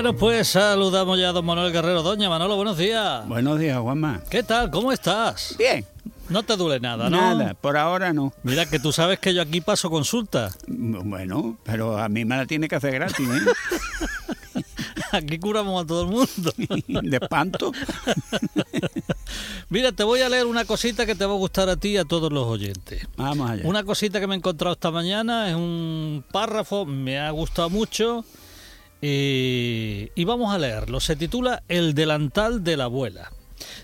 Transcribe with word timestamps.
Bueno, 0.00 0.16
pues 0.16 0.48
saludamos 0.48 1.18
ya 1.18 1.28
a 1.28 1.32
don 1.32 1.44
Manuel 1.44 1.74
Guerrero. 1.74 2.02
Doña 2.02 2.30
Manolo, 2.30 2.56
buenos 2.56 2.78
días. 2.78 3.28
Buenos 3.28 3.58
días, 3.58 3.78
Juanma. 3.78 4.22
¿Qué 4.30 4.42
tal? 4.42 4.70
¿Cómo 4.70 4.92
estás? 4.92 5.54
Bien. 5.58 5.84
No 6.30 6.42
te 6.42 6.56
duele 6.56 6.80
nada, 6.80 7.10
¿no? 7.10 7.20
Nada, 7.20 7.52
por 7.52 7.76
ahora 7.76 8.14
no. 8.14 8.32
Mira 8.42 8.64
que 8.64 8.78
tú 8.78 8.92
sabes 8.92 9.18
que 9.18 9.34
yo 9.34 9.42
aquí 9.42 9.60
paso 9.60 9.90
consulta. 9.90 10.52
Bueno, 10.66 11.58
pero 11.64 11.98
a 11.98 12.08
mí 12.08 12.24
me 12.24 12.34
la 12.38 12.46
tiene 12.46 12.66
que 12.66 12.76
hacer 12.76 12.94
gratis, 12.94 13.28
¿eh? 13.28 14.62
Aquí 15.12 15.38
curamos 15.38 15.84
a 15.84 15.86
todo 15.86 16.04
el 16.04 16.08
mundo. 16.08 17.08
De 17.08 17.18
espanto. 17.18 17.70
Mira, 19.68 19.92
te 19.92 20.02
voy 20.02 20.22
a 20.22 20.30
leer 20.30 20.46
una 20.46 20.64
cosita 20.64 21.04
que 21.04 21.14
te 21.14 21.26
va 21.26 21.34
a 21.34 21.36
gustar 21.36 21.68
a 21.68 21.76
ti 21.76 21.90
y 21.90 21.96
a 21.98 22.06
todos 22.06 22.32
los 22.32 22.46
oyentes. 22.46 23.06
Vamos 23.18 23.50
allá. 23.50 23.68
Una 23.68 23.84
cosita 23.84 24.18
que 24.18 24.26
me 24.26 24.34
he 24.34 24.38
encontrado 24.38 24.72
esta 24.72 24.90
mañana 24.90 25.50
es 25.50 25.56
un 25.56 26.24
párrafo, 26.32 26.86
me 26.86 27.18
ha 27.18 27.30
gustado 27.32 27.68
mucho. 27.68 28.24
Y 29.02 30.24
vamos 30.24 30.54
a 30.54 30.58
leerlo. 30.58 31.00
Se 31.00 31.16
titula 31.16 31.62
El 31.68 31.94
delantal 31.94 32.62
de 32.64 32.76
la 32.76 32.84
abuela. 32.84 33.30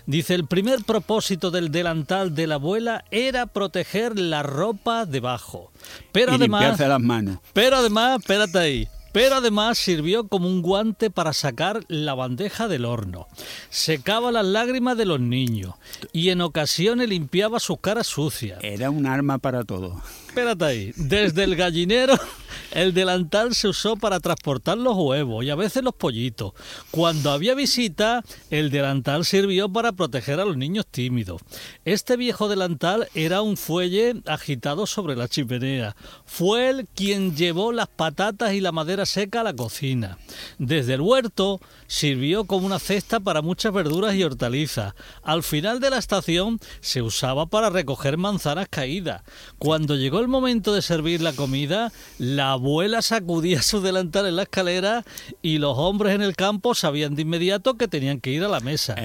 Dice, 0.05 0.35
el 0.35 0.45
primer 0.47 0.83
propósito 0.83 1.51
del 1.51 1.71
delantal 1.71 2.33
de 2.33 2.47
la 2.47 2.55
abuela 2.55 3.03
era 3.11 3.45
proteger 3.45 4.17
la 4.17 4.43
ropa 4.43 5.05
debajo. 5.05 5.71
Pero 6.11 6.31
y 6.31 6.35
además... 6.35 6.79
las 6.79 7.01
manos. 7.01 7.39
Pero 7.53 7.77
además, 7.77 8.19
espérate 8.19 8.57
ahí. 8.57 8.87
Pero 9.11 9.35
además 9.35 9.77
sirvió 9.77 10.27
como 10.27 10.47
un 10.47 10.61
guante 10.61 11.09
para 11.09 11.33
sacar 11.33 11.83
la 11.87 12.13
bandeja 12.13 12.67
del 12.67 12.85
horno. 12.85 13.27
Secaba 13.69 14.31
las 14.31 14.45
lágrimas 14.45 14.97
de 14.97 15.05
los 15.05 15.19
niños 15.19 15.73
y 16.13 16.29
en 16.29 16.41
ocasiones 16.41 17.09
limpiaba 17.09 17.59
sus 17.59 17.79
caras 17.79 18.07
sucias. 18.07 18.59
Era 18.61 18.89
un 18.91 19.07
arma 19.07 19.39
para 19.39 19.63
todo. 19.63 20.01
Espérate 20.37 20.65
ahí. 20.65 20.93
Desde 20.95 21.45
el 21.45 21.55
gallinero, 21.55 22.13
el 22.71 22.93
delantal 22.93 23.55
se 23.55 23.69
usó 23.69 23.95
para 23.95 24.19
transportar 24.19 24.77
los 24.77 24.95
huevos 24.95 25.43
y 25.43 25.49
a 25.49 25.55
veces 25.55 25.83
los 25.83 25.95
pollitos. 25.95 26.53
Cuando 26.91 27.31
había 27.31 27.55
visita, 27.55 28.23
el 28.51 28.69
delantal 28.69 29.25
sirvió 29.25 29.67
para 29.67 29.93
proteger 29.93 30.39
a 30.39 30.45
los 30.45 30.55
niños 30.55 30.85
tímidos. 30.85 31.41
Este 31.85 32.17
viejo 32.17 32.49
delantal 32.49 33.07
era 33.15 33.41
un 33.41 33.57
fuelle 33.57 34.21
agitado 34.27 34.85
sobre 34.85 35.15
la 35.15 35.27
chimenea. 35.27 35.95
Fue 36.25 36.69
él 36.69 36.87
quien 36.93 37.35
llevó 37.35 37.71
las 37.71 37.87
patatas 37.87 38.53
y 38.53 38.61
la 38.61 38.71
madera 38.71 39.07
seca 39.07 39.41
a 39.41 39.43
la 39.43 39.55
cocina. 39.55 40.19
Desde 40.59 40.93
el 40.93 41.01
huerto 41.01 41.59
sirvió 41.87 42.43
como 42.43 42.67
una 42.67 42.77
cesta 42.77 43.19
para 43.19 43.41
muchas 43.41 43.73
verduras 43.73 44.13
y 44.13 44.23
hortalizas. 44.23 44.93
Al 45.23 45.41
final 45.41 45.79
de 45.79 45.89
la 45.89 45.97
estación 45.97 46.59
se 46.79 47.01
usaba 47.01 47.47
para 47.47 47.71
recoger 47.71 48.17
manzanas 48.17 48.67
caídas. 48.69 49.23
Cuando 49.57 49.95
llegó 49.95 50.19
el 50.19 50.26
momento 50.27 50.73
de 50.73 50.81
servir 50.81 51.21
la 51.21 51.33
comida, 51.33 51.91
la 52.17 52.53
abuela 52.53 53.01
sacudía 53.01 53.61
su 53.61 53.81
delantal 53.81 54.25
en 54.27 54.35
la 54.35 54.43
escalera 54.43 55.05
y 55.41 55.57
los 55.57 55.77
hombres 55.77 56.15
en 56.15 56.21
el 56.21 56.35
campo 56.35 56.75
sabían 56.75 57.15
de 57.15 57.23
inmediato 57.23 57.75
que 57.75 57.87
tenían 57.87 58.19
que 58.19 58.31
ir 58.31 58.43
a 58.43 58.47
la 58.47 58.59
mesa. 58.59 58.95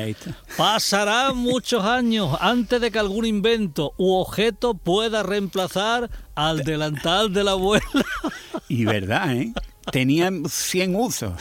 Pasarán 0.56 1.36
muchos 1.36 1.84
años 1.84 2.36
antes 2.40 2.80
de 2.80 2.90
que 2.90 2.98
algún 2.98 3.26
invento 3.26 3.94
u 3.96 4.14
objeto 4.14 4.74
pueda 4.74 5.22
reemplazar 5.22 6.10
al 6.34 6.64
delantal 6.64 7.32
de 7.32 7.44
la 7.44 7.52
abuela. 7.52 7.84
Y 8.68 8.84
verdad, 8.84 9.34
¿eh? 9.34 9.52
Tenían 9.90 10.44
100 10.48 10.96
usos, 10.96 11.32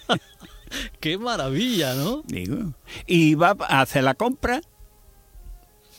¡Qué 1.00 1.18
maravilla, 1.18 1.94
¿no? 1.94 2.22
digo. 2.26 2.72
Y 3.06 3.30
iba 3.30 3.56
a 3.58 3.80
hacer 3.80 4.04
la 4.04 4.14
compra. 4.14 4.60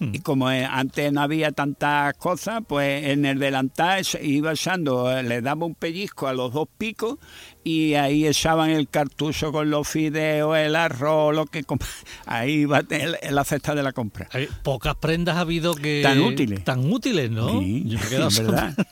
Hmm. 0.02 0.16
Y 0.16 0.20
como 0.22 0.50
eh, 0.50 0.66
antes 0.66 1.14
no 1.14 1.22
había 1.22 1.52
tantas 1.52 2.16
cosas, 2.16 2.64
pues 2.68 3.06
en 3.06 3.24
el 3.24 3.38
delantal 3.38 4.04
iba 4.24 4.54
echando, 4.54 5.16
eh, 5.16 5.22
le 5.22 5.42
daba 5.42 5.68
un 5.68 5.76
pellizco 5.76 6.28
a 6.28 6.34
los 6.34 6.52
dos 6.54 6.68
picos 6.76 7.20
y 7.64 7.94
ahí 7.94 8.28
echaban 8.28 8.72
el 8.72 8.88
cartucho 8.90 9.52
con 9.52 9.70
los 9.70 9.88
fideos, 9.88 10.58
el 10.58 10.76
arroz, 10.76 11.36
lo 11.36 11.46
que... 11.46 11.64
Ahí 12.26 12.66
en 12.90 13.36
la 13.36 13.44
cesta 13.44 13.76
de 13.76 13.84
la 13.84 13.92
compra. 13.94 14.28
Hay 14.32 14.48
pocas 14.64 14.96
prendas 14.96 15.38
ha 15.38 15.42
habido 15.42 15.76
que... 15.76 16.02
Tan 16.02 16.20
útiles. 16.22 16.64
Tan 16.64 16.92
útiles, 16.92 17.30
¿no? 17.30 17.60
Sí, 17.60 17.84
Yo 17.86 18.00
me 18.00 18.28
es 18.28 18.40
verdad. 18.40 18.76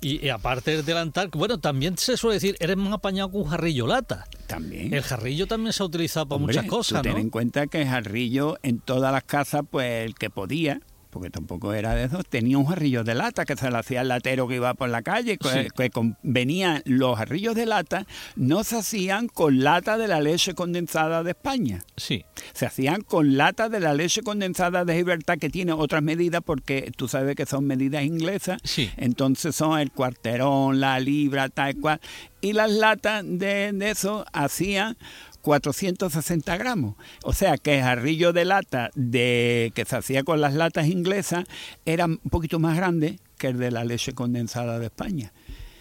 Y, 0.00 0.24
y 0.24 0.28
aparte 0.28 0.76
del 0.76 0.84
delantal, 0.84 1.30
bueno, 1.32 1.58
también 1.58 1.98
se 1.98 2.16
suele 2.16 2.34
decir, 2.34 2.56
eres 2.60 2.76
más 2.76 2.92
apañado 2.92 3.32
que 3.32 3.38
un 3.38 3.46
jarrillo 3.46 3.88
lata. 3.88 4.24
También. 4.46 4.94
El 4.94 5.02
jarrillo 5.02 5.48
también 5.48 5.72
se 5.72 5.82
ha 5.82 5.86
utilizado 5.86 6.28
para 6.28 6.36
Hombre, 6.36 6.54
muchas 6.54 6.70
cosas, 6.70 7.02
tú 7.02 7.08
ten 7.08 7.14
¿no? 7.14 7.18
en 7.18 7.30
cuenta 7.30 7.66
que 7.66 7.82
el 7.82 7.88
jarrillo 7.88 8.56
en 8.62 8.78
todas 8.78 9.12
las 9.12 9.24
casas, 9.24 9.62
pues 9.68 10.04
el 10.04 10.14
que 10.14 10.30
podía, 10.30 10.80
porque 11.14 11.30
tampoco 11.30 11.72
era 11.72 11.94
de 11.94 12.04
esos, 12.04 12.26
tenía 12.26 12.58
un 12.58 12.66
jarrillo 12.66 13.04
de 13.04 13.14
lata 13.14 13.44
que 13.46 13.56
se 13.56 13.70
le 13.70 13.78
hacía 13.78 14.02
el 14.02 14.08
latero 14.08 14.46
que 14.48 14.56
iba 14.56 14.74
por 14.74 14.88
la 14.90 15.00
calle, 15.02 15.38
que, 15.38 15.48
Sí. 15.48 15.68
que 15.74 15.88
con- 15.88 16.18
venían 16.22 16.82
los 16.84 17.16
jarrillos 17.16 17.54
de 17.54 17.64
lata, 17.66 18.04
no 18.36 18.64
se 18.64 18.76
hacían 18.78 19.28
con 19.28 19.62
lata 19.62 19.96
de 19.96 20.08
la 20.08 20.20
leche 20.20 20.54
condensada 20.54 21.22
de 21.22 21.30
España. 21.30 21.82
Sí. 21.96 22.24
Se 22.52 22.66
hacían 22.66 23.00
con 23.02 23.36
lata 23.36 23.68
de 23.68 23.78
la 23.80 23.94
leche 23.94 24.22
condensada 24.22 24.84
de 24.84 24.96
Gibraltar, 24.96 25.38
que 25.38 25.48
tiene 25.48 25.72
otras 25.72 26.02
medidas, 26.02 26.42
porque 26.44 26.90
tú 26.96 27.06
sabes 27.08 27.36
que 27.36 27.46
son 27.46 27.64
medidas 27.64 28.02
inglesas. 28.04 28.58
Sí. 28.64 28.90
Entonces 28.96 29.54
son 29.54 29.78
el 29.78 29.92
cuarterón, 29.92 30.80
la 30.80 30.98
libra, 30.98 31.48
tal 31.48 31.76
cual. 31.76 32.00
Y 32.40 32.52
las 32.52 32.70
latas 32.70 33.22
de, 33.24 33.70
de 33.72 33.90
eso 33.90 34.26
hacían 34.32 34.96
460 35.44 36.56
gramos. 36.56 36.94
O 37.22 37.34
sea 37.34 37.58
que 37.58 37.76
el 37.76 37.84
jarrillo 37.84 38.32
de 38.32 38.46
lata 38.46 38.90
de 38.94 39.72
que 39.74 39.84
se 39.84 39.96
hacía 39.96 40.24
con 40.24 40.40
las 40.40 40.54
latas 40.54 40.86
inglesas 40.88 41.44
era 41.84 42.06
un 42.06 42.16
poquito 42.30 42.58
más 42.58 42.76
grande 42.76 43.18
que 43.36 43.48
el 43.48 43.58
de 43.58 43.70
la 43.70 43.84
leche 43.84 44.14
condensada 44.14 44.78
de 44.78 44.86
España. 44.86 45.32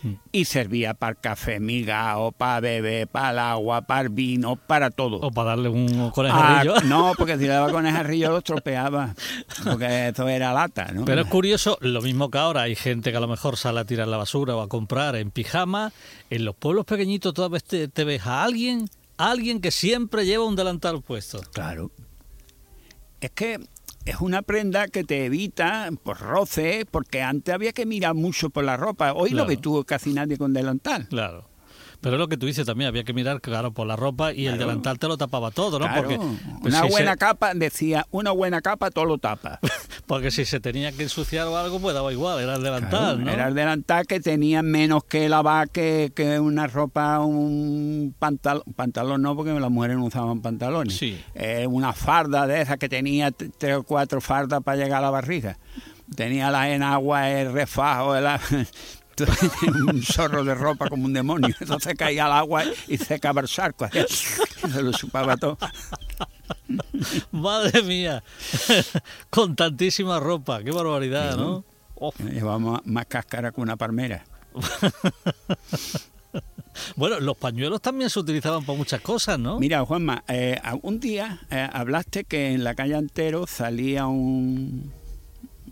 Mm. 0.02 0.16
Y 0.34 0.44
servía 0.44 0.96
para 0.96 1.12
el 1.12 1.18
café 1.20 1.62
migao, 1.62 2.34
para 2.34 2.60
beber, 2.60 3.08
para 3.08 3.32
el 3.32 3.40
agua, 3.40 3.84
para 3.84 4.02
el 4.02 4.10
vino, 4.10 4.58
para 4.58 4.92
todo. 4.92 5.22
O 5.22 5.32
para 5.32 5.52
darle 5.52 5.70
un 5.70 6.12
con 6.12 6.26
el 6.26 6.32
Ah, 6.36 6.64
no, 6.84 7.14
porque 7.18 7.38
si 7.38 7.44
le 7.44 7.54
daba 7.54 7.72
con 7.72 7.88
el 7.88 7.94
jarrillo 7.94 8.32
lo 8.32 8.40
estropeaba, 8.40 9.16
porque 9.64 10.10
eso 10.10 10.28
era 10.28 10.52
lata, 10.52 10.92
¿no? 10.92 11.06
Pero 11.06 11.22
es 11.22 11.28
curioso, 11.28 11.78
lo 11.80 12.02
mismo 12.02 12.30
que 12.30 12.38
ahora, 12.38 12.64
hay 12.64 12.76
gente 12.76 13.12
que 13.12 13.18
a 13.18 13.22
lo 13.22 13.30
mejor 13.30 13.56
sale 13.56 13.80
a 13.80 13.86
tirar 13.86 14.10
la 14.10 14.18
basura 14.18 14.58
o 14.58 14.62
a 14.62 14.68
comprar 14.68 15.16
en 15.16 15.32
pijama. 15.32 15.94
En 16.30 16.44
los 16.44 16.54
pueblos 16.54 16.84
pequeñitos 16.84 17.34
todavía 17.34 17.62
te, 17.62 17.88
te 17.88 18.04
ves 18.04 18.28
a 18.28 18.44
alguien, 18.44 18.90
alguien 19.18 19.62
que 19.62 19.72
siempre 19.72 20.26
lleva 20.26 20.46
un 20.46 20.56
delantal 20.56 21.02
puesto. 21.02 21.42
Claro. 21.54 21.92
Es 23.22 23.32
que 23.32 23.60
es 24.06 24.16
una 24.20 24.42
prenda 24.42 24.88
que 24.88 25.04
te 25.04 25.26
evita 25.26 25.90
por 26.04 26.20
roce, 26.20 26.86
porque 26.90 27.22
antes 27.22 27.54
había 27.54 27.72
que 27.72 27.86
mirar 27.86 28.16
mucho 28.16 28.50
por 28.50 28.64
la 28.66 28.76
ropa. 28.78 29.14
Hoy 29.14 29.30
Claro. 29.32 29.44
no 29.46 29.48
ves 29.50 29.62
tú 29.62 29.84
casi 29.86 30.12
nadie 30.14 30.38
con 30.38 30.52
delantal. 30.54 31.08
Claro. 31.08 31.50
Pero 32.02 32.18
es 32.18 32.20
lo 32.20 32.28
que 32.28 32.36
tú 32.36 32.46
dices 32.48 32.66
también, 32.66 32.90
había 32.90 33.06
que 33.06 33.14
mirar, 33.14 33.40
claro, 33.40 33.72
por 33.74 33.88
la 33.88 33.96
ropa 33.96 34.34
y 34.34 34.46
el 34.48 34.58
delantal 34.58 35.00
te 35.00 35.08
lo 35.08 35.16
tapaba 35.16 35.52
todo, 35.52 35.80
¿no? 35.80 35.86
Claro, 35.86 36.02
Porque, 36.02 36.18
pues, 36.18 36.74
una 36.74 36.82
si 36.84 36.90
buena 36.90 37.12
se, 37.14 37.18
capa, 37.18 37.54
decía, 37.54 38.06
una 38.12 38.32
buena 38.32 38.62
capa 38.62 38.92
todo 38.92 39.06
lo 39.06 39.20
tapa. 39.20 39.62
porque 40.06 40.32
si 40.32 40.46
se 40.46 40.60
tenía 40.60 40.92
que 40.92 41.04
ensuciar 41.04 41.48
o 41.48 41.58
algo, 41.58 41.80
pues 41.80 41.94
daba 41.96 42.12
igual, 42.12 42.40
era 42.42 42.56
el 42.56 42.64
delantal, 42.64 42.90
Claro, 42.90 43.18
¿no? 43.18 43.32
Era 43.32 43.48
el 43.48 43.56
delantal 43.56 44.06
que 44.06 44.20
tenía 44.20 44.62
menos 44.62 45.04
que 45.06 45.30
lavar 45.30 45.70
que, 45.70 46.12
que 46.16 46.40
una 46.40 46.68
ropa, 46.68 47.20
un 47.20 48.14
pantalón, 48.18 48.64
pantalón 48.76 49.22
no, 49.22 49.36
porque 49.36 49.54
las 49.54 49.72
mujeres 49.72 49.98
no 49.98 50.06
usaban 50.06 50.42
pantalones. 50.42 50.96
Sí. 50.96 51.22
Eh, 51.34 51.68
una 51.68 51.94
farda 51.94 52.48
de 52.48 52.62
esas 52.62 52.78
que 52.78 52.90
tenía 52.90 53.32
tres 53.32 53.78
o 53.78 53.84
cuatro 53.84 54.22
fardas 54.22 54.62
para 54.64 54.78
llegar 54.78 55.00
a 55.00 55.02
la 55.02 55.10
barriga. 55.10 55.58
Tenía 56.16 56.52
la 56.52 56.70
enagua, 56.70 57.30
el 57.30 57.54
refajo, 57.54 58.16
el, 58.16 58.28
un 59.88 60.02
zorro 60.04 60.44
de 60.44 60.56
ropa 60.56 60.90
como 60.90 61.06
un 61.06 61.14
demonio. 61.14 61.56
Entonces 61.60 61.96
caía 61.96 62.26
al 62.26 62.34
agua 62.34 62.64
y 62.88 62.98
secaba 62.98 63.42
el 63.42 63.48
charco. 63.48 63.88
Se 64.74 64.82
lo 64.82 64.92
chupaba 64.92 65.38
todo. 65.38 65.58
Madre 67.32 67.84
mía, 67.84 68.24
con 69.30 69.56
tantísima 69.56 70.20
ropa, 70.20 70.64
qué 70.64 70.72
barbaridad, 70.72 71.38
¿no? 71.38 71.64
Oh. 71.96 72.14
Llevamos 72.20 72.82
más 72.86 73.06
cáscara 73.06 73.52
que 73.52 73.62
una 73.62 73.76
palmera. 73.76 74.26
Bueno, 76.96 77.20
los 77.20 77.38
pañuelos 77.38 77.82
también 77.82 78.10
se 78.10 78.20
utilizaban 78.20 78.66
para 78.66 78.76
muchas 78.76 79.00
cosas, 79.00 79.38
¿no? 79.38 79.60
Mira, 79.60 79.86
Juanma, 79.86 80.24
eh, 80.28 80.60
un 80.82 81.00
día 81.00 81.40
eh, 81.52 81.70
hablaste 81.72 82.24
que 82.24 82.52
en 82.52 82.64
la 82.64 82.74
calle 82.74 82.96
Antero 82.96 83.46
salía 83.46 84.08
un, 84.08 84.92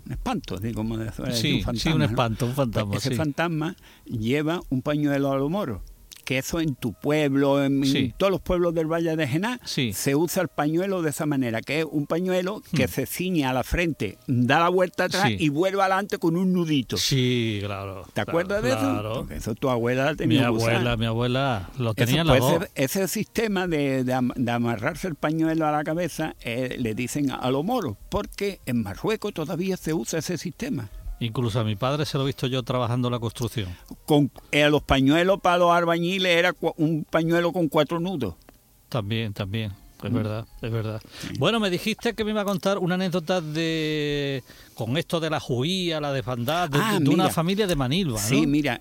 espanto, 0.08 0.58
digo, 0.58 0.76
como 0.76 0.98
de, 0.98 1.10
sí, 1.34 1.54
un 1.54 1.62
fantasma. 1.62 1.74
Sí, 1.74 1.88
un 1.88 2.02
espanto, 2.02 2.46
un 2.46 2.54
fantasma. 2.54 2.92
Pues 2.92 3.06
ese 3.06 3.16
fantasma 3.16 3.74
lleva 4.04 4.60
un 4.70 4.80
pañuelo 4.82 5.32
a 5.32 5.36
los 5.36 5.50
moros 5.50 5.82
que 6.24 6.38
eso 6.38 6.60
en 6.60 6.74
tu 6.74 6.92
pueblo, 6.92 7.62
en, 7.62 8.12
todos 8.16 8.30
los 8.30 8.40
pueblos 8.40 8.74
del 8.74 8.86
Valle 8.86 9.16
de 9.16 9.28
Gená, 9.28 9.60
se 9.64 10.14
usa 10.14 10.42
el 10.42 10.48
pañuelo 10.48 11.02
de 11.02 11.10
esa 11.10 11.26
manera, 11.26 11.60
que 11.60 11.80
es 11.80 11.86
un 11.90 12.06
pañuelo 12.06 12.62
que 12.74 12.86
hmm. 12.86 12.90
se 12.90 13.06
ciñe 13.06 13.44
a 13.44 13.52
la 13.52 13.62
frente, 13.62 14.18
da 14.26 14.60
la 14.60 14.68
vuelta 14.68 15.04
atrás 15.04 15.30
y 15.30 15.48
vuelve 15.48 15.80
adelante 15.80 16.18
con 16.18 16.36
un 16.36 16.52
nudito. 16.52 16.96
Sí, 16.96 17.60
claro. 17.64 18.04
¿Te 18.12 18.20
acuerdas 18.20 18.62
de 18.62 18.70
eso? 18.70 19.12
Porque 19.14 19.36
eso 19.36 19.54
tu 19.54 19.68
abuela 19.68 20.14
tenía. 20.14 20.40
Mi 20.40 20.46
abuela, 20.46 20.96
mi 20.96 21.06
abuela 21.06 21.70
lo 21.78 21.94
tenía 21.94 22.22
en 22.22 22.26
la 22.26 22.38
pues, 22.38 22.70
ese, 22.74 23.08
sistema 23.08 23.66
de, 23.66 24.04
amarrarse 24.48 25.08
el 25.08 25.14
pañuelo 25.14 25.66
a 25.66 25.72
la 25.72 25.84
cabeza 25.84 26.34
eh, 26.40 26.76
le 26.78 26.94
dicen 26.94 27.30
a 27.30 27.50
los 27.50 27.64
moros, 27.64 27.96
porque 28.08 28.60
en 28.66 28.82
Marruecos 28.82 29.34
todavía 29.34 29.76
se 29.76 29.92
usa 29.92 30.18
ese 30.18 30.38
sistema. 30.38 30.88
Incluso 31.22 31.60
a 31.60 31.64
mi 31.64 31.76
padre 31.76 32.04
se 32.04 32.18
lo 32.18 32.24
he 32.24 32.26
visto 32.26 32.48
yo 32.48 32.62
trabajando 32.64 33.08
la 33.08 33.20
construcción. 33.20 33.68
Con 34.06 34.30
eh, 34.50 34.68
los 34.68 34.82
pañuelos 34.82 35.40
para 35.40 35.58
los 35.58 35.70
albañiles 35.70 36.36
era 36.36 36.54
un 36.76 37.04
pañuelo 37.08 37.52
con 37.52 37.68
cuatro 37.68 38.00
nudos. 38.00 38.34
También, 38.88 39.32
también. 39.32 39.72
Es 40.02 40.10
mm. 40.10 40.14
verdad, 40.14 40.46
es 40.60 40.72
verdad. 40.72 41.00
Bueno, 41.38 41.60
me 41.60 41.70
dijiste 41.70 42.14
que 42.14 42.24
me 42.24 42.32
iba 42.32 42.40
a 42.40 42.44
contar 42.44 42.78
una 42.78 42.96
anécdota 42.96 43.40
de 43.40 44.42
con 44.74 44.96
esto 44.96 45.20
de 45.20 45.30
la 45.30 45.38
juía, 45.38 46.00
la 46.00 46.12
desbandada, 46.12 46.66
de, 46.66 46.78
ah, 46.82 46.98
de 47.00 47.08
una 47.08 47.30
familia 47.30 47.68
de 47.68 47.76
Manilva, 47.76 48.20
¿no? 48.20 48.26
Sí, 48.26 48.48
mira, 48.48 48.80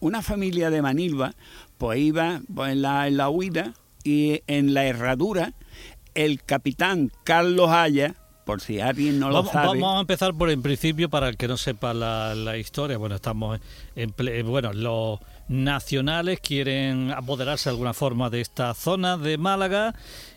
una 0.00 0.20
familia 0.20 0.68
de 0.68 0.82
Manilva, 0.82 1.34
pues 1.78 1.98
iba 1.98 2.42
pues, 2.54 2.72
en, 2.72 2.82
la, 2.82 3.08
en 3.08 3.16
la 3.16 3.30
huida 3.30 3.72
y 4.04 4.42
en 4.46 4.74
la 4.74 4.84
herradura 4.84 5.54
el 6.14 6.42
capitán 6.42 7.10
Carlos 7.24 7.70
Haya 7.70 8.14
por 8.44 8.60
si 8.60 8.80
alguien 8.80 9.18
no 9.18 9.30
lo 9.30 9.44
sabe. 9.44 9.68
Vamos 9.68 9.96
a 9.96 10.00
empezar 10.00 10.34
por 10.34 10.50
el 10.50 10.60
principio 10.60 11.08
para 11.08 11.28
el 11.28 11.36
que 11.36 11.48
no 11.48 11.56
sepa 11.56 11.94
la, 11.94 12.56
historia. 12.56 12.98
Bueno, 12.98 13.16
estamos 13.16 13.60
en, 13.96 14.12
bueno, 14.46 14.72
los 14.72 15.20
nacionales 15.48 16.40
quieren 16.40 17.10
apoderarse 17.10 17.68
de 17.68 17.74
alguna 17.74 17.94
forma 17.94 18.30
de 18.30 18.40
esta 18.40 18.74
zona 18.74 19.16
de 19.16 19.38
Málaga. 19.38 19.94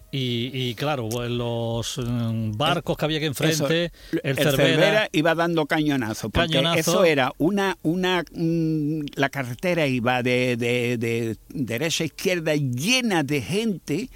Y, 0.09 0.73
claro, 0.75 1.09
los 1.27 1.97
mm, 1.97 2.53
barcos 2.53 2.97
que 2.97 3.05
había 3.05 3.19
que 3.19 3.25
enfrente, 3.25 3.91
el, 4.23 4.35
Cervera, 4.37 5.09
iba 5.11 5.35
dando 5.35 5.65
cañonazo, 5.65 6.29
porque 6.29 6.63
eso 6.75 7.03
era 7.03 7.33
una, 7.37 7.77
una, 7.83 8.23
mm, 8.31 9.01
la 9.15 9.29
carretera 9.29 9.85
iba 9.85 10.23
de, 10.23 10.55
de, 10.55 10.97
de 10.97 11.37
derecha 11.49 12.03
a 12.03 12.07
izquierda 12.07 12.55
llena 12.55 13.21
de 13.23 13.41
gente 13.41 14.09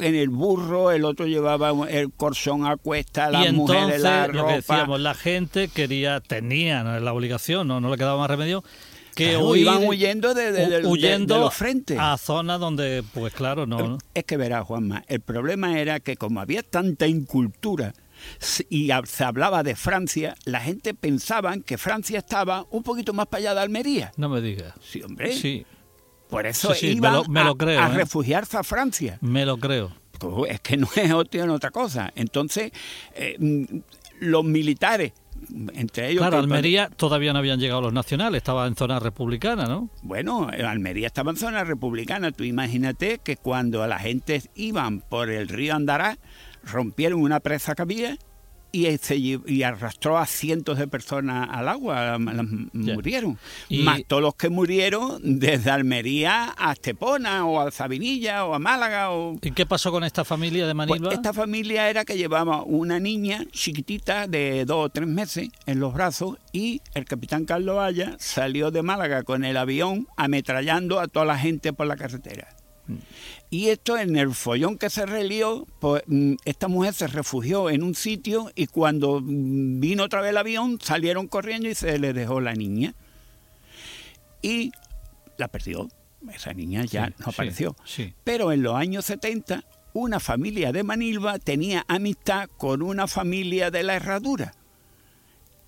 en 0.00 0.14
el 0.14 0.28
burro, 0.28 0.90
el 0.90 1.04
otro 1.04 1.26
llevaba 1.26 1.72
el 1.88 2.12
corsón 2.12 2.66
a 2.66 2.76
cuesta, 2.76 3.30
las 3.30 3.48
y 3.48 3.52
mujeres 3.52 4.00
la 4.00 4.26
ropa. 4.26 4.38
Lo 4.38 4.46
que 4.46 4.54
decíamos, 4.54 5.00
la 5.00 5.14
gente 5.14 5.68
quería, 5.68 6.20
tenía 6.20 6.82
la 6.82 7.12
obligación, 7.12 7.68
no, 7.68 7.80
no 7.80 7.90
le 7.90 7.96
quedaba 7.96 8.18
más 8.18 8.30
remedio, 8.30 8.64
que 9.14 9.38
iban 9.56 9.84
huyendo 9.86 10.34
de, 10.34 10.82
huyendo 10.84 11.38
los 11.38 11.54
frentes. 11.54 11.98
A 12.00 12.16
zonas 12.18 12.60
donde, 12.60 13.04
pues 13.14 13.32
claro, 13.32 13.66
no. 13.66 13.98
Es 14.14 14.24
que 14.24 14.36
verás, 14.36 14.64
Juanma, 14.64 15.04
el 15.08 15.20
problema 15.20 15.78
era 15.78 16.00
que 16.00 16.16
como 16.16 16.40
había 16.40 16.62
tanta 16.62 17.06
incultura 17.06 17.94
y 18.68 18.90
se 19.04 19.24
hablaba 19.24 19.62
de 19.62 19.76
Francia, 19.76 20.34
la 20.44 20.60
gente 20.60 20.94
pensaba 20.94 21.56
que 21.58 21.78
Francia 21.78 22.18
estaba 22.18 22.66
un 22.70 22.82
poquito 22.82 23.12
más 23.12 23.26
para 23.26 23.40
allá 23.40 23.54
de 23.54 23.60
Almería. 23.60 24.12
No 24.16 24.28
me 24.28 24.40
digas. 24.40 24.74
Sí, 24.82 25.02
hombre. 25.02 25.32
Sí. 25.32 25.66
Por 26.34 26.46
eso 26.46 26.74
iban 26.82 27.36
a, 27.36 27.50
¿eh? 27.50 27.88
refugiarse 27.94 28.56
a 28.56 28.64
Francia. 28.64 29.18
Me 29.20 29.46
lo 29.46 29.56
creo. 29.56 29.92
Pues 30.18 30.52
es 30.52 30.60
que 30.60 30.76
no 30.76 30.88
es 30.94 31.12
otra 31.12 31.70
cosa. 31.70 32.12
Entonces, 32.14 32.72
eh, 33.14 33.36
mm, 33.38 33.64
los 34.20 34.44
militares, 34.44 35.12
entre 35.74 36.10
ellos... 36.10 36.22
Claro, 36.22 36.38
Almería 36.38 36.88
todavía 36.88 37.32
no 37.32 37.38
habían 37.38 37.60
llegado 37.60 37.80
los 37.80 37.92
nacionales, 37.92 38.38
estaba 38.38 38.66
en 38.66 38.74
zona 38.74 38.98
republicana, 38.98 39.66
¿no? 39.66 39.90
Bueno, 40.02 40.48
Almería 40.48 41.06
estaba 41.06 41.30
en 41.30 41.36
zona 41.36 41.64
republicana. 41.64 42.32
Tú 42.32 42.44
imagínate 42.44 43.20
que 43.22 43.36
cuando 43.36 43.86
la 43.86 43.98
gente 43.98 44.42
iban 44.54 45.00
por 45.00 45.30
el 45.30 45.48
río 45.48 45.74
Andará, 45.74 46.18
rompieron 46.64 47.20
una 47.20 47.40
presa 47.40 47.74
que 47.74 47.82
había 47.82 48.18
y, 48.74 49.62
arrastró 49.62 50.18
a 50.18 50.26
cientos 50.26 50.78
de 50.78 50.88
personas 50.88 51.48
al 51.50 51.68
agua, 51.68 52.18
murieron. 52.18 53.38
Más 53.70 54.02
todos 54.06 54.22
los 54.22 54.34
que 54.34 54.48
murieron 54.48 55.20
desde 55.22 55.70
Almería 55.70 56.54
a 56.56 56.72
Estepona 56.72 57.46
o 57.46 57.60
a 57.60 57.70
Sabinilla 57.70 58.44
o 58.44 58.54
a 58.54 58.58
Málaga. 58.58 59.10
O... 59.10 59.38
¿Y 59.40 59.52
qué 59.52 59.66
pasó 59.66 59.90
con 59.90 60.04
esta 60.04 60.24
familia 60.24 60.66
de 60.66 60.74
Manilva? 60.74 61.08
Pues 61.08 61.16
esta 61.16 61.32
familia 61.32 61.88
era 61.88 62.04
que 62.04 62.16
llevaba 62.16 62.62
una 62.62 62.98
niña 62.98 63.44
chiquitita 63.52 64.26
de 64.26 64.64
dos 64.64 64.86
o 64.86 64.88
tres 64.88 65.06
meses 65.06 65.48
en 65.66 65.80
los 65.80 65.94
brazos 65.94 66.38
y 66.52 66.80
el 66.94 67.04
capitán 67.04 67.44
Carlos 67.44 67.76
Valla 67.76 68.16
salió 68.18 68.70
de 68.70 68.82
Málaga 68.82 69.22
con 69.22 69.44
el 69.44 69.56
avión 69.56 70.08
ametrallando 70.16 71.00
a 71.00 71.08
toda 71.08 71.24
la 71.24 71.38
gente 71.38 71.72
por 71.72 71.86
la 71.86 71.96
carretera. 71.96 72.48
Y 73.50 73.68
esto 73.68 73.96
en 73.96 74.16
el 74.16 74.34
follón 74.34 74.78
que 74.78 74.90
se 74.90 75.06
relió, 75.06 75.66
pues 75.80 76.02
mm, 76.06 76.34
esta 76.44 76.68
mujer 76.68 76.94
se 76.94 77.06
refugió 77.06 77.70
en 77.70 77.82
un 77.82 77.94
sitio 77.94 78.50
y 78.54 78.66
cuando 78.66 79.20
mm, 79.20 79.80
vino 79.80 80.04
otra 80.04 80.20
vez 80.20 80.30
el 80.30 80.36
avión 80.36 80.78
salieron 80.82 81.28
corriendo 81.28 81.68
y 81.68 81.74
se 81.74 81.98
le 81.98 82.12
dejó 82.12 82.40
la 82.40 82.54
niña. 82.54 82.94
Y 84.42 84.72
la 85.38 85.48
perdió. 85.48 85.88
Esa 86.32 86.52
niña 86.52 86.84
ya 86.84 87.08
no 87.18 87.26
apareció. 87.26 87.76
Pero 88.24 88.52
en 88.52 88.62
los 88.62 88.74
años 88.74 89.04
70 89.04 89.64
una 89.94 90.18
familia 90.18 90.72
de 90.72 90.82
Manilva 90.82 91.38
tenía 91.38 91.84
amistad 91.86 92.48
con 92.58 92.82
una 92.82 93.06
familia 93.06 93.70
de 93.70 93.84
la 93.84 93.94
Herradura. 93.94 94.54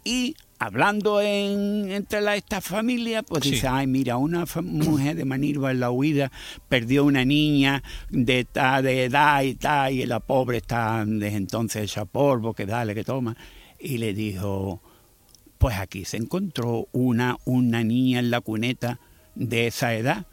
Y 0.04 0.36
hablando 0.58 1.20
en, 1.20 1.90
entre 1.90 2.20
la, 2.20 2.36
esta 2.36 2.60
familia, 2.60 3.22
pues 3.22 3.44
dice, 3.44 3.68
ay, 3.68 3.86
mira, 3.86 4.16
una 4.16 4.44
mujer 4.62 5.16
de 5.16 5.24
Manilva 5.24 5.70
en 5.70 5.80
la 5.80 5.90
huida 5.90 6.32
perdió 6.68 7.04
una 7.04 7.24
niña 7.24 7.82
de, 8.10 8.44
ta, 8.44 8.82
de 8.82 9.04
edad 9.04 9.42
y 9.42 9.54
tal, 9.54 9.92
y 9.92 10.06
la 10.06 10.20
pobre 10.20 10.58
está 10.58 11.04
desde 11.06 11.36
entonces 11.36 11.84
hecha 11.84 12.04
polvo, 12.04 12.54
que 12.54 12.66
dale, 12.66 12.94
que 12.94 13.04
toma. 13.04 13.36
Y 13.78 13.98
le 13.98 14.14
dijo, 14.14 14.80
pues 15.58 15.76
aquí 15.76 16.04
se 16.04 16.16
encontró 16.16 16.88
una, 16.92 17.36
una 17.44 17.84
niña 17.84 18.18
en 18.20 18.30
la 18.30 18.40
cuneta 18.40 19.00
de 19.34 19.66
esa 19.66 19.94
edad. 19.94 20.26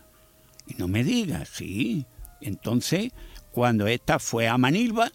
Y 0.68 0.76
no 0.76 0.88
me 0.88 1.04
digas, 1.04 1.50
sí. 1.50 2.06
Entonces, 2.42 3.12
cuando 3.52 3.88
esta 3.88 4.20
fue 4.20 4.48
a 4.48 4.58
Manilva, 4.58 5.12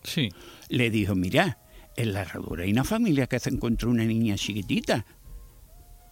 le 0.68 0.90
dijo, 0.90 1.14
mira, 1.14 1.58
en 1.98 2.12
la 2.12 2.22
herradura 2.22 2.62
hay 2.62 2.70
una 2.70 2.84
familia 2.84 3.26
que 3.26 3.40
se 3.40 3.50
encontró 3.50 3.90
una 3.90 4.04
niña 4.04 4.36
chiquitita. 4.36 5.04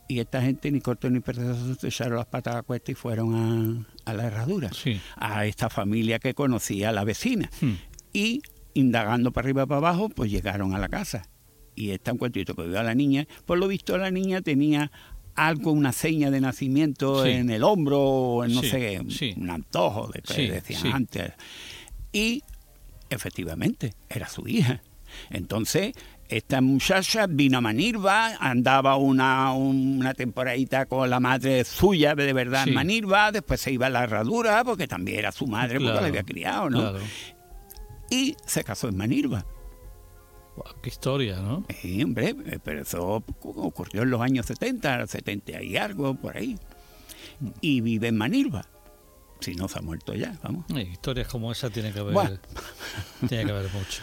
Y 0.09 0.21
esta 0.21 0.43
gente 0.43 0.71
ni 0.71 0.81
corto 0.81 1.09
ni 1.11 1.21
perezoso 1.21 1.75
se 1.75 1.88
echaron 1.88 2.19
las 2.19 2.26
patas 2.26 2.57
a 2.57 2.62
cuesta 2.62 2.93
y 2.93 2.95
fueron 2.95 3.87
a, 4.05 4.12
la 4.12 4.26
herradura. 4.26 4.71
A 5.16 5.47
esta 5.47 5.69
familia 5.69 6.19
que 6.19 6.35
conocía 6.35 6.90
a 6.90 6.93
la 6.93 7.05
vecina. 7.05 7.50
Hmm. 7.61 7.75
Y 8.12 8.43
indagando 8.75 9.33
para 9.33 9.47
arriba 9.47 9.62
y 9.62 9.66
para 9.66 9.78
abajo, 9.78 10.09
pues 10.09 10.31
llegaron 10.31 10.75
a 10.75 10.78
la 10.78 10.88
casa. 10.88 11.28
Y 11.75 11.90
está 11.90 12.12
un 12.12 12.19
cuentito 12.19 12.55
que 12.55 12.66
vio 12.66 12.78
a 12.78 12.85
la 12.85 12.95
niña. 12.95 13.26
Por 13.45 13.59
lo 13.59 13.69
visto, 13.69 13.97
la 13.99 14.11
niña 14.11 14.43
tenía 14.43 14.90
algo, 15.35 15.73
una 15.73 15.93
seña 15.93 16.31
de 16.31 16.40
nacimiento 16.40 17.26
en 17.26 17.50
el 17.50 17.62
hombro, 17.62 18.00
o 18.00 18.47
no 18.47 18.62
sé, 18.62 19.00
un 19.37 19.50
antojo 19.50 20.09
de 20.09 20.23
que 20.23 20.50
decían 20.50 20.87
antes. 20.95 21.33
Y 22.12 22.43
efectivamente, 23.11 23.95
era 24.09 24.28
su 24.28 24.47
hija. 24.49 24.83
Entonces, 25.30 25.92
esta 26.28 26.61
muchacha 26.61 27.26
vino 27.28 27.58
a 27.58 27.61
Manirva, 27.61 28.37
andaba 28.40 28.96
una, 28.96 29.52
una 29.52 30.14
temporadita 30.14 30.87
con 30.87 31.08
la 31.08 31.20
madre 31.20 31.64
suya, 31.64 32.14
de 32.14 32.32
verdad, 32.32 32.66
en 32.66 32.75
Manirva, 32.75 33.30
después 33.30 33.61
se 33.61 33.73
iba 33.73 33.87
a 33.87 33.90
la 33.90 34.04
herradura, 34.04 34.64
porque 34.64 34.88
también 34.88 35.20
era 35.20 35.32
su 35.32 35.46
madre, 35.46 35.78
porque 35.78 36.00
la 36.00 36.06
había 36.06 36.25
criado, 36.25 36.70
¿no? 36.70 36.94
Y 38.11 38.37
se 38.44 38.64
casó 38.64 38.88
en 38.88 38.96
Manirva. 38.96 39.44
qué 40.82 40.88
historia, 40.88 41.37
¿no? 41.40 41.64
Sí, 41.80 42.02
hombre, 42.02 42.35
pero 42.62 42.82
eso 42.82 43.25
ocurrió 43.42 44.02
en 44.02 44.11
los 44.11 44.20
años 44.20 44.46
70, 44.46 45.06
70 45.06 45.62
y 45.62 45.76
algo, 45.76 46.14
por 46.14 46.37
ahí. 46.37 46.58
Y 47.61 47.80
vive 47.80 48.08
en 48.08 48.16
Manirva. 48.16 48.64
Si 49.40 49.54
no 49.54 49.68
se 49.68 49.78
ha 49.78 49.82
muerto 49.82 50.14
ya, 50.14 50.35
vamos. 50.42 50.64
historias 50.70 51.28
como 51.28 51.52
esa 51.52 51.68
tiene 51.68 51.92
que 51.92 52.00
haber, 52.00 52.40
tiene 53.28 53.44
que 53.44 53.50
haber 53.50 53.70
mucho. 53.73 54.02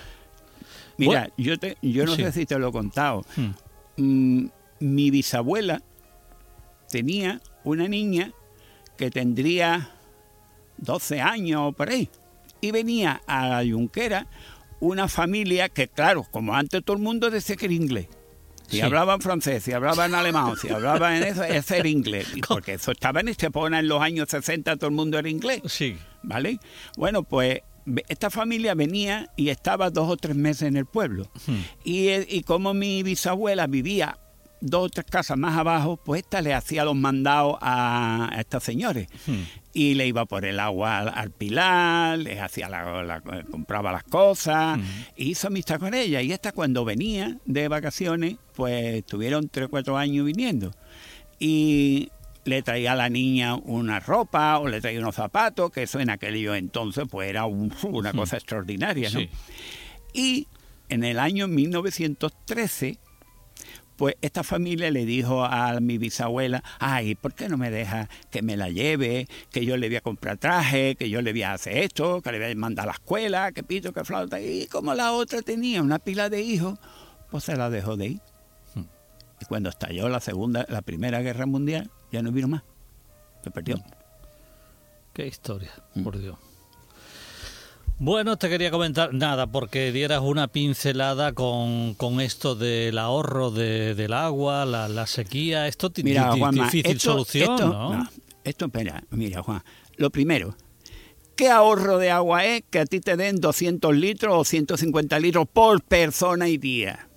Mira, 0.98 1.30
yo, 1.38 1.58
te, 1.58 1.78
yo 1.82 2.06
no 2.06 2.16
sé 2.16 2.32
si 2.32 2.46
te 2.46 2.58
lo 2.60 2.70
he 2.70 2.72
contado. 2.72 3.26
Hmm. 3.36 3.52
Mm, 3.98 4.50
mi 4.80 5.12
bisabuela 5.12 5.82
tenía 6.90 7.42
una 7.64 7.88
niña 7.88 8.32
que 8.98 9.10
tendría 9.10 9.90
12 10.78 11.22
años 11.22 11.74
por 11.76 11.90
ahí. 11.90 12.10
Y 12.62 12.72
venía 12.72 13.22
a 13.28 13.48
la 13.48 13.64
yunquera 13.64 14.28
una 14.80 15.08
familia 15.08 15.70
que, 15.70 15.88
claro, 15.88 16.26
como 16.30 16.56
antes 16.56 16.84
todo 16.84 16.98
el 16.98 17.04
mundo 17.04 17.30
decía 17.30 17.56
que 17.56 17.66
era 17.66 17.74
inglés. 17.74 18.08
Si 18.68 18.78
Sí. 18.78 18.82
hablaban 18.82 19.20
francés, 19.22 19.64
si 19.64 19.72
hablaban 19.74 20.16
alemán, 20.16 20.56
si 20.58 20.70
hablaban 20.70 21.16
en 21.16 21.24
eso, 21.24 21.44
ese 21.44 21.78
era 21.80 21.88
inglés. 21.88 22.28
Porque 22.48 22.74
eso 22.74 22.92
estaba 22.92 23.20
en 23.20 23.28
Estepona 23.30 23.80
en 23.80 23.88
los 23.88 24.02
años 24.02 24.30
60, 24.30 24.78
todo 24.78 24.88
el 24.90 24.96
mundo 24.96 25.20
era 25.20 25.30
inglés. 25.30 25.62
Sí. 25.66 25.98
¿Vale? 26.24 26.60
Bueno, 26.98 27.24
pues 27.24 27.60
esta 28.08 28.30
familia 28.30 28.74
venía 28.76 29.30
y 29.36 29.50
estaba 29.50 29.90
dos 29.90 30.10
o 30.10 30.18
tres 30.18 30.36
meses 30.36 30.64
en 30.64 30.78
el 30.78 30.86
pueblo. 30.86 31.30
Y, 31.84 32.08
eh, 32.10 32.26
y 32.30 32.42
como 32.44 32.74
mi 32.74 33.04
bisabuela 33.04 33.68
vivía 33.68 34.18
dos 34.62 34.86
o 34.86 34.90
tres 34.90 35.06
casas 35.10 35.38
más 35.38 35.58
abajo, 35.58 35.98
pues 35.98 36.22
esta 36.24 36.42
le 36.42 36.54
hacía 36.54 36.86
los 36.86 36.96
mandados 36.96 37.58
a, 37.60 38.30
a 38.32 38.40
estos 38.40 38.64
señores. 38.64 39.08
Y 39.74 39.96
le 39.96 40.08
iba 40.08 40.26
por 40.26 40.46
el 40.46 40.60
agua 40.60 41.00
al, 41.00 41.10
al 41.10 41.32
pilar, 41.32 42.20
les 42.20 42.40
hacía 42.40 42.70
la, 42.70 43.04
la- 43.04 43.22
compraba 43.52 43.92
las 43.92 44.04
cosas, 44.04 44.80
y 45.18 45.32
hizo 45.32 45.48
amistad 45.48 45.80
con 45.80 45.94
ella. 45.94 46.22
Y 46.22 46.32
esta 46.32 46.54
cuando 46.54 46.86
venía 46.86 47.38
de 47.46 47.68
vacaciones, 47.68 48.38
pues 48.56 48.96
estuvieron 48.96 49.50
tres 49.50 49.66
o 49.66 49.70
cuatro 49.70 49.98
años 49.98 50.26
viniendo. 50.26 50.72
Y 51.40 52.10
le 52.46 52.62
traía 52.62 52.92
a 52.92 52.96
la 52.96 53.10
niña 53.10 53.56
una 53.56 54.00
ropa 54.00 54.60
o 54.60 54.68
le 54.68 54.82
traía 54.82 55.00
unos 55.00 55.16
zapatos, 55.16 55.72
que 55.72 55.84
eso 55.84 56.00
en 56.00 56.10
aquello 56.10 56.56
entonces 56.56 57.06
pues 57.10 57.30
era 57.30 57.46
un- 57.46 57.74
una 57.84 58.12
cosa 58.14 58.36
extraordinaria, 58.38 59.10
¿no? 59.12 59.20
Sí. 59.20 59.30
Y 60.14 60.48
en 60.90 61.04
el 61.04 61.20
año 61.20 61.48
1913, 61.48 62.98
pues 63.96 64.16
esta 64.22 64.44
familia 64.44 64.90
le 64.92 65.06
dijo 65.06 65.44
a 65.46 65.80
mi 65.80 65.98
bisabuela, 65.98 66.64
ay, 66.80 67.16
¿por 67.16 67.34
qué 67.34 67.48
no 67.48 67.58
me 67.58 67.70
deja 67.72 68.10
que 68.32 68.42
me 68.42 68.58
la 68.58 68.70
lleve? 68.70 69.28
Que 69.52 69.66
yo 69.66 69.78
le 69.78 69.88
voy 69.88 69.96
a 69.98 70.02
comprar 70.02 70.38
traje, 70.38 70.96
que 70.96 71.10
yo 71.10 71.22
le 71.22 71.32
voy 71.32 71.44
a 71.44 71.54
hacer 71.54 71.78
esto, 71.78 72.22
que 72.22 72.32
le 72.32 72.40
voy 72.40 72.52
a 72.52 72.56
mandar 72.56 72.84
a 72.84 72.88
la 72.88 72.94
escuela, 72.94 73.52
que 73.52 73.64
pito, 73.64 73.94
que 73.94 74.04
flauta. 74.04 74.42
Y 74.42 74.68
como 74.68 74.94
la 74.94 75.14
otra 75.14 75.42
tenía 75.42 75.82
una 75.82 76.00
pila 76.00 76.30
de 76.30 76.42
hijos, 76.42 76.78
pues 77.32 77.44
se 77.44 77.56
la 77.56 77.70
dejó 77.70 77.96
de 77.96 78.08
ir. 78.08 78.20
Y 79.42 79.46
cuando 79.46 79.70
estalló 79.70 80.10
la 80.10 80.20
segunda, 80.20 80.66
la 80.70 80.82
primera 80.82 81.22
guerra 81.22 81.46
mundial, 81.46 81.90
ya 82.14 82.22
no 82.22 82.32
vino 82.32 82.48
más. 82.48 82.64
Se 83.44 83.52
perdió. 83.52 83.76
Qué 85.12 85.28
historia, 85.28 85.72
Mm. 85.96 86.04
por 86.04 86.18
Dios. 86.18 86.38
Bueno, 88.00 88.38
te 88.38 88.50
quería 88.50 88.72
comentar 88.72 89.14
nada, 89.14 89.48
porque 89.48 89.92
dieras 89.92 90.22
una 90.24 90.48
pincelada 90.48 91.34
con, 91.34 91.94
con 91.94 92.20
esto 92.22 92.56
del 92.56 92.98
ahorro 92.98 93.52
de, 93.52 93.94
del 93.96 94.14
agua, 94.14 94.66
la, 94.66 94.88
la 94.90 95.06
sequía. 95.08 95.68
Esto 95.68 95.92
Mira, 96.04 96.32
Juanma, 96.36 96.66
difícil 96.66 96.96
esto, 96.98 97.12
solución, 97.12 97.52
esto- 97.54 97.68
¿no? 97.68 98.10
Esto, 98.44 98.66
espera, 98.66 99.04
mira, 99.12 99.42
Juan. 99.44 99.64
Lo 99.98 100.10
primero, 100.10 100.56
¿qué 101.36 101.50
ahorro 101.50 101.98
de 101.98 102.12
agua 102.12 102.44
es 102.46 102.64
que 102.70 102.80
a 102.80 102.86
ti 102.86 103.00
te 103.00 103.16
den 103.16 103.38
200 103.40 103.96
litros 103.96 104.34
o 104.36 104.44
150 104.44 105.20
litros 105.20 105.48
por 105.52 105.82
persona 105.84 106.50
y 106.50 106.58
día? 106.58 107.08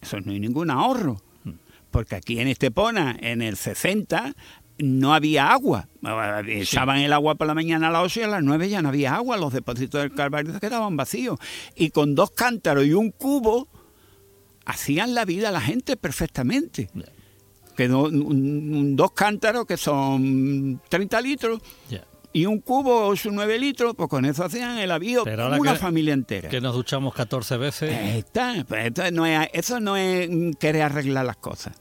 Eso 0.00 0.20
no 0.20 0.32
hay 0.32 0.40
ningún 0.40 0.70
ahorro. 0.70 1.20
Porque 1.90 2.14
aquí 2.16 2.38
en 2.40 2.48
Estepona, 2.48 3.16
en 3.20 3.42
el 3.42 3.56
60, 3.56 4.34
no 4.78 5.12
había 5.14 5.50
agua. 5.52 5.88
Echaban 6.46 6.98
el 6.98 7.12
agua 7.12 7.34
por 7.34 7.46
la 7.46 7.54
mañana 7.54 7.88
a 7.88 7.90
las 7.90 8.02
8 8.04 8.20
y 8.20 8.22
a 8.22 8.28
las 8.28 8.42
9 8.42 8.68
ya 8.68 8.80
no 8.82 8.88
había 8.90 9.14
agua. 9.14 9.36
Los 9.36 9.52
depósitos 9.52 10.00
del 10.00 10.14
Calvario 10.14 10.52
se 10.52 10.60
quedaban 10.60 10.96
vacíos. 10.96 11.38
Y 11.74 11.90
con 11.90 12.14
dos 12.14 12.30
cántaros 12.30 12.86
y 12.86 12.92
un 12.92 13.10
cubo 13.10 13.68
hacían 14.64 15.14
la 15.14 15.24
vida 15.24 15.48
a 15.48 15.52
la 15.52 15.60
gente 15.60 15.96
perfectamente. 15.96 16.88
Que 17.76 17.88
do- 17.88 18.04
un- 18.04 18.74
un- 18.76 18.96
dos 18.96 19.12
cántaros 19.12 19.66
que 19.66 19.76
son 19.76 20.80
30 20.88 21.20
litros. 21.20 21.60
Y 22.32 22.46
un 22.46 22.60
cubo 22.60 23.06
8 23.08 23.28
o 23.28 23.32
9 23.32 23.58
litros, 23.58 23.94
pues 23.96 24.08
con 24.08 24.24
eso 24.24 24.44
hacían 24.44 24.78
el 24.78 24.90
ahora 24.90 25.58
una 25.58 25.74
familia 25.76 26.14
entera. 26.14 26.48
Que 26.48 26.60
nos 26.60 26.74
duchamos 26.74 27.14
14 27.14 27.56
veces. 27.56 27.96
Ahí 27.96 28.18
está, 28.18 28.64
pues 28.68 28.86
esto 28.86 29.10
no 29.10 29.26
es, 29.26 29.48
eso 29.52 29.80
no 29.80 29.96
es 29.96 30.28
querer 30.58 30.82
arreglar 30.82 31.26
las 31.26 31.36
cosas. 31.36 31.74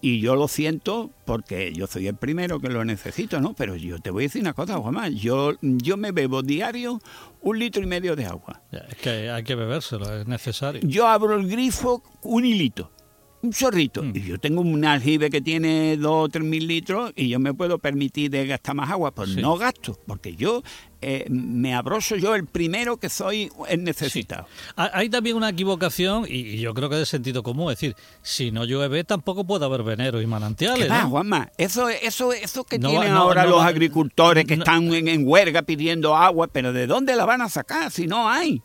Y 0.00 0.20
yo 0.20 0.36
lo 0.36 0.46
siento 0.46 1.10
porque 1.24 1.72
yo 1.72 1.86
soy 1.88 2.06
el 2.06 2.14
primero 2.14 2.60
que 2.60 2.68
lo 2.68 2.84
necesito, 2.84 3.40
¿no? 3.40 3.54
Pero 3.54 3.74
yo 3.74 3.98
te 3.98 4.10
voy 4.10 4.24
a 4.24 4.26
decir 4.26 4.42
una 4.42 4.52
cosa, 4.52 4.78
Juanma. 4.78 5.08
Yo, 5.08 5.54
yo 5.60 5.96
me 5.96 6.12
bebo 6.12 6.42
diario 6.42 7.00
un 7.40 7.58
litro 7.58 7.82
y 7.82 7.86
medio 7.86 8.14
de 8.14 8.26
agua. 8.26 8.62
Es 8.70 8.96
que 8.96 9.30
hay 9.30 9.42
que 9.42 9.56
bebérselo, 9.56 10.20
es 10.20 10.26
necesario. 10.28 10.80
Yo 10.84 11.08
abro 11.08 11.34
el 11.34 11.48
grifo 11.48 12.02
un 12.22 12.44
hilito, 12.44 12.92
un 13.42 13.52
chorrito. 13.52 14.02
Mm. 14.02 14.12
Y 14.16 14.20
yo 14.22 14.38
tengo 14.38 14.60
un 14.62 14.84
aljibe 14.84 15.30
que 15.30 15.40
tiene 15.40 15.96
dos 15.96 16.24
o 16.24 16.28
tres 16.28 16.44
mil 16.44 16.66
litros 16.66 17.12
y 17.14 17.28
yo 17.28 17.38
me 17.38 17.54
puedo 17.54 17.78
permitir 17.78 18.30
de 18.30 18.46
gastar 18.46 18.74
más 18.74 18.90
agua. 18.90 19.12
Pues 19.12 19.30
Sí. 19.30 19.40
no 19.40 19.56
gasto, 19.56 19.98
porque 20.06 20.34
yo 20.34 20.62
eh, 21.00 21.26
me 21.30 21.74
abroso 21.74 22.16
yo 22.16 22.34
el 22.34 22.46
primero 22.46 22.96
que 22.96 23.08
soy 23.08 23.48
el 23.68 23.84
necesitado. 23.84 24.46
Ha- 24.74 24.90
Hay 24.98 25.08
también 25.08 25.36
una 25.36 25.50
equivocación, 25.50 26.24
y 26.28 26.58
yo 26.58 26.74
creo 26.74 26.88
que 26.88 26.96
es 26.96 27.00
de 27.02 27.06
sentido 27.06 27.44
común, 27.44 27.70
es 27.70 27.78
decir, 27.78 27.94
si 28.22 28.50
no 28.50 28.64
llueve 28.64 29.04
tampoco 29.04 29.44
puede 29.44 29.64
haber 29.64 29.84
veneros 29.84 30.20
y 30.20 30.26
manantiales. 30.26 30.86
¿Qué 30.86 30.88
va, 30.90 31.02
¿no? 31.02 31.10
Juanma? 31.10 31.52
Eso, 31.56 31.88
eso, 31.88 32.32
eso 32.32 32.64
que 32.64 32.80
No 32.80 32.88
tienen 32.90 33.12
no- 33.12 33.20
ahora 33.20 33.46
los 33.46 33.62
agricultores 33.62 34.44
que 34.44 34.54
están 34.54 34.92
en, 34.92 35.06
en 35.06 35.22
huelga 35.24 35.62
pidiendo 35.62 36.16
agua, 36.16 36.48
pero 36.48 36.72
¿de 36.72 36.88
dónde 36.88 37.14
la 37.14 37.24
van 37.24 37.42
a 37.42 37.48
sacar 37.48 37.92
si 37.92 38.08
no 38.08 38.28
hay? 38.28 38.60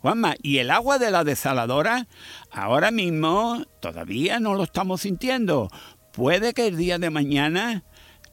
Juanma, 0.00 0.34
y 0.42 0.58
el 0.58 0.70
agua 0.70 0.98
de 0.98 1.10
la 1.10 1.24
desaladora, 1.24 2.06
ahora 2.50 2.90
mismo 2.90 3.64
todavía 3.80 4.40
no 4.40 4.54
lo 4.54 4.62
estamos 4.62 5.02
sintiendo. 5.02 5.68
Puede 6.12 6.54
que 6.54 6.66
el 6.68 6.76
día 6.76 6.98
de 6.98 7.10
mañana 7.10 7.84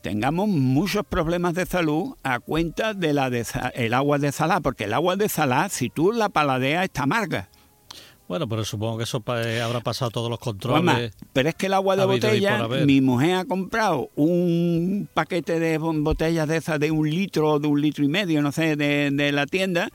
tengamos 0.02 0.48
muchos 0.48 1.04
problemas 1.06 1.54
de 1.56 1.66
salud 1.66 2.16
a 2.24 2.40
cuenta 2.40 2.94
de 2.94 3.14
la 3.14 3.30
desa- 3.30 3.72
el 3.76 3.94
agua 3.94 4.18
desalada, 4.18 4.62
porque 4.62 4.86
el 4.86 4.94
agua 4.94 5.16
desalada, 5.18 5.68
si 5.70 5.90
tú 5.90 6.12
la 6.14 6.30
paladeas, 6.30 6.86
está 6.86 7.04
amarga. 7.04 7.50
Bueno, 8.30 8.48
pero 8.50 8.66
supongo 8.66 8.98
que 8.98 9.06
eso 9.06 9.24
eh, 9.38 9.62
habrá 9.62 9.80
pasado 9.80 10.12
todos 10.12 10.30
los 10.30 10.40
Juanma, 10.40 10.92
controles. 10.94 11.14
pero 11.32 11.48
es 11.48 11.56
que 11.56 11.68
el 11.68 11.74
agua 11.74 11.96
de 11.96 12.06
botella, 12.06 12.68
mi 12.86 13.00
mujer 13.00 13.36
ha 13.36 13.46
comprado 13.46 14.10
un 14.16 15.08
paquete 15.14 15.60
de 15.62 15.78
botellas 15.78 16.46
de 16.48 16.58
esas 16.58 16.78
de 16.78 16.92
un 16.92 17.10
litro 17.10 17.52
o 17.54 17.60
de 17.60 17.68
un 17.70 17.82
litro 17.82 18.04
y 18.04 18.10
medio, 18.10 18.42
no 18.42 18.52
sé, 18.52 18.76
de, 18.76 19.12
de 19.12 19.32
la 19.32 19.46
tienda, 19.46 19.90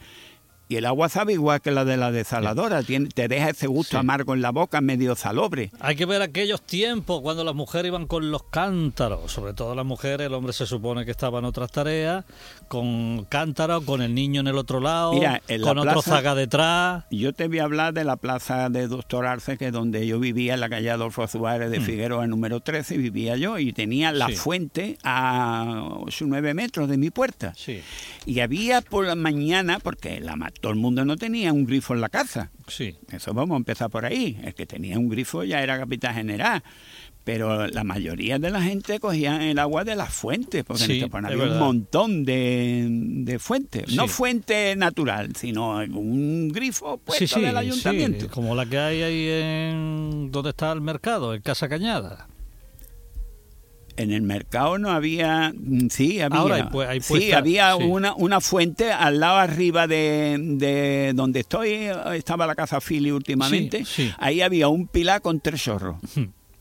y 0.73 0.76
el 0.76 0.87
agua 0.87 1.09
sabe 1.09 1.35
igual 1.35 1.61
que 1.61 1.71
la 1.71 1.85
de 1.85 1.97
la 1.97 2.11
desaladora, 2.11 2.83
tiene, 2.83 3.09
te 3.09 3.29
deja 3.29 3.50
ese 3.50 3.67
gusto 3.67 3.93
Sí. 3.93 3.97
amargo 3.99 4.33
en 4.35 4.41
la 4.43 4.50
boca, 4.50 4.81
medio 4.81 5.14
salobre. 5.17 5.71
Hay 5.81 5.97
que 5.97 6.07
ver 6.07 6.23
aquellos 6.23 6.62
tiempos 6.62 7.21
cuando 7.21 7.45
las 7.45 7.55
mujeres 7.55 7.88
iban 7.88 8.07
con 8.07 8.31
los 8.31 8.43
cántaros, 8.45 9.31
sobre 9.31 9.52
todo 9.55 9.75
las 9.75 9.85
mujeres, 9.85 10.26
el 10.26 10.35
hombre 10.35 10.52
se 10.52 10.67
supone 10.67 11.05
que 11.05 11.11
estaba 11.11 11.38
en 11.41 11.45
otras 11.45 11.71
tareas, 11.71 12.25
con 12.69 13.25
cántaros, 13.26 13.85
con 13.85 14.00
el 14.02 14.14
niño 14.14 14.41
en 14.41 14.47
el 14.47 14.57
otro 14.57 14.81
lado, 14.81 15.12
Mira, 15.12 15.43
en 15.49 15.61
la 15.61 15.67
con 15.69 15.79
otro 15.79 15.93
plaza- 15.93 16.11
zaga 16.11 16.35
detrás. 16.35 17.05
Yo 17.11 17.33
te 17.33 17.49
voy 17.49 17.59
a 17.59 17.64
hablar 17.64 17.93
de 17.93 18.05
la 18.05 18.17
plaza 18.17 18.71
de 18.71 18.88
Doctor 18.88 19.26
Arce, 19.26 19.59
que 19.59 19.67
es 19.67 19.73
donde 19.73 20.07
yo 20.07 20.19
vivía, 20.19 20.55
en 20.55 20.61
la 20.61 20.69
calle 20.71 20.91
Adolfo 20.91 21.26
Suárez 21.29 21.71
de 21.71 21.81
Figueroa 21.81 22.26
número 22.26 22.61
13, 22.61 22.97
vivía 22.97 23.37
yo, 23.37 23.59
y 23.59 23.73
tenía 23.73 24.11
la 24.12 24.29
Mm. 24.29 24.31
Sí. 24.31 24.37
fuente 24.37 24.99
a 25.05 25.85
8 26.00 26.25
o 26.25 26.29
9 26.29 26.55
metros 26.55 26.88
de 26.88 26.97
mi 26.97 27.11
puerta. 27.11 27.52
Sí, 27.57 27.83
Y 28.25 28.41
había 28.41 28.81
por 28.81 29.05
la 29.07 29.17
mañana, 29.17 29.79
porque 29.83 30.21
la, 30.21 30.37
ma- 30.37 30.50
todo 30.62 30.73
el 30.73 30.78
mundo 30.78 31.04
no 31.04 31.16
tenía 31.19 31.52
un 31.52 31.66
grifo 31.66 31.92
en 31.92 32.00
la 32.00 32.09
casa. 32.09 32.50
sí. 32.69 32.97
Eso 33.11 33.35
vamos 33.35 33.57
a 33.57 33.59
empezar 33.59 33.90
por 33.90 34.07
ahí. 34.07 34.38
El 34.42 34.54
que 34.54 34.64
tenía 34.64 34.99
un 34.99 35.09
grifo 35.11 35.45
ya 35.45 35.61
era 35.62 35.76
capitán 35.78 36.14
general. 36.14 36.62
Pero 37.25 37.69
la 37.69 37.85
mayoría 37.85 38.38
de 38.40 38.50
la 38.50 38.62
gente 38.62 38.99
cogían 38.99 39.42
el 39.42 39.59
agua 39.61 39.85
de 39.85 39.95
las 39.95 40.12
fuentes, 40.12 40.64
porque 40.64 40.83
Sí, 40.83 40.92
en 40.92 40.99
Estepona 40.99 41.28
es 41.28 41.35
había 41.40 41.52
un 41.52 41.59
montón 41.61 42.25
de, 42.25 42.87
de 42.90 43.38
fuentes. 43.38 43.92
No 43.92 44.09
fuente 44.09 44.75
natural, 44.75 45.37
sino 45.37 45.76
un 45.76 46.49
grifo 46.49 46.99
puesto 46.99 47.26
sí, 47.38 47.40
del 47.40 47.57
ayuntamiento. 47.57 48.25
sí, 48.25 48.31
como 48.31 48.57
la 48.57 48.66
que 48.66 48.78
hay 48.78 49.02
ahí 49.02 49.28
en 49.28 50.31
donde 50.33 50.50
está 50.50 50.73
el 50.73 50.81
mercado, 50.81 51.35
en 51.35 51.42
Casa 51.42 51.69
Cañada. 51.69 52.26
En 54.02 54.11
el 54.12 54.23
mercado 54.23 54.78
no 54.78 54.90
había, 54.90 55.52
mm, 55.54 55.88
sí, 55.88 56.21
había, 56.21 56.38
Ahora 56.38 56.71
hay 56.88 57.00
sí, 57.00 57.32
había 57.32 57.75
sí. 57.76 57.85
Una, 57.85 58.14
una 58.14 58.40
fuente 58.40 58.92
al 58.92 59.21
lado 59.21 59.37
arriba 59.37 59.87
de, 59.87 60.37
de 60.38 61.12
donde 61.14 61.40
estoy, 61.40 61.88
estaba 62.14 62.47
la 62.47 62.54
casa 62.54 62.80
Philly 62.80 63.11
últimamente, 63.12 63.85
Sí, 63.85 64.12
ahí 64.18 64.40
había 64.42 64.68
un 64.68 64.87
pilar 64.88 65.23
con 65.23 65.40
tres 65.40 65.62
chorros, 65.62 65.97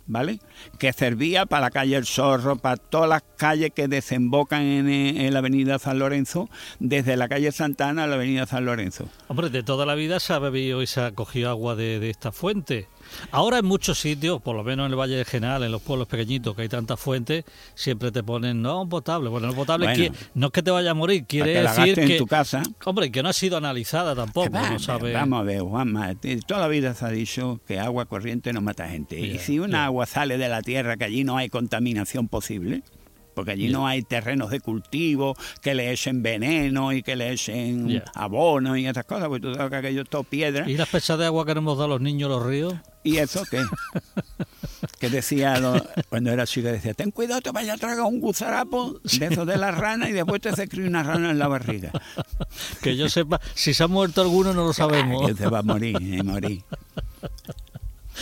¿vale? 0.06 0.40
Que 0.78 0.92
servía 0.94 1.46
para 1.46 1.62
la 1.62 1.72
calle 1.72 1.96
El 1.96 2.06
Zorro, 2.06 2.58
para 2.58 2.78
todas 2.78 3.10
las 3.10 3.24
calles 3.38 3.72
que 3.74 3.88
desembocan 3.88 4.62
en, 4.62 4.90
en 4.90 5.34
la 5.34 5.40
avenida 5.40 5.80
San 5.80 6.00
Lorenzo, 6.00 6.50
desde 6.80 7.18
la 7.18 7.28
calle 7.30 7.52
Santana 7.52 8.04
a 8.04 8.08
la 8.08 8.16
avenida 8.16 8.46
San 8.46 8.66
Lorenzo. 8.66 9.08
Hombre, 9.28 9.50
de 9.50 9.64
toda 9.64 9.86
la 9.86 9.96
vida 9.96 10.20
se 10.20 10.34
ha 10.34 10.40
bebido 10.40 10.82
y 10.82 10.88
se 10.88 11.02
ha 11.02 11.12
cogido 11.12 11.50
agua 11.50 11.76
de, 11.76 12.00
de 12.00 12.10
esta 12.10 12.32
fuente. 12.32 12.88
Ahora 13.32 13.60
en 13.60 13.66
muchos 13.66 14.00
sitios, 14.00 14.42
por 14.42 14.56
lo 14.56 14.64
menos 14.64 14.86
en 14.86 14.92
el 14.94 15.00
Valle 15.00 15.16
de 15.16 15.26
General, 15.26 15.64
en 15.64 15.72
los 15.72 15.82
pueblos 15.82 16.08
pequeñitos 16.08 16.56
que 16.56 16.64
hay 16.64 16.70
tantas 16.70 17.00
fuentes, 17.00 17.44
siempre 17.76 18.12
te 18.12 18.24
ponen 18.24 18.62
no 18.62 18.88
potable. 18.88 19.30
Bueno, 19.30 19.48
no 19.48 19.54
potable 19.54 19.86
Bueno. 19.88 20.04
qui- 20.04 20.12
no 20.34 20.48
es 20.48 20.52
que 20.54 20.64
te 20.64 20.72
vaya 20.72 20.92
a 20.92 20.94
morir, 20.94 21.26
quiere 21.26 21.54
que 21.54 21.62
la 21.64 21.72
decir 21.72 21.86
gastes 21.88 22.06
que 22.08 22.14
en 22.14 22.18
tu 22.20 22.28
casa. 22.28 22.64
hombre, 22.86 23.12
que 23.12 23.22
no 23.24 23.30
ha 23.30 23.34
sido 23.34 23.58
analizada 23.58 24.16
tampoco, 24.16 24.50
va, 24.52 24.70
no 24.72 24.80
sabe. 24.80 25.14
Vamos 25.14 25.40
a 25.40 25.44
ver, 25.44 25.62
Juanma, 25.62 26.12
eh, 26.24 26.40
toda 26.46 26.60
la 26.62 26.68
vida 26.68 26.94
se 26.94 27.06
ha 27.06 27.10
dicho 27.10 27.60
que 27.68 27.80
agua 27.80 28.06
corriente 28.06 28.54
no 28.54 28.62
mata 28.62 28.88
gente. 28.88 29.20
y 29.20 29.38
si 29.40 29.60
una 29.60 29.86
agua 29.86 30.06
sale 30.06 30.38
de 30.38 30.50
la 30.50 30.62
tierra, 30.62 30.98
que 30.98 31.06
allí 31.06 31.24
no 31.24 31.38
hay 31.38 31.50
contaminación 31.50 32.28
posible, 32.28 32.84
porque 33.34 33.52
allí 33.52 33.70
no 33.70 33.88
hay 33.88 34.02
terrenos 34.04 34.50
de 34.50 34.60
cultivo 34.60 35.36
que 35.62 35.74
le 35.76 35.92
echen 35.92 36.22
veneno 36.24 36.92
y 36.94 37.04
que 37.04 37.16
le 37.16 37.32
echen 37.32 37.88
Ya. 37.90 38.04
abono 38.16 38.78
y 38.78 38.86
esas 38.88 39.06
cosas, 39.06 39.28
porque 39.28 39.42
tú 39.48 39.54
sabes 39.56 39.70
que 39.72 39.76
aquello 39.78 40.02
es 40.04 40.10
todo 40.10 40.24
piedra. 40.24 40.70
¿Y 40.70 40.78
las 40.78 40.90
pesas 40.90 41.18
de 41.20 41.26
agua 41.26 41.46
que 41.46 41.56
nos 41.56 41.78
da 41.78 41.86
a 41.86 41.88
los 41.88 42.02
niños 42.02 42.30
los 42.30 42.46
ríos? 42.46 42.74
¿Y 43.04 43.18
eso 43.18 43.44
qué? 43.50 43.64
que 45.00 45.10
decía 45.10 45.60
lo- 45.60 45.84
cuando 46.10 46.32
era 46.32 46.46
chica, 46.46 46.72
decía, 46.72 46.94
ten 46.94 47.12
cuidado, 47.12 47.42
te 47.42 47.52
vaya 47.52 47.74
a 47.74 47.78
tragar 47.78 48.02
un 48.06 48.20
gusarapo 48.20 49.00
de 49.04 49.26
esos 49.28 49.48
de 49.48 49.58
la 49.58 49.72
rana 49.72 50.08
y 50.10 50.12
después 50.12 50.42
te 50.42 50.56
se 50.56 50.68
cría 50.68 50.88
una 50.88 51.02
rana 51.04 51.32
en 51.32 51.40
la 51.40 51.48
barriga. 51.48 51.92
Que 52.82 52.96
yo 52.98 53.10
sepa, 53.10 53.40
si 53.56 53.74
se 53.74 53.84
ha 53.84 53.88
muerto 53.88 54.22
alguno 54.22 54.54
no 54.54 54.66
lo 54.66 54.74
sabemos. 54.82 55.28
Que 55.28 55.34
se 55.36 55.48
va 55.48 55.60
a 55.60 55.64
morir, 55.64 56.00
y 56.02 56.22
morir. 56.22 56.64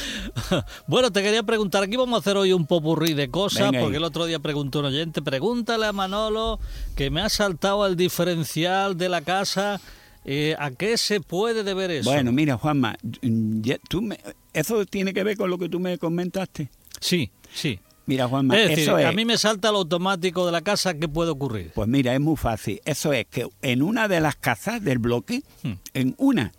Bueno, 0.87 1.11
te 1.11 1.21
quería 1.21 1.43
preguntar, 1.43 1.83
aquí 1.83 1.95
vamos 1.95 2.17
a 2.17 2.19
hacer 2.19 2.37
hoy 2.37 2.53
un 2.53 2.65
popurrí 2.65 3.13
de 3.13 3.29
cosas, 3.29 3.65
Venga 3.67 3.79
ahí. 3.79 3.83
porque 3.83 3.97
el 3.97 4.03
otro 4.03 4.25
día 4.25 4.39
preguntó 4.39 4.79
un 4.79 4.85
oyente, 4.85 5.21
pregúntale 5.21 5.85
a 5.85 5.93
Manolo 5.93 6.59
que 6.95 7.09
me 7.09 7.21
ha 7.21 7.29
saltado 7.29 7.85
el 7.85 7.95
diferencial 7.95 8.97
de 8.97 9.09
la 9.09 9.21
casa, 9.21 9.79
eh, 10.25 10.55
¿a 10.59 10.71
qué 10.71 10.97
se 10.97 11.21
puede 11.21 11.63
deber 11.63 11.91
eso? 11.91 12.09
Bueno, 12.09 12.31
mira, 12.31 12.57
Juanma, 12.57 12.95
ya- 13.21 13.77
tú 13.89 14.01
me- 14.01 14.19
eso 14.53 14.85
tiene 14.85 15.13
que 15.13 15.23
ver 15.23 15.37
con 15.37 15.49
lo 15.49 15.57
que 15.57 15.69
tú 15.69 15.79
me 15.79 15.97
comentaste. 15.97 16.69
Sí, 16.99 17.31
sí. 17.53 17.79
Mira, 18.05 18.27
Juanma, 18.27 18.57
Es 18.57 18.69
decir, 18.69 18.83
eso 18.85 18.97
es... 18.97 19.05
a 19.05 19.11
mí 19.11 19.23
me 19.23 19.37
salta 19.37 19.69
el 19.69 19.75
automático 19.75 20.43
de 20.47 20.51
la 20.51 20.61
casa, 20.61 20.95
¿qué 20.95 21.07
puede 21.07 21.29
ocurrir? 21.29 21.71
Pues 21.75 21.87
mira, 21.87 22.13
es 22.15 22.19
muy 22.19 22.35
fácil. 22.37 22.81
Eso 22.83 23.13
es 23.13 23.27
que 23.27 23.47
en 23.61 23.83
una 23.83 24.07
de 24.07 24.19
las 24.19 24.35
casas 24.35 24.83
del 24.83 24.97
bloque, 24.97 25.43
Hmm. 25.61 25.73
en 25.93 26.15
una, 26.17 26.51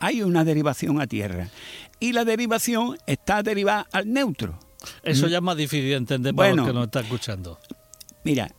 hay 0.00 0.22
una 0.22 0.44
derivación 0.44 1.00
a 1.00 1.06
tierra. 1.06 1.48
Y 2.02 2.12
la 2.12 2.24
derivación 2.24 2.98
está 3.06 3.42
derivada 3.42 3.86
al 3.92 4.12
neutro. 4.12 4.58
Eso 5.04 5.28
ya 5.28 5.36
es 5.36 5.42
más 5.42 5.56
difícil 5.56 5.90
de 5.90 5.94
entender 5.96 6.34
para 6.34 6.48
Mm. 6.48 6.56
Bueno. 6.56 6.62
los 6.62 6.66
que 6.68 6.74
nos 6.74 6.84
están 6.86 7.04
escuchando. 7.04 7.58
Mira. 8.24 8.50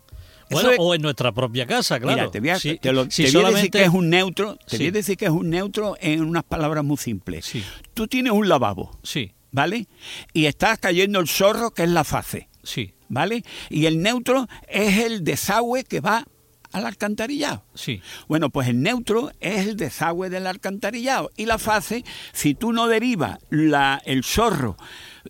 Bueno, 0.50 0.70
es- 0.72 0.78
o 0.80 0.94
en 0.96 1.02
nuestra 1.02 1.32
propia 1.32 1.66
casa, 1.66 2.00
claro. 2.00 2.18
Mira, 2.18 2.32
te 2.32 2.40
voy 2.40 2.50
a, 2.52 2.60
Si- 2.60 2.78
te 2.78 2.94
lo- 2.94 3.10
si 3.10 3.26
te 3.26 3.38
voy 3.38 3.46
a 3.46 3.56
decir 3.56 3.72
que 3.72 3.84
es 3.84 3.90
un 3.90 4.10
neutro, 4.10 4.56
te 4.68 4.78
voy 4.78 4.86
Sí. 4.86 4.88
a 4.90 4.92
decir 4.92 5.18
que 5.18 5.26
es 5.26 5.32
un 5.32 5.50
neutro 5.50 5.98
en 6.00 6.22
unas 6.24 6.44
palabras 6.44 6.84
muy 6.86 6.98
simples. 6.98 7.46
Sí. 7.46 7.64
Tú 7.94 8.08
tienes 8.08 8.32
un 8.34 8.48
lavabo, 8.48 8.98
Sí, 9.04 9.32
¿vale? 9.52 9.88
Y 10.32 10.46
estás 10.46 10.78
cayendo 10.80 11.20
el 11.20 11.28
zorro, 11.28 11.72
que 11.72 11.84
es 11.84 11.90
la 11.90 12.04
fase, 12.04 12.50
sí, 12.62 12.94
¿vale? 13.10 13.44
Y 13.70 13.88
el 13.88 14.02
neutro 14.02 14.48
es 14.70 15.00
el 15.00 15.24
desagüe 15.24 15.84
que 15.86 16.00
va 16.02 16.26
al 16.74 16.86
alcantarillado. 16.86 17.64
sí. 17.74 18.02
Bueno, 18.28 18.50
pues 18.50 18.68
el 18.68 18.82
neutro 18.82 19.32
es 19.40 19.68
el 19.68 19.78
desagüe 19.78 20.30
del 20.30 20.48
alcantarillado. 20.48 21.30
Y 21.38 21.46
la 21.46 21.58
fase, 21.58 22.04
si 22.34 22.54
tú 22.56 22.74
no 22.74 22.88
derivas 22.88 23.38
la, 23.50 24.02
el 24.06 24.24
zorro, 24.24 24.76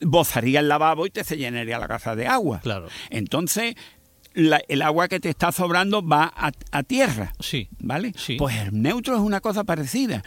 bozaría 0.01 0.59
el 0.61 0.67
lavabo 0.69 1.05
y 1.05 1.09
te 1.09 1.23
se 1.23 1.37
llenaría 1.37 1.77
la 1.79 1.87
casa 1.87 2.15
de 2.15 2.27
agua. 2.27 2.59
Claro. 2.61 2.87
Entonces, 3.09 3.75
la- 4.33 4.61
el 4.67 4.81
agua 4.81 5.07
que 5.07 5.19
te 5.19 5.29
está 5.29 5.51
sobrando 5.51 6.01
va 6.05 6.31
a, 6.35 6.51
a 6.71 6.83
tierra. 6.83 7.33
Sí. 7.39 7.69
¿Vale? 7.79 8.13
Sí. 8.17 8.35
Pues 8.37 8.55
el 8.57 8.81
neutro 8.81 9.15
es 9.15 9.21
una 9.21 9.41
cosa 9.41 9.63
parecida. 9.63 10.23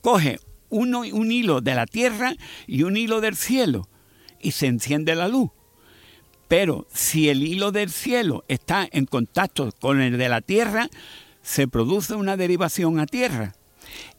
Coge 0.00 0.38
uno, 0.70 1.00
un 1.00 1.30
hilo 1.30 1.60
de 1.60 1.74
la 1.74 1.86
tierra 1.86 2.34
y 2.66 2.82
un 2.82 2.96
hilo 2.96 3.20
del 3.20 3.36
cielo 3.36 3.88
y 4.40 4.50
se 4.52 4.66
enciende 4.66 5.14
la 5.14 5.28
luz. 5.28 5.50
Pero 6.48 6.86
si 6.92 7.28
el 7.28 7.42
hilo 7.42 7.72
del 7.72 7.90
cielo 7.90 8.44
está 8.48 8.86
en 8.90 9.06
contacto 9.06 9.72
con 9.80 10.00
el 10.00 10.18
de 10.18 10.28
la 10.28 10.40
tierra, 10.40 10.88
se 11.42 11.68
produce 11.68 12.14
una 12.14 12.36
derivación 12.36 12.98
a 12.98 13.06
tierra. 13.06 13.54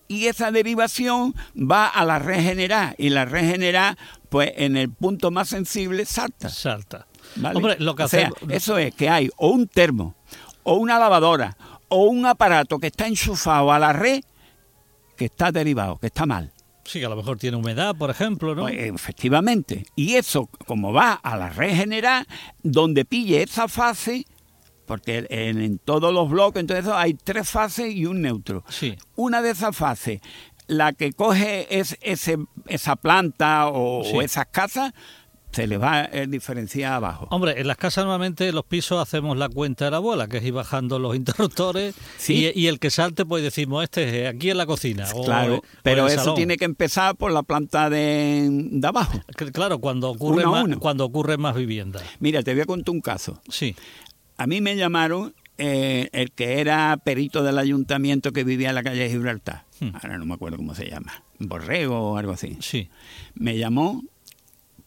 Y 0.07 0.27
esa 0.27 0.51
derivación 0.51 1.35
va 1.55 1.87
a 1.87 2.05
la 2.05 2.19
regenerar. 2.19 2.95
Y 2.97 3.09
la 3.09 3.25
regenerar, 3.25 3.97
pues 4.29 4.51
en 4.55 4.77
el 4.77 4.91
punto 4.91 5.31
más 5.31 5.49
sensible, 5.49 6.05
salta. 6.05 6.49
Salta. 6.49 7.07
¿vale? 7.35 7.57
Hombre, 7.57 7.75
lo 7.79 7.95
que 7.95 8.03
o 8.03 8.07
sea, 8.07 8.31
eso 8.49 8.77
es 8.77 8.93
que 8.93 9.09
hay 9.09 9.29
o 9.37 9.49
un 9.49 9.67
termo, 9.67 10.15
o 10.63 10.75
una 10.75 10.99
lavadora, 10.99 11.57
o 11.87 12.05
un 12.05 12.25
aparato 12.25 12.77
que 12.79 12.87
está 12.87 13.07
enchufado 13.07 13.71
a 13.71 13.79
la 13.79 13.93
red 13.93 14.23
que 15.17 15.25
está 15.25 15.51
derivado, 15.51 15.97
que 15.97 16.07
está 16.07 16.25
mal. 16.25 16.51
Sí, 16.85 16.99
que 16.99 17.05
a 17.07 17.09
lo 17.09 17.15
mejor 17.15 17.37
tiene 17.37 17.57
humedad, 17.57 17.95
por 17.95 18.09
ejemplo, 18.11 18.53
¿no? 18.55 18.61
Pues, 18.63 18.75
efectivamente. 18.77 19.85
Y 19.95 20.13
eso, 20.15 20.47
como 20.67 20.93
va 20.93 21.13
a 21.13 21.35
la 21.35 21.49
red 21.49 21.75
general, 21.75 22.27
donde 22.61 23.05
pille 23.05 23.41
esa 23.41 23.67
fase, 23.67 24.25
porque 24.85 25.25
en, 25.31 25.59
en 25.61 25.79
todos 25.79 26.13
los 26.13 26.29
bloques, 26.29 26.59
entonces 26.61 26.87
hay 26.93 27.15
tres 27.15 27.49
fases 27.49 27.91
y 27.93 28.05
un 28.05 28.21
neutro. 28.21 28.63
Sí. 28.69 28.95
Una 29.15 29.41
de 29.41 29.49
esas 29.49 29.75
fases, 29.75 30.21
la 30.67 30.93
que 30.93 31.11
coge 31.13 31.79
es, 31.79 31.97
ese, 32.01 32.37
esa 32.67 32.95
planta 32.95 33.67
o, 33.69 34.03
Sí. 34.03 34.11
o 34.15 34.21
esas 34.21 34.45
casas, 34.51 34.93
se 35.55 35.67
le 35.67 35.77
va 35.77 36.01
a 36.01 36.07
diferenciar 36.27 36.93
abajo. 36.93 37.27
Hombre, 37.31 37.59
en 37.59 37.67
las 37.67 37.77
casas 37.77 38.03
normalmente 38.03 38.51
los 38.51 38.65
pisos 38.65 39.01
hacemos 39.01 39.37
la 39.37 39.47
cuenta 39.49 39.85
de 39.85 39.91
la 39.91 39.97
abuela, 39.97 40.27
que 40.27 40.37
es 40.37 40.43
ir 40.43 40.53
bajando 40.53 40.99
los 40.99 41.15
interruptores 41.15 41.95
Sí. 42.17 42.51
y, 42.53 42.61
y 42.63 42.67
el 42.67 42.79
que 42.79 42.89
salte 42.89 43.25
pues 43.25 43.41
decimos, 43.43 43.83
este 43.83 44.23
es 44.23 44.33
aquí 44.35 44.49
en 44.49 44.57
la 44.57 44.65
cocina. 44.65 45.05
Claro, 45.23 45.55
o 45.57 45.63
pero 45.83 46.05
el 46.07 46.13
eso 46.13 46.21
salón. 46.21 46.35
tiene 46.35 46.57
que 46.57 46.65
empezar 46.65 47.15
por 47.15 47.31
la 47.31 47.43
planta 47.43 47.89
de, 47.89 48.47
de 48.51 48.87
abajo. 48.87 49.19
Claro, 49.53 49.79
cuando 49.79 50.09
ocurre, 50.09 50.43
Uno 50.43 50.51
más, 50.51 50.63
uno. 50.65 50.79
cuando 50.79 51.05
ocurre 51.05 51.37
más 51.37 51.55
viviendas. 51.55 52.03
Mira, 52.19 52.43
te 52.43 52.53
voy 52.53 52.61
a 52.61 52.65
contar 52.65 52.93
un 52.93 53.01
caso. 53.01 53.41
Sí, 53.49 53.75
A 54.37 54.47
mí 54.47 54.59
me 54.61 54.75
llamaron 54.75 55.33
eh, 55.57 56.09
el 56.11 56.31
que 56.31 56.59
era 56.59 56.97
perito 56.97 57.41
del 57.43 57.57
ayuntamiento 57.57 58.33
que 58.33 58.43
vivía 58.43 58.69
en 58.69 58.75
la 58.75 58.83
calle 58.83 59.09
Gibraltar. 59.09 59.63
Hmm. 59.79 59.91
Ahora 59.93 60.17
no 60.17 60.25
me 60.25 60.33
acuerdo 60.33 60.57
cómo 60.57 60.75
se 60.75 60.89
llama. 60.89 61.23
Borrego 61.39 62.11
o 62.11 62.17
algo 62.17 62.33
así. 62.33 62.57
sí, 62.59 62.89
Me 63.35 63.57
llamó 63.57 64.03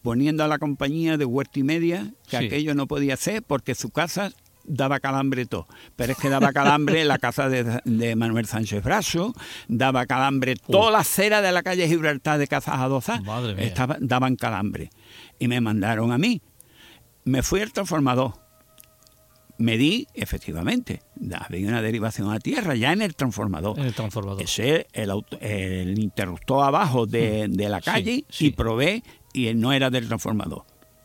poniendo 0.03 0.45
a 0.45 0.49
la 0.49 0.59
compañía 0.59 1.17
de 1.17 1.25
Huerta 1.25 1.59
y 1.59 1.63
Media 1.63 2.13
que 2.29 2.39
Sí. 2.39 2.47
aquello 2.47 2.75
no 2.75 2.87
podía 2.87 3.17
ser 3.17 3.43
porque 3.43 3.75
su 3.75 3.91
casa 3.91 4.31
daba 4.71 5.01
calambre 5.01 5.47
todo. 5.47 5.67
Pero 5.97 6.13
es 6.13 6.19
que 6.19 6.29
daba 6.29 6.53
calambre 6.53 7.05
la 7.05 7.19
casa 7.19 7.49
de, 7.49 7.81
de 7.85 8.17
Manuel 8.17 8.45
Sánchez 8.47 8.85
Brazo, 8.85 9.35
daba 9.67 10.05
calambre 10.07 10.57
toda 10.57 10.91
la 10.91 10.99
acera 10.99 11.41
de 11.41 11.53
la 11.53 11.63
calle 11.63 11.89
Gibraltar 11.89 12.39
de 12.39 12.47
Casas 12.47 12.75
mía. 13.57 13.65
estaba- 13.65 13.97
daban 14.01 14.37
calambre. 14.37 14.91
Y 15.39 15.49
me 15.49 15.61
mandaron 15.63 16.13
a 16.13 16.19
mí. 16.19 16.43
Me 17.25 17.43
fui 17.43 17.61
al 17.63 17.73
transformador. 17.73 18.35
Medí, 19.61 20.07
efectivamente, 20.15 21.03
había 21.37 21.67
una 21.69 21.83
derivación 21.83 22.31
a 22.31 22.39
tierra 22.39 22.77
ya 22.77 22.93
en 22.93 23.03
el 23.03 23.17
transformador. 23.17 23.77
en 23.79 23.87
el 23.87 23.95
transformador. 23.95 24.41
Ese 24.41 24.87
el, 24.93 25.11
auto- 25.11 25.37
el 25.41 25.99
interruptor 25.99 26.65
abajo 26.65 27.07
de, 27.07 27.49
de 27.49 27.69
la 27.69 27.79
Sí, 27.79 27.85
calle 27.85 28.25
sí. 28.29 28.47
y 28.47 28.51
probé 28.53 29.03
y 29.33 29.53
no 29.55 29.73
era 29.73 29.91
del 29.91 30.07
transformador. 30.09 30.65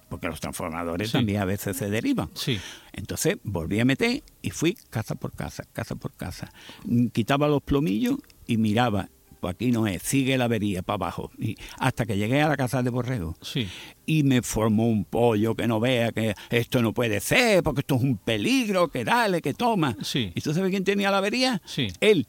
Porque 0.09 0.27
los 0.27 0.39
transformadores 0.39 1.07
Sí. 1.09 1.13
también 1.13 1.41
a 1.41 1.45
veces 1.45 1.75
se 1.77 1.89
derivan. 1.89 2.29
Sí, 2.35 2.59
Entonces 2.91 3.37
volví 3.43 3.79
a 3.79 3.85
meter 3.85 4.21
y 4.43 4.49
fui 4.51 4.75
casa 4.91 5.15
por 5.15 5.33
casa, 5.33 5.63
casa 5.73 5.95
por 5.95 6.13
casa. 6.13 6.51
Mm, 6.85 7.07
Quitaba 7.07 7.47
los 7.47 7.63
plomillos 7.63 8.17
y 8.45 8.57
miraba. 8.57 9.09
Pues 9.39 9.55
aquí 9.55 9.71
no 9.71 9.87
es, 9.87 10.01
sigue 10.03 10.37
la 10.37 10.45
avería 10.45 10.83
para 10.83 10.95
abajo. 10.95 11.29
Y 11.37 11.57
hasta 11.77 12.05
que 12.05 12.15
llegué 12.15 12.41
a 12.41 12.47
la 12.47 12.55
casa 12.55 12.81
de 12.81 12.89
Borrego 12.91 13.35
sí, 13.41 13.67
y 14.05 14.23
me 14.23 14.41
formó 14.41 14.87
un 14.87 15.03
pollo 15.03 15.53
que 15.55 15.67
no 15.67 15.81
vea 15.81 16.13
que 16.13 16.33
esto 16.49 16.81
no 16.81 16.93
puede 16.93 17.19
ser, 17.19 17.61
porque 17.61 17.81
esto 17.81 17.95
es 17.95 18.03
un 18.03 18.15
peligro, 18.17 18.87
que 18.87 19.03
dale, 19.03 19.41
que 19.41 19.53
toma. 19.53 19.97
Sí. 20.01 20.31
¿Y 20.33 20.39
tú 20.39 20.53
sabes 20.53 20.69
quién 20.69 20.85
tenía 20.85 21.11
la 21.11 21.17
avería? 21.17 21.61
Sí. 21.65 21.87
Él, 21.99 22.25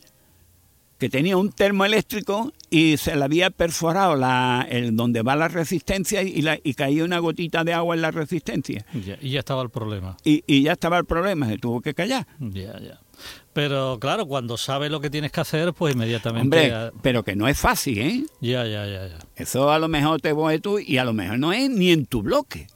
que 0.98 1.08
tenía 1.08 1.36
un 1.36 1.50
termoeléctrico 1.50 2.52
y 2.70 2.96
se 2.96 3.14
le 3.16 3.24
había 3.24 3.50
perforado 3.50 4.16
la, 4.16 4.66
el, 4.70 4.96
donde 4.96 5.22
va 5.22 5.34
la 5.36 5.48
resistencia 5.48 6.22
y, 6.22 6.40
la, 6.42 6.58
y 6.62 6.74
caía 6.74 7.04
una 7.04 7.18
gotita 7.18 7.64
de 7.64 7.72
agua 7.74 7.94
en 7.94 8.02
la 8.02 8.10
resistencia. 8.10 8.86
ya, 9.04 9.18
y 9.20 9.30
ya 9.30 9.40
estaba 9.40 9.62
el 9.62 9.70
problema. 9.70 10.16
Y, 10.24 10.44
y 10.46 10.62
ya 10.62 10.72
estaba 10.72 10.98
el 10.98 11.04
problema, 11.04 11.48
se 11.48 11.58
tuvo 11.58 11.80
que 11.80 11.94
callar. 11.94 12.26
Ya, 12.38 12.78
ya. 12.80 13.00
Pero 13.52 13.98
claro, 14.00 14.26
cuando 14.26 14.56
sabes 14.56 14.90
lo 14.90 15.00
que 15.00 15.10
tienes 15.10 15.30
que 15.30 15.40
hacer, 15.40 15.72
pues 15.72 15.94
inmediatamente... 15.94 16.42
Hombre, 16.42 16.68
ya- 16.68 16.92
pero 17.02 17.22
que 17.22 17.36
no 17.36 17.46
es 17.48 17.58
fácil, 17.58 17.98
¿eh? 17.98 18.24
Ya, 18.40 18.64
ya, 18.66 18.86
ya, 18.86 19.06
ya. 19.08 19.18
Eso 19.36 19.70
a 19.70 19.78
lo 19.78 19.88
mejor 19.88 20.20
te 20.20 20.32
voy 20.32 20.58
tú 20.58 20.78
y 20.78 20.98
a 20.98 21.04
lo 21.04 21.12
mejor 21.12 21.38
no 21.38 21.52
es 21.52 21.70
ni 21.70 21.90
en 21.92 22.06
tu 22.06 22.22
bloque. 22.22 22.66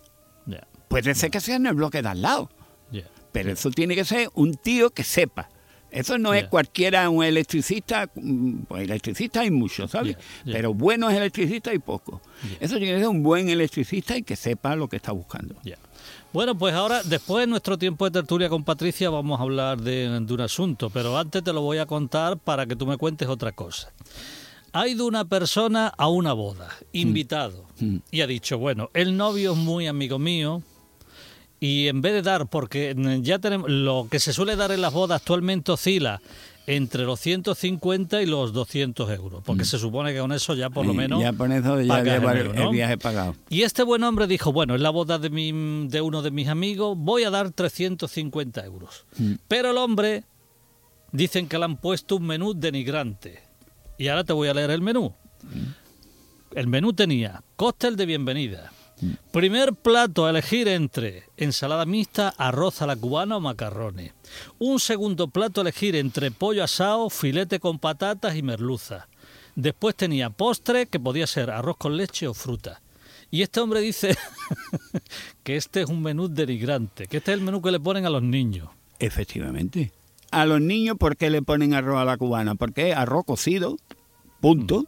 ya, 0.47 0.67
Puede 0.89 1.15
ser 1.15 1.31
que 1.31 1.41
sea 1.41 1.57
en 1.57 1.67
el 1.67 1.75
bloque 1.75 2.03
de 2.03 2.09
al 2.09 2.23
lado. 2.23 2.51
ya. 2.93 3.03
Pero 3.33 3.53
eso 3.53 3.71
tiene 3.71 3.95
que 3.95 4.05
ser 4.05 4.29
un 4.35 4.55
tío 4.55 4.91
que 4.91 5.03
sepa. 5.05 5.49
Eso 5.99 6.19
no 6.19 6.35
es 6.35 6.45
cualquiera 6.49 7.09
un 7.11 7.25
electricista, 7.25 8.09
mm, 8.15 8.61
pues 8.69 8.83
electricista 8.85 9.41
hay 9.41 9.51
muchos, 9.51 9.91
¿sabes? 9.91 10.17
Pero 10.45 10.73
buenos 10.75 11.13
electricistas 11.13 11.73
hay 11.73 11.79
pocos. 11.79 12.21
Eso 12.61 12.77
tiene 12.77 12.93
que 12.95 12.99
ser 13.01 13.09
un 13.09 13.23
buen 13.23 13.49
electricista 13.49 14.17
y 14.17 14.23
que 14.23 14.37
sepa 14.37 14.77
lo 14.77 14.89
que 14.89 14.97
está 14.97 15.13
buscando. 15.13 15.55
Bueno, 16.33 16.57
pues 16.57 16.75
ahora, 16.75 17.03
después 17.03 17.43
de 17.43 17.47
nuestro 17.47 17.79
tiempo 17.79 18.05
de 18.05 18.11
tertulia 18.11 18.49
con 18.49 18.63
Patricia, 18.63 19.09
vamos 19.11 19.41
a 19.41 19.43
hablar 19.43 19.81
de, 19.81 20.21
de 20.21 20.35
un 20.35 20.41
asunto, 20.41 20.91
pero 20.91 21.17
antes 21.19 21.43
te 21.43 21.53
lo 21.53 21.63
voy 21.63 21.79
a 21.79 21.87
contar 21.87 22.37
para 22.39 22.67
que 22.67 22.77
tú 22.77 22.87
me 22.87 22.97
cuentes 22.99 23.29
otra 23.29 23.53
cosa. 23.53 23.91
Ha 24.75 24.87
ido 24.87 25.07
una 25.07 25.25
persona 25.25 25.89
a 25.97 26.09
una 26.09 26.35
boda, 26.35 26.69
invitado, 26.93 27.67
Mm. 27.81 27.97
y 28.11 28.21
ha 28.23 28.27
dicho, 28.27 28.59
bueno, 28.59 28.91
el 28.93 29.17
novio 29.17 29.53
es 29.53 29.59
muy 29.59 29.87
amigo 29.87 30.19
mío, 30.19 30.63
y 31.61 31.89
en 31.89 32.01
vez 32.01 32.13
de 32.13 32.23
dar, 32.23 32.47
porque 32.47 32.95
mm, 32.95 33.23
ya 33.23 33.39
tenemos, 33.39 33.71
lo 33.71 34.09
que 34.11 34.19
se 34.19 34.33
suele 34.33 34.57
dar 34.57 34.73
en 34.73 34.81
las 34.81 34.93
bodas 34.93 35.21
actualmente 35.21 35.73
oscila 35.73 36.21
entre 36.67 37.05
los 37.05 37.19
150 37.21 38.21
y 38.21 38.27
los 38.27 38.53
200 38.53 39.11
euros, 39.11 39.43
porque 39.43 39.65
se 39.65 39.79
supone 39.79 40.13
que 40.13 40.21
con 40.21 40.33
eso 40.33 40.55
ya 40.55 40.69
por 40.69 40.85
lo 40.85 40.93
Mm. 40.93 40.97
Menos... 40.97 41.21
Ya 41.23 41.33
por 41.33 41.51
eso 41.51 41.81
ya 41.81 41.89
pagas 41.89 42.21
lleva 42.21 42.33
el 42.33 42.71
viaje 42.71 42.99
pagado. 42.99 43.35
Y 43.49 43.63
este 43.63 43.83
buen 43.83 44.05
hombre 44.05 44.27
dijo, 44.27 44.53
bueno, 44.53 44.75
es 44.75 44.81
la 44.83 44.91
boda 44.91 45.19
de, 45.19 45.31
mi, 45.31 45.89
de 45.89 46.01
uno 46.03 46.21
de 46.21 46.31
mis 46.31 46.49
amigos, 46.49 46.95
voy 46.99 47.25
a 47.25 47.31
dar 47.31 47.51
350 47.51 48.65
euros. 48.67 49.07
Mm. 49.17 49.33
Pero 49.49 49.71
el 49.71 49.79
hombre, 49.79 50.25
dicen 51.13 51.49
que 51.49 51.59
le 51.59 51.65
han 51.65 51.79
puesto 51.79 52.17
un 52.17 52.27
menú 52.27 52.53
denigrante. 52.55 53.43
Y 53.97 54.09
ahora 54.09 54.25
te 54.25 54.33
voy 54.35 54.49
a 54.49 54.55
leer 54.55 54.71
el 54.71 54.83
menú. 54.83 55.15
El 56.55 56.67
menú 56.67 56.93
tenía 56.93 57.43
cóctel 57.57 57.97
de 57.97 58.07
bienvenida. 58.07 58.73
Primer 59.31 59.75
plato 59.75 60.27
a 60.27 60.31
elegir 60.31 60.67
entre 60.69 61.25
ensalada 61.37 61.87
mixta, 61.87 62.35
arroz 62.37 62.83
a 62.83 62.87
la 62.87 62.97
cubana 62.97 63.37
o 63.37 63.41
macarrones. 63.41 64.13
Un 64.59 64.81
segundo 64.81 65.29
plato 65.29 65.61
a 65.61 65.63
elegir 65.63 65.95
entre 65.95 66.31
pollo 66.31 66.65
asado, 66.65 67.09
filete 67.11 67.61
con 67.61 67.79
patatas 67.79 68.35
y 68.37 68.43
merluza. 68.43 69.09
Después 69.55 69.95
tenía 69.95 70.31
postre 70.31 70.87
que 70.87 71.01
podía 71.01 71.27
ser 71.27 71.51
arroz 71.51 71.77
con 71.77 71.97
leche 71.97 72.27
o 72.27 72.35
fruta. 72.35 72.81
Y 73.31 73.43
este 73.43 73.61
hombre 73.61 73.81
dice 73.81 74.17
que 75.43 75.57
este 75.57 75.83
es 75.83 75.89
un 75.89 76.03
menú 76.03 76.29
denigrante, 76.29 77.07
que 77.07 77.19
este 77.19 77.33
es 77.33 77.39
el 77.39 77.45
menú 77.45 77.61
que 77.63 77.71
le 77.71 77.81
ponen 77.81 78.07
a 78.07 78.11
los 78.11 78.23
niños. 78.23 78.71
Efectivamente. 78.99 79.93
A 80.31 80.45
los 80.45 80.61
niños, 80.61 80.97
¿por 80.99 81.17
qué 81.17 81.31
le 81.31 81.43
ponen 81.43 81.75
arroz 81.75 82.01
a 82.01 82.05
la 82.05 82.17
cubana? 82.17 82.55
Porque 82.55 82.95
arroz 82.95 83.25
cocido, 83.25 83.77
punto. 84.41 84.85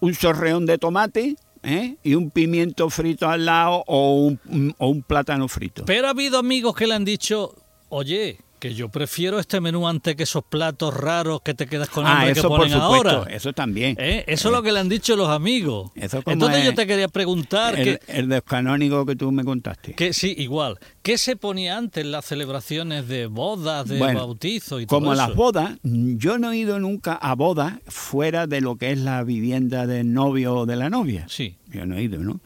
Un 0.00 0.14
chorreón 0.14 0.66
de 0.66 0.78
tomate 0.78 1.36
¿eh? 1.62 1.96
y 2.02 2.14
un 2.14 2.30
pimiento 2.30 2.90
frito 2.90 3.28
al 3.28 3.46
lado 3.46 3.84
o 3.86 4.14
un, 4.24 4.74
o 4.78 4.88
un 4.88 5.02
plátano 5.02 5.48
frito. 5.48 5.84
Pero 5.84 6.06
ha 6.06 6.10
habido 6.10 6.38
amigos 6.38 6.74
que 6.74 6.86
le 6.86 6.94
han 6.94 7.04
dicho, 7.04 7.54
oye, 7.88 8.38
que 8.60 8.74
yo 8.74 8.88
prefiero 8.90 9.40
este 9.40 9.60
menú 9.60 9.88
antes 9.88 10.14
que 10.14 10.22
esos 10.22 10.44
platos 10.44 10.94
raros 10.94 11.40
que 11.42 11.54
te 11.54 11.66
quedas 11.66 11.88
con 11.88 12.06
ah, 12.06 12.12
hambre 12.18 12.34
que 12.34 12.38
eso 12.40 12.48
por 12.48 12.60
ponen 12.60 12.78
supuesto, 12.80 13.08
ahora. 13.10 13.34
eso 13.34 13.52
también. 13.52 13.96
¿Eh? 13.98 14.24
Eso 14.28 14.48
es 14.48 14.54
lo 14.54 14.62
que 14.62 14.70
le 14.70 14.78
han 14.78 14.88
dicho 14.88 15.16
los 15.16 15.28
amigos. 15.28 15.90
Eso 15.96 16.22
como 16.22 16.34
Entonces 16.34 16.60
es 16.60 16.64
yo 16.66 16.74
te 16.74 16.86
quería 16.86 17.08
preguntar 17.08 17.74
el, 17.78 17.98
que, 17.98 18.00
el 18.06 18.28
descanónigo 18.28 19.04
que 19.06 19.16
tú 19.16 19.32
me 19.32 19.42
contaste. 19.42 19.94
que 19.94 20.12
sí, 20.12 20.34
igual, 20.38 20.78
¿qué 21.02 21.18
se 21.18 21.34
ponía 21.34 21.76
antes 21.76 22.04
en 22.04 22.12
las 22.12 22.26
celebraciones 22.26 23.08
de 23.08 23.26
bodas, 23.26 23.88
de 23.88 23.98
Bueno, 23.98 24.20
bautizo 24.20 24.78
y 24.78 24.86
todo 24.86 24.98
Como 25.00 25.14
eso? 25.14 25.22
las 25.26 25.34
bodas, 25.34 25.78
yo 25.82 26.38
no 26.38 26.52
he 26.52 26.58
ido 26.58 26.78
nunca 26.78 27.14
a 27.14 27.34
bodas 27.34 27.74
fuera 27.88 28.46
de 28.46 28.60
lo 28.60 28.76
que 28.76 28.92
es 28.92 28.98
la 28.98 29.24
vivienda 29.24 29.86
del 29.86 30.12
novio 30.12 30.54
o 30.54 30.66
de 30.66 30.76
la 30.76 30.90
novia. 30.90 31.24
Sí. 31.28 31.56
Yo 31.68 31.86
no 31.86 31.96
he 31.96 32.02
ido, 32.02 32.18
¿no? 32.18 32.40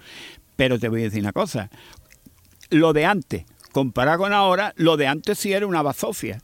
Pero 0.57 0.79
te 0.79 0.89
voy 0.89 1.01
a 1.01 1.05
decir 1.05 1.21
una 1.21 1.33
cosa. 1.33 1.71
Lo 2.71 2.93
de 2.93 3.05
antes, 3.05 3.45
comparado 3.75 4.19
con 4.21 4.33
ahora, 4.33 4.73
lo 4.77 4.97
de 4.97 5.09
antes 5.09 5.37
sí 5.39 5.53
era 5.53 5.67
una 5.67 5.83
bazofia. 5.83 6.41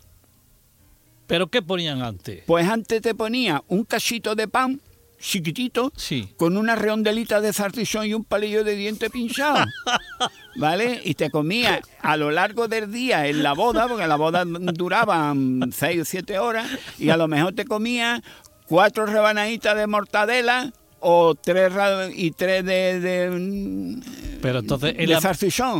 ¿Pero 1.28 1.46
qué 1.46 1.62
ponían 1.62 2.02
antes? 2.02 2.42
Pues 2.44 2.68
antes 2.68 3.00
te 3.00 3.14
ponía 3.14 3.62
un 3.68 3.84
cachito 3.84 4.34
de 4.34 4.48
pan 4.48 4.80
chiquitito 5.20 5.92
Sí. 5.96 6.28
con 6.36 6.56
una 6.56 6.74
redondelita 6.74 7.40
de 7.40 7.52
salchichón 7.52 8.06
y 8.06 8.14
un 8.14 8.24
palillo 8.24 8.64
de 8.64 8.74
diente 8.74 9.10
pinchado. 9.10 9.64
¿Vale? 10.56 11.00
Y 11.04 11.14
te 11.14 11.30
comía 11.30 11.80
a 12.00 12.16
lo 12.16 12.30
largo 12.32 12.66
del 12.66 12.90
día 12.90 13.26
en 13.28 13.42
la 13.44 13.52
boda, 13.52 13.86
porque 13.86 14.08
la 14.08 14.16
boda 14.16 14.44
duraba 14.44 15.32
seis 15.70 16.00
o 16.00 16.04
siete 16.04 16.38
horas, 16.40 16.66
y 16.98 17.10
a 17.10 17.16
lo 17.16 17.28
mejor 17.28 17.54
te 17.54 17.64
comía 17.64 18.22
cuatro 18.66 19.06
rebanaditas 19.06 19.76
de 19.76 19.86
mortadela 19.86 20.72
o 21.00 21.34
tres 21.34 21.72
y 22.14 22.30
tres 22.32 22.64
de, 22.64 23.00
de, 23.00 23.30
mm, 23.30 24.00
Pero 24.42 24.58
entonces 24.60 24.90
en, 24.90 24.96
de 24.98 25.06
la- 25.08 25.20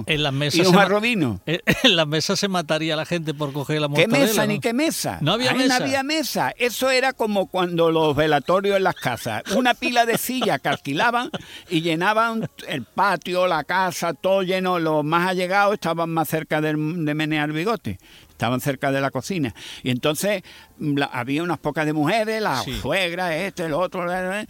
en 0.07 0.23
las 0.23 0.33
mesas 0.33 0.67
y 0.67 0.67
un 0.67 1.01
vino. 1.01 1.41
en, 1.47 1.61
en 1.85 1.97
las 1.97 2.07
mesas 2.07 2.39
se 2.39 2.49
mataría 2.49 2.97
la 2.97 3.05
gente 3.07 3.33
por 3.35 3.53
coger 3.53 3.81
la 3.81 3.89
¿Qué 3.89 4.07
mesa 4.09 4.43
¿no? 4.43 4.53
ni 4.53 4.61
qué 4.61 4.73
mesa? 4.73 5.19
No 5.21 5.33
había 5.33 5.51
Ahí 5.53 5.59
mesa. 5.59 5.79
No 5.79 5.85
había 5.85 6.03
mesa. 6.03 6.53
Eso 6.59 6.91
era 6.91 7.13
como 7.13 7.47
cuando 7.47 7.91
los 7.91 8.15
velatorios 8.17 8.77
en 8.77 8.85
las 8.85 8.95
casas. 8.95 9.43
Una 9.55 9.75
pila 9.75 10.07
de 10.07 10.19
sillas 10.19 10.61
que 10.61 10.69
alquilaban 10.69 11.31
y 11.69 11.81
llenaban 11.83 12.49
el 12.69 12.85
patio, 12.85 13.47
la 13.47 13.65
casa, 13.65 14.15
todo 14.15 14.43
lleno. 14.43 14.79
Los 14.79 15.05
más 15.05 15.29
allegados 15.29 15.75
estaban 15.75 16.11
más 16.11 16.29
cerca 16.29 16.61
del- 16.61 17.05
de 17.05 17.15
menear 17.15 17.53
bigote. 17.53 17.99
Estaban 18.31 18.61
cerca 18.63 18.91
de 18.91 19.03
la 19.03 19.11
cocina. 19.11 19.55
Y 19.83 19.91
entonces 19.91 20.43
mm, 20.79 20.97
la- 20.97 21.07
había 21.07 21.43
unas 21.43 21.59
pocas 21.59 21.85
de 21.85 21.93
mujeres, 21.93 22.41
la 22.41 22.63
Sí. 22.63 22.73
suegra, 22.81 23.37
este, 23.37 23.67
el 23.67 23.75
otro, 23.75 24.07
la- 24.07 24.23
la- 24.23 24.47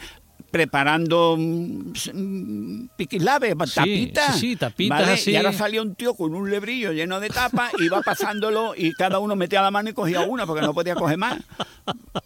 preparando 0.50 1.36
mm, 1.38 1.92
s- 1.94 2.12
mm, 2.12 2.88
piquislaves, 2.96 3.54
tapitas. 3.74 4.34
sí, 4.34 4.40
sí, 4.50 4.56
tapitas 4.56 5.00
¿vale? 5.00 5.12
así. 5.12 5.30
Y 5.32 5.36
ahora 5.36 5.52
salía 5.52 5.82
un 5.82 5.94
tío 5.94 6.14
con 6.14 6.34
un 6.34 6.50
lebrillo 6.50 6.92
lleno 6.92 7.20
de 7.20 7.28
tapas, 7.28 7.72
iba 7.78 8.02
pasándolo 8.02 8.74
y 8.76 8.92
cada 8.92 9.18
uno 9.18 9.36
metía 9.36 9.62
la 9.62 9.70
mano 9.70 9.90
y 9.90 9.92
cogía 9.92 10.22
una 10.22 10.46
porque 10.46 10.62
no 10.62 10.74
podía 10.74 10.94
coger 10.94 11.18
más. 11.18 11.38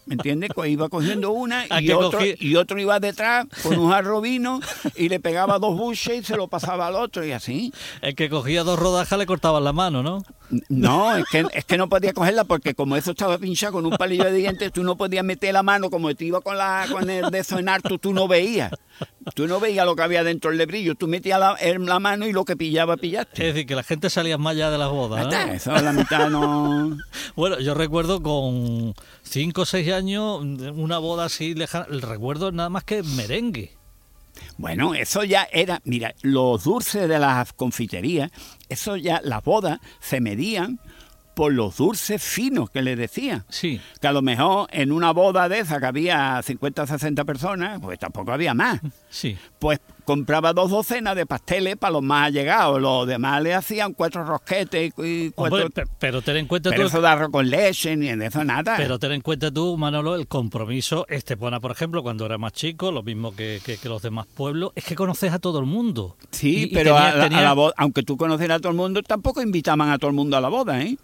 ¿Me 0.06 0.14
entiendes? 0.14 0.50
Iba 0.66 0.88
cogiendo 0.88 1.30
una 1.32 1.66
¿A 1.70 1.80
y 1.80 1.90
otro, 1.90 2.18
cogí? 2.18 2.34
y 2.40 2.56
otro 2.56 2.80
iba 2.80 2.98
detrás 3.00 3.46
con 3.62 3.78
un 3.78 3.90
jarro 3.90 4.20
vino 4.20 4.60
y 4.96 5.08
le 5.08 5.20
pegaba 5.20 5.58
dos 5.58 5.76
buches 5.76 6.20
y 6.20 6.24
se 6.24 6.36
lo 6.36 6.48
pasaba 6.48 6.86
al 6.86 6.94
otro 6.96 7.24
y 7.24 7.32
así. 7.32 7.72
El 8.00 8.14
que 8.14 8.28
cogía 8.30 8.62
dos 8.64 8.78
rodajas 8.78 9.18
le 9.18 9.26
cortaban 9.26 9.64
la 9.64 9.72
mano, 9.72 10.02
¿no? 10.02 10.22
No, 10.68 11.16
es 11.16 11.24
que, 11.30 11.46
es 11.52 11.64
que 11.64 11.78
no 11.78 11.88
podía 11.88 12.12
cogerla 12.12 12.44
porque 12.44 12.74
como 12.74 12.96
eso 12.96 13.12
estaba 13.12 13.38
pinchado 13.38 13.74
con 13.74 13.86
un 13.86 13.96
palillo 13.96 14.24
de 14.24 14.32
dientes, 14.32 14.72
tú 14.72 14.84
no 14.84 14.96
podías 14.96 15.24
meter 15.24 15.52
la 15.52 15.62
mano 15.62 15.90
como 15.90 16.14
te 16.14 16.26
iba 16.26 16.40
con, 16.40 16.58
la, 16.58 16.86
con 16.90 17.08
el 17.08 17.30
de 17.30 17.38
eso 17.38 17.58
en 17.58 17.68
harto, 17.68 17.98
tú 17.98 18.12
no 18.12 18.28
veías. 18.28 18.70
Tú 19.34 19.48
no 19.48 19.58
veías 19.58 19.86
lo 19.86 19.96
que 19.96 20.02
había 20.02 20.22
dentro 20.22 20.50
del 20.50 20.58
lebrillo, 20.58 20.94
tú 20.94 21.08
metías 21.08 21.40
la, 21.40 21.98
mano 21.98 22.26
y 22.26 22.32
lo 22.32 22.44
que 22.44 22.56
pillaba, 22.56 22.96
pillaste. 22.96 23.48
Es 23.48 23.54
decir, 23.54 23.66
que 23.66 23.74
la 23.74 23.82
gente 23.82 24.10
salía 24.10 24.38
más 24.38 24.52
allá 24.52 24.70
de 24.70 24.78
las 24.78 24.90
bodas. 24.90 25.32
Eso 25.50 25.72
la 25.72 25.92
mitad 25.92 26.28
no... 26.28 26.96
Bueno, 27.36 27.58
yo 27.58 27.74
recuerdo 27.74 28.22
con 28.22 28.94
5 29.22 29.62
o 29.62 29.64
6 29.64 29.92
años 29.92 30.40
una 30.74 30.98
boda 30.98 31.24
así 31.24 31.54
lejana. 31.54 31.86
El 31.90 32.02
recuerdo 32.02 32.52
nada 32.52 32.68
más 32.68 32.84
que 32.84 33.02
merengue. 33.02 33.76
Bueno, 34.56 34.94
eso 34.94 35.24
ya 35.24 35.48
era, 35.52 35.80
mira, 35.84 36.14
los 36.22 36.64
dulces 36.64 37.08
de 37.08 37.18
las 37.18 37.52
confiterías, 37.52 38.30
eso 38.68 38.96
ya, 38.96 39.20
las 39.24 39.42
bodas 39.42 39.80
se 40.00 40.20
medían 40.20 40.78
por 41.34 41.52
los 41.52 41.76
dulces 41.76 42.22
finos 42.22 42.70
que 42.70 42.82
le 42.82 42.96
decían. 42.96 43.44
Sí. 43.48 43.80
Que 44.00 44.06
a 44.06 44.12
lo 44.12 44.22
mejor 44.22 44.68
en 44.70 44.92
una 44.92 45.10
boda 45.12 45.48
de 45.48 45.58
esa 45.58 45.80
que 45.80 45.86
había 45.86 46.40
50 46.42 46.84
o 46.84 46.86
60 46.86 47.24
personas, 47.24 47.80
pues 47.80 47.98
tampoco 47.98 48.32
había 48.32 48.54
más. 48.54 48.80
Sí. 49.10 49.36
Pues 49.58 49.80
compraba 50.04 50.52
dos 50.52 50.70
docenas 50.70 51.16
de 51.16 51.26
pasteles 51.26 51.76
para 51.76 51.92
los 51.92 52.02
más 52.02 52.28
allegados. 52.28 52.80
Los 52.80 53.06
demás 53.06 53.42
le 53.42 53.54
hacían 53.54 53.92
cuatro 53.94 54.24
rosquetes 54.24 54.92
y 54.98 55.30
cuatro... 55.30 55.64
Hombre, 55.66 55.84
pero 55.98 56.22
ten 56.22 56.36
en 56.36 56.46
cuenta 56.46 56.70
pero 56.70 56.82
tú. 56.82 56.88
eso 56.88 57.00
de 57.00 57.08
arroz 57.08 57.30
con 57.30 57.48
leche, 57.50 57.96
ni 57.96 58.14
de 58.14 58.26
eso 58.26 58.44
nada. 58.44 58.74
Pero 58.76 58.98
ten 58.98 59.12
en 59.12 59.20
cuenta 59.20 59.50
tú, 59.50 59.76
Manolo, 59.76 60.14
el 60.14 60.26
compromiso. 60.28 61.06
Estepona, 61.08 61.60
por 61.60 61.70
ejemplo, 61.72 62.02
cuando 62.02 62.26
era 62.26 62.38
más 62.38 62.52
chico, 62.52 62.92
lo 62.92 63.02
mismo 63.02 63.34
que, 63.34 63.60
que- 63.64 63.76
que 63.78 63.88
los 63.88 64.02
demás 64.02 64.26
pueblos, 64.26 64.72
es 64.74 64.84
que 64.84 64.94
conoces 64.94 65.32
a 65.32 65.38
todo 65.38 65.58
el 65.58 65.66
mundo. 65.66 66.16
Sí, 66.30 66.56
Y- 66.58 66.62
y 66.64 66.66
pero 66.74 66.94
tenía- 66.94 67.08
a, 67.10 67.14
la- 67.16 67.24
a 67.24 67.28
tenía- 67.28 67.42
la 67.42 67.52
boda, 67.54 67.74
aunque 67.76 68.02
tú 68.02 68.16
conocieras 68.16 68.58
a 68.58 68.60
todo 68.60 68.70
el 68.70 68.76
mundo, 68.76 69.02
tampoco 69.02 69.42
invitaban 69.42 69.90
a 69.90 69.98
todo 69.98 70.10
el 70.10 70.16
mundo 70.16 70.36
a 70.36 70.40
la 70.40 70.48
boda, 70.48 70.80
¿eh? 70.82 70.96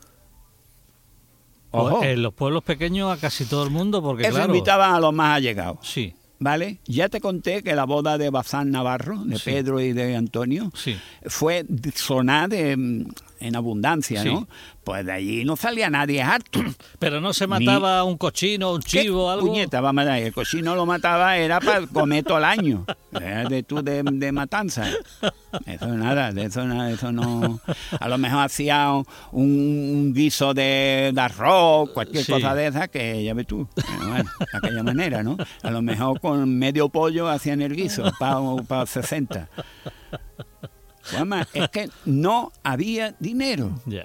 Ojo, 1.72 1.98
pues, 2.00 2.10
en 2.10 2.22
los 2.22 2.34
pueblos 2.34 2.64
pequeños 2.64 3.12
a 3.16 3.20
casi 3.20 3.44
todo 3.44 3.62
el 3.62 3.70
mundo, 3.70 4.02
porque 4.02 4.24
eso 4.24 4.32
claro. 4.32 4.52
invitaban 4.52 4.92
a 4.94 4.98
los 5.00 5.12
más 5.14 5.36
allegados, 5.36 5.78
Sí, 5.82 6.14
¿vale? 6.40 6.80
Ya 6.86 7.08
te 7.08 7.20
conté 7.20 7.62
que 7.62 7.74
la 7.76 7.84
boda 7.84 8.18
de 8.18 8.30
Bazán 8.30 8.70
Navarro, 8.70 9.22
de 9.24 9.36
Sí. 9.38 9.42
Pedro 9.44 9.80
y 9.80 9.92
de 9.92 10.16
Antonio, 10.16 10.72
sí. 10.74 10.98
fue 11.26 11.64
sonada 11.94 12.48
de, 12.48 12.76
mm, 12.76 13.04
en 13.40 13.56
abundancia, 13.56 14.22
Sí. 14.22 14.28
¿no? 14.28 14.48
Pues 14.82 15.06
de 15.06 15.12
allí 15.12 15.44
no 15.44 15.54
salía 15.56 15.88
nadie 15.90 16.22
harto. 16.22 16.60
Pero 16.98 17.20
no 17.20 17.32
se 17.32 17.46
mataba 17.46 18.02
un 18.04 18.16
cochino, 18.18 18.72
un 18.74 18.80
¿Qué 18.82 19.02
chivo, 19.02 19.30
algo. 19.30 19.46
Puñeta, 19.46 19.80
vamos 19.80 20.06
a 20.06 20.18
el 20.18 20.32
cochino 20.32 20.74
lo 20.74 20.84
mataba, 20.86 21.36
era 21.36 21.60
para 21.60 21.86
comer 21.86 22.24
todo 22.24 22.38
el 22.38 22.44
año. 22.44 22.84
Era 23.12 23.44
de 23.48 23.62
tú 23.62 23.82
de, 23.82 24.02
de 24.04 24.32
matanza. 24.32 24.86
Eso 25.66 25.86
nada, 25.88 26.32
de 26.32 26.44
eso, 26.44 26.64
nada, 26.64 26.90
eso 26.90 27.10
no. 27.12 27.60
A 27.98 28.08
lo 28.08 28.18
mejor 28.18 28.44
hacía 28.44 28.90
un, 28.92 29.04
un 29.32 30.12
guiso 30.14 30.54
de, 30.54 31.10
de 31.14 31.20
arroz, 31.20 31.90
cualquier 31.90 32.24
Sí. 32.24 32.32
cosa 32.32 32.54
de 32.54 32.66
esa, 32.68 32.88
que 32.88 33.22
ya 33.24 33.34
ves 33.34 33.46
tú. 33.46 33.68
Bueno, 34.08 34.30
de 34.38 34.58
aquella 34.58 34.82
manera, 34.82 35.22
¿no? 35.22 35.36
A 35.62 35.70
lo 35.70 35.82
mejor 35.82 36.20
con 36.20 36.58
medio 36.58 36.88
pollo 36.88 37.28
hacían 37.28 37.62
el 37.62 37.74
guiso, 37.74 38.04
para 38.18 38.86
60. 38.86 39.48
Además, 41.14 41.48
es 41.54 41.68
que 41.70 41.88
no 42.04 42.52
había 42.62 43.14
dinero. 43.18 43.80
Ya. 43.86 44.04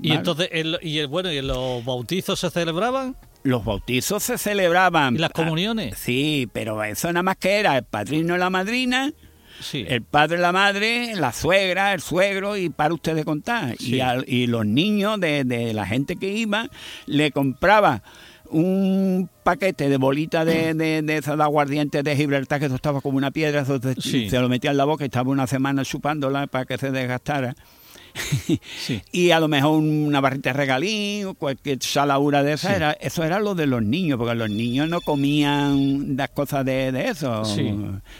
Y 0.00 0.08
Vale. 0.08 0.18
entonces, 0.18 0.48
el- 0.52 0.78
y 0.82 0.98
el, 0.98 1.06
bueno, 1.06 1.32
¿y 1.32 1.40
los 1.40 1.84
bautizos 1.84 2.38
se 2.38 2.50
celebraban? 2.50 3.16
Los 3.44 3.64
bautizos 3.64 4.22
se 4.22 4.36
celebraban. 4.36 5.14
¿Y 5.14 5.18
las 5.18 5.30
ah, 5.30 5.34
comuniones? 5.34 5.96
Sí, 5.96 6.48
pero 6.52 6.82
eso 6.84 7.08
nada 7.12 7.22
más 7.22 7.36
que 7.36 7.60
era 7.60 7.78
el 7.78 7.84
padrino 7.84 8.34
y 8.34 8.38
la 8.38 8.50
madrina, 8.50 9.12
Sí. 9.60 9.84
el 9.88 10.02
padre 10.02 10.38
la 10.38 10.52
madre, 10.52 11.14
la 11.16 11.32
suegra, 11.32 11.92
el 11.94 12.00
suegro 12.00 12.56
y 12.56 12.68
para 12.68 12.94
usted 12.94 13.14
de 13.14 13.24
contar. 13.24 13.76
Sí. 13.78 13.96
Y, 13.96 14.00
al- 14.00 14.24
y 14.28 14.46
los 14.46 14.66
niños 14.66 15.18
de, 15.20 15.44
de 15.44 15.72
la 15.74 15.86
gente 15.86 16.16
que 16.16 16.30
iba 16.32 16.68
le 17.06 17.30
compraba 17.32 18.02
un 18.48 19.28
paquete 19.42 19.88
de 19.88 19.96
bolitas 19.96 20.46
de, 20.46 20.72
de, 20.74 21.02
de 21.02 21.16
esas 21.16 21.36
de 21.36 21.42
aguardiente 21.42 22.02
de 22.02 22.16
Gibraltar, 22.16 22.60
que 22.60 22.66
eso 22.66 22.76
estaba 22.76 23.00
como 23.00 23.16
una 23.18 23.30
piedra, 23.30 23.62
eso 23.62 23.80
se, 23.80 24.00
Sí. 24.00 24.30
se 24.30 24.38
lo 24.38 24.48
metía 24.48 24.70
en 24.70 24.76
la 24.76 24.84
boca 24.84 25.04
y 25.04 25.06
estaba 25.06 25.30
una 25.30 25.46
semana 25.46 25.84
chupándola 25.84 26.46
para 26.46 26.64
que 26.64 26.78
se 26.78 26.90
desgastara. 26.90 27.54
Sí. 28.78 29.02
y 29.12 29.30
a 29.30 29.40
lo 29.40 29.48
mejor 29.48 29.78
una 29.80 30.20
barrita 30.20 30.50
de 30.50 30.54
regalín 30.54 31.26
o 31.26 31.34
cualquier 31.34 31.82
salaura 31.82 32.42
de 32.42 32.54
esa, 32.54 32.68
Sí. 32.70 32.74
era, 32.76 32.92
eso 32.92 33.22
era 33.24 33.38
lo 33.40 33.54
de 33.54 33.66
los 33.66 33.82
niños, 33.82 34.18
porque 34.18 34.34
los 34.34 34.50
niños 34.50 34.88
no 34.88 35.00
comían 35.00 36.16
las 36.16 36.30
cosas 36.30 36.64
de, 36.64 36.92
de 36.92 37.08
eso. 37.08 37.44
Sí. 37.44 37.74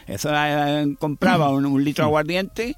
Eso 0.06 0.30
eh, 0.34 0.94
compraba 0.98 1.50
un, 1.50 1.66
un 1.66 1.82
litro 1.84 2.04
de 2.04 2.08
aguardiente 2.08 2.76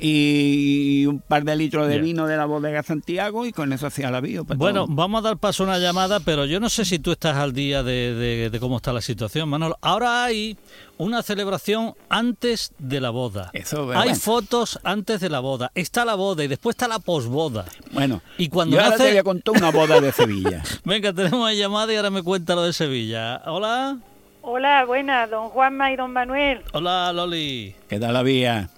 y 0.00 1.06
un 1.06 1.20
par 1.20 1.44
de 1.44 1.56
litros 1.56 1.88
de 1.88 1.98
vino 2.00 2.26
de 2.26 2.36
la 2.36 2.46
bodega 2.46 2.82
Santiago 2.82 3.46
y 3.46 3.52
con 3.52 3.72
eso 3.72 3.86
hacía 3.86 4.10
la 4.10 4.20
bio. 4.20 4.44
para 4.44 4.58
Bueno, 4.58 4.86
todo. 4.86 4.94
vamos 4.94 5.20
a 5.24 5.28
dar 5.28 5.36
paso 5.38 5.62
a 5.62 5.66
una 5.66 5.78
llamada, 5.78 6.20
pero 6.20 6.44
yo 6.46 6.58
no 6.60 6.68
sé 6.68 6.84
si 6.84 6.98
tú 6.98 7.12
estás 7.12 7.36
al 7.36 7.52
día 7.52 7.82
de, 7.82 8.14
de- 8.14 8.50
de 8.50 8.60
cómo 8.60 8.76
está 8.78 8.92
la 8.92 9.00
situación, 9.00 9.48
Manolo. 9.48 9.76
Ahora 9.82 10.24
hay 10.24 10.56
una 10.98 11.22
celebración 11.22 11.94
antes 12.08 12.72
de 12.78 13.00
la 13.00 13.10
boda. 13.10 13.50
Eso, 13.52 13.90
hay 13.92 14.14
fotos 14.14 14.78
antes 14.84 15.20
de 15.20 15.28
la 15.30 15.40
boda. 15.40 15.70
Está 15.74 16.04
la 16.04 16.14
boda 16.14 16.44
y 16.44 16.48
después 16.48 16.74
está 16.74 16.88
la 16.88 16.98
posboda. 16.98 17.64
Bueno, 17.92 18.22
Y 18.38 18.48
cuando 18.48 18.76
yo 18.76 18.82
ahora 18.82 18.92
nace- 18.96 19.04
te 19.04 19.10
voy 19.10 19.18
a 19.18 19.22
contar 19.24 19.54
una 19.56 19.70
boda 19.70 20.00
de 20.00 20.12
Sevilla. 20.12 20.62
Venga, 20.84 21.12
tenemos 21.12 21.40
una 21.40 21.52
llamada 21.54 21.92
y 21.92 21.96
ahora 21.96 22.10
me 22.10 22.22
cuenta 22.22 22.54
lo 22.54 22.62
de 22.62 22.72
Sevilla. 22.72 23.42
Hola. 23.46 23.98
Hola, 24.42 24.84
buenas, 24.86 25.28
don 25.30 25.50
Juanma 25.50 25.92
y 25.92 25.96
don 25.96 26.12
Manuel. 26.12 26.62
Hola, 26.72 27.12
Loli. 27.12 27.74
¿Qué 27.88 28.00
tal 28.00 28.14
la 28.14 28.22
vía? 28.22 28.70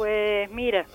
Pues 0.00 0.50
mira, 0.50 0.86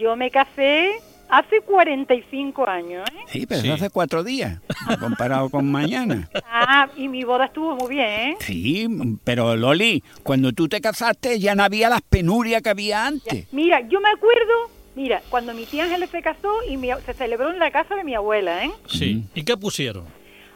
yo 0.00 0.16
me 0.16 0.32
casé 0.32 0.90
hace 1.28 1.60
45 1.60 2.68
años, 2.68 3.08
¿eh? 3.08 3.20
Sí, 3.28 3.46
pero 3.46 3.60
Sí. 3.60 3.70
hace 3.70 3.88
cuatro 3.88 4.24
días, 4.24 4.60
comparado 4.98 5.48
con 5.48 5.70
mañana. 5.70 6.28
Ah, 6.50 6.88
y 6.96 7.06
mi 7.06 7.22
boda 7.22 7.44
estuvo 7.44 7.76
muy 7.76 7.94
bien, 7.94 8.08
¿eh? 8.08 8.36
Sí, 8.40 8.88
pero 9.22 9.54
Loli, 9.54 10.02
cuando 10.24 10.50
tú 10.52 10.66
te 10.66 10.80
casaste 10.80 11.38
ya 11.38 11.54
no 11.54 11.62
había 11.62 11.88
las 11.88 12.02
penurias 12.02 12.62
que 12.62 12.70
había 12.70 13.06
antes. 13.06 13.46
Mira, 13.52 13.80
yo 13.88 14.00
me 14.00 14.08
acuerdo, 14.08 14.72
mira, 14.96 15.22
cuando 15.30 15.54
mi 15.54 15.66
tía 15.66 15.84
Ángeles 15.84 16.10
se 16.10 16.20
casó 16.20 16.52
y 16.68 16.76
mi- 16.76 16.88
se 17.04 17.14
celebró 17.14 17.52
en 17.52 17.60
la 17.60 17.70
casa 17.70 17.94
de 17.94 18.02
mi 18.02 18.16
abuela, 18.16 18.64
¿eh? 18.64 18.72
Sí. 18.88 19.22
¿Y 19.36 19.44
qué 19.44 19.56
pusieron? 19.56 20.04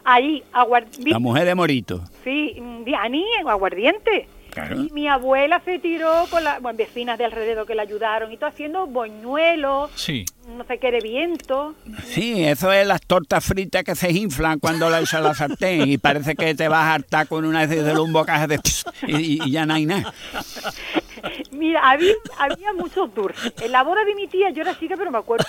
Ahí, 0.03 0.43
aguardiente, 0.51 1.09
La 1.09 1.19
mujer 1.19 1.45
de 1.45 1.55
Morito. 1.55 2.01
sí, 2.25 2.57
mm, 2.59 2.83
di- 2.83 2.95
aní, 2.95 3.23
aguardiente. 3.47 4.27
Claro. 4.51 4.81
Y 4.81 4.89
mi 4.91 5.07
abuela 5.07 5.61
se 5.65 5.79
tiró 5.79 6.25
con 6.29 6.43
las 6.43 6.61
bueno, 6.61 6.77
vecinas 6.77 7.17
de 7.17 7.25
alrededor 7.25 7.65
que 7.65 7.73
la 7.75 7.83
ayudaron 7.83 8.31
y 8.31 8.37
todo 8.37 8.49
haciendo 8.49 8.85
boñuelos, 8.87 9.89
Sí. 9.95 10.25
no 10.57 10.63
sé 10.65 10.77
qué 10.77 10.91
de 10.91 10.99
viento. 10.99 11.73
Sí, 12.05 12.43
eso 12.43 12.71
es 12.71 12.85
las 12.85 13.01
tortas 13.01 13.43
fritas 13.45 13.83
que 13.83 13.95
se 13.95 14.11
inflan 14.11 14.59
cuando 14.59 14.89
la 14.89 14.99
echas 14.99 15.21
la 15.23 15.33
sartén 15.33 15.89
y 15.89 15.97
parece 15.97 16.35
que 16.35 16.53
te 16.53 16.67
vas 16.67 16.83
a 16.83 16.93
hartar 16.95 17.27
con 17.27 17.45
una 17.45 17.65
de 17.65 17.81
de 17.81 17.99
un 17.99 18.11
bocaje 18.13 18.47
de 18.47 18.59
y, 19.07 19.41
y 19.47 19.51
ya 19.51 19.65
no 19.65 19.73
hay 19.75 19.85
nada. 19.85 20.13
Mira, 21.51 21.89
había, 21.89 22.13
había 22.37 22.73
muchos 22.73 23.13
dulces. 23.13 23.53
En 23.61 23.71
la 23.71 23.83
boda 23.83 24.03
de 24.05 24.15
mi 24.15 24.27
tía 24.27 24.49
yo 24.51 24.61
era 24.61 24.77
chica, 24.77 24.95
pero 24.97 25.11
me 25.11 25.17
acuerdo. 25.17 25.45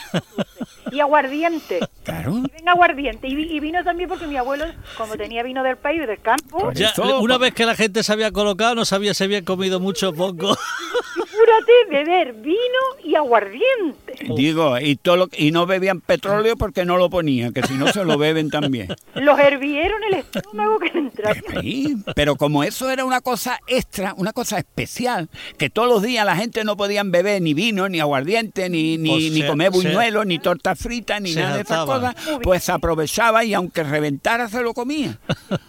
Y 0.90 1.00
aguardiente. 1.00 1.80
Claro. 2.04 2.38
Y 2.38 2.50
ven 2.50 2.68
aguardiente. 2.68 3.28
Y, 3.28 3.32
y 3.32 3.61
vino 3.61 3.82
también 3.85 4.08
porque 4.08 4.26
mi 4.26 4.37
abuelo, 4.37 4.66
como 4.96 5.16
tenía 5.16 5.42
vino 5.42 5.62
del 5.62 5.76
país, 5.76 6.06
del 6.06 6.20
campo, 6.20 6.72
Ya, 6.72 6.92
una 7.20 7.38
vez 7.38 7.54
que 7.54 7.64
la 7.64 7.74
gente 7.74 8.02
se 8.02 8.12
había 8.12 8.30
colocado, 8.32 8.74
no 8.74 8.85
sabía 8.85 9.14
si 9.14 9.24
habían 9.24 9.44
comido 9.44 9.80
mucho 9.80 10.11
o 10.11 10.12
poco. 10.12 10.56
Figúrate 11.60 11.72
beber 12.04 12.32
vino 12.34 12.56
y 13.04 13.14
aguardiente. 13.14 14.14
Digo, 14.36 14.78
y 14.78 14.96
todo 14.96 15.16
lo- 15.16 15.28
y 15.36 15.50
no 15.50 15.66
bebían 15.66 16.00
petróleo 16.00 16.56
porque 16.56 16.84
no 16.84 16.96
lo 16.96 17.10
ponían, 17.10 17.52
que 17.52 17.62
si 17.62 17.74
no 17.74 17.88
se 17.88 18.04
lo 18.04 18.18
beben 18.18 18.50
también. 18.50 18.88
Los 19.14 19.38
hervieron 19.38 20.02
el 20.04 20.14
estómago 20.14 20.78
que 20.78 20.88
entraba. 20.96 21.36
Sí, 21.60 21.96
pero 22.14 22.36
como 22.36 22.64
eso 22.64 22.90
era 22.90 23.04
una 23.04 23.20
cosa 23.20 23.58
extra, 23.66 24.14
una 24.16 24.32
cosa 24.32 24.58
especial, 24.58 25.28
que 25.58 25.70
todos 25.70 25.88
los 25.88 26.02
días 26.02 26.24
la 26.24 26.36
gente 26.36 26.64
no 26.64 26.76
podían 26.76 27.10
beber 27.10 27.42
ni 27.42 27.54
vino, 27.54 27.88
ni 27.88 28.00
aguardiente, 28.00 28.68
ni, 28.68 28.98
ni, 28.98 29.10
Pues 29.10 29.32
ni 29.32 29.40
se- 29.42 29.46
comer 29.46 29.70
buñuelos, 29.70 30.26
ni 30.26 30.38
tortas 30.38 30.78
fritas, 30.78 31.20
ni 31.20 31.34
nada 31.34 31.56
de 31.56 31.62
esas 31.62 31.84
cosas, 31.84 32.14
pues 32.42 32.64
se 32.64 32.72
aprovechaba 32.72 33.44
y 33.44 33.54
aunque 33.54 33.82
reventara 33.82 34.48
se 34.48 34.62
lo 34.62 34.74
comía. 34.74 35.18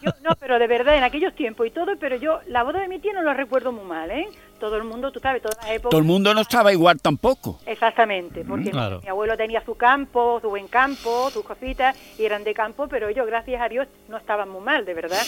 Yo- 0.02 0.12
no, 0.24 0.36
pero 0.40 0.60
de 0.60 0.68
verdad, 0.68 0.98
en 0.98 1.04
aquellos 1.04 1.36
tiempos 1.36 1.68
y 1.68 1.72
todo, 1.72 1.94
pero 2.00 2.16
yo, 2.18 2.40
la 2.48 2.64
boda 2.64 2.80
de 2.82 2.88
mi 2.88 3.00
tía 3.00 3.14
no 3.14 3.22
la 3.24 3.34
recuerdo 3.34 3.72
muy 3.72 3.86
mal, 3.86 4.10
¿eh? 4.12 4.28
Todo 4.64 4.78
el 4.78 4.86
mundo, 4.86 5.12
tú 5.12 5.20
sabes, 5.20 5.42
todas 5.42 5.58
las 5.58 5.72
épocas. 5.72 5.90
Todo 5.90 6.00
el 6.00 6.08
mundo 6.08 6.34
no 6.34 6.40
estaba 6.40 6.72
igual 6.72 7.02
tampoco. 7.02 7.60
Exactamente, 7.66 8.46
porque 8.48 8.72
Claro. 8.72 9.02
mi 9.04 9.10
abuelo 9.10 9.36
tenía 9.36 9.62
su 9.66 9.76
campo, 9.76 10.40
su 10.42 10.48
buen 10.50 10.70
campo, 10.70 11.30
sus 11.32 11.44
cositas, 11.44 11.98
y 12.18 12.24
eran 12.24 12.46
de 12.46 12.54
campo, 12.54 12.88
pero 12.88 13.10
ellos, 13.10 13.28
gracias 13.28 13.62
a 13.62 13.68
Dios, 13.68 13.90
no 14.08 14.16
estaban 14.16 14.48
muy 14.48 14.62
mal, 14.62 14.86
de 14.86 14.94
verdad. 14.94 15.22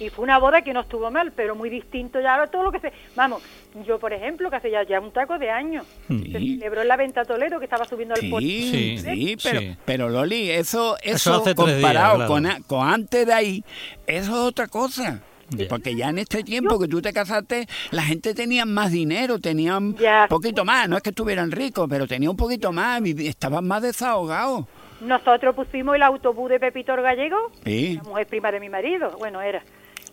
Y 0.00 0.08
fue 0.08 0.24
una 0.24 0.38
boda 0.38 0.62
que 0.62 0.72
no 0.72 0.80
estuvo 0.80 1.10
mal, 1.10 1.32
pero 1.32 1.54
muy 1.54 1.68
distinto 1.68 2.18
ya 2.18 2.40
a 2.42 2.46
todo 2.46 2.62
lo 2.62 2.72
que 2.72 2.80
se... 2.80 2.92
Vamos, 3.14 3.42
yo, 3.86 3.98
por 3.98 4.14
ejemplo, 4.14 4.48
que 4.48 4.56
hace 4.56 4.70
ya, 4.70 4.84
ya 4.84 4.98
un 5.00 5.10
taco 5.12 5.38
de 5.38 5.50
años, 5.50 5.84
se 6.08 6.14
Sí. 6.38 6.56
celebró 6.56 6.80
en 6.80 6.88
la 6.88 6.96
venta 6.96 7.26
Toledo, 7.26 7.58
que 7.58 7.66
estaba 7.66 7.84
subiendo 7.84 8.14
al 8.14 8.20
Sí, 8.22 8.30
puerto. 8.30 8.48
sí, 8.48 8.98
Sí, 8.98 9.36
pero, 9.42 9.60
sí. 9.60 9.76
pero 9.84 10.08
Loli, 10.08 10.50
eso, 10.50 10.96
Eso 11.02 11.42
tres 11.42 11.54
días, 11.54 11.66
comparado 11.74 12.14
claro. 12.16 12.26
con, 12.32 12.46
a- 12.46 12.58
con 12.66 12.88
antes 12.88 13.26
de 13.26 13.34
ahí, 13.34 13.64
eso 14.06 14.30
es 14.32 14.38
otra 14.38 14.66
cosa. 14.66 15.20
Porque 15.68 15.94
ya 15.94 16.08
en 16.10 16.18
este 16.18 16.42
tiempo 16.44 16.78
que 16.78 16.88
tú 16.88 17.00
te 17.02 17.12
casaste, 17.12 17.66
la 17.90 18.02
gente 18.02 18.34
tenía 18.34 18.64
más 18.64 18.90
dinero, 18.92 19.38
tenían 19.38 19.84
un 19.84 19.96
poquito 20.28 20.64
más. 20.64 20.88
No 20.88 20.96
es 20.96 21.02
que 21.02 21.10
estuvieran 21.10 21.50
ricos, 21.50 21.86
pero 21.88 22.06
tenía 22.06 22.30
un 22.30 22.36
poquito 22.36 22.72
más, 22.72 23.00
estaban 23.02 23.66
más 23.66 23.82
desahogados. 23.82 24.66
Nosotros 25.00 25.54
pusimos 25.54 25.96
el 25.96 26.02
autobús 26.02 26.48
de 26.50 26.60
Pepito 26.60 26.94
Gallego, 26.94 27.50
Sí. 27.64 27.96
la 27.96 28.02
mujer 28.04 28.26
prima 28.28 28.52
de 28.52 28.60
mi 28.60 28.68
marido, 28.68 29.16
bueno, 29.18 29.40
era, 29.40 29.62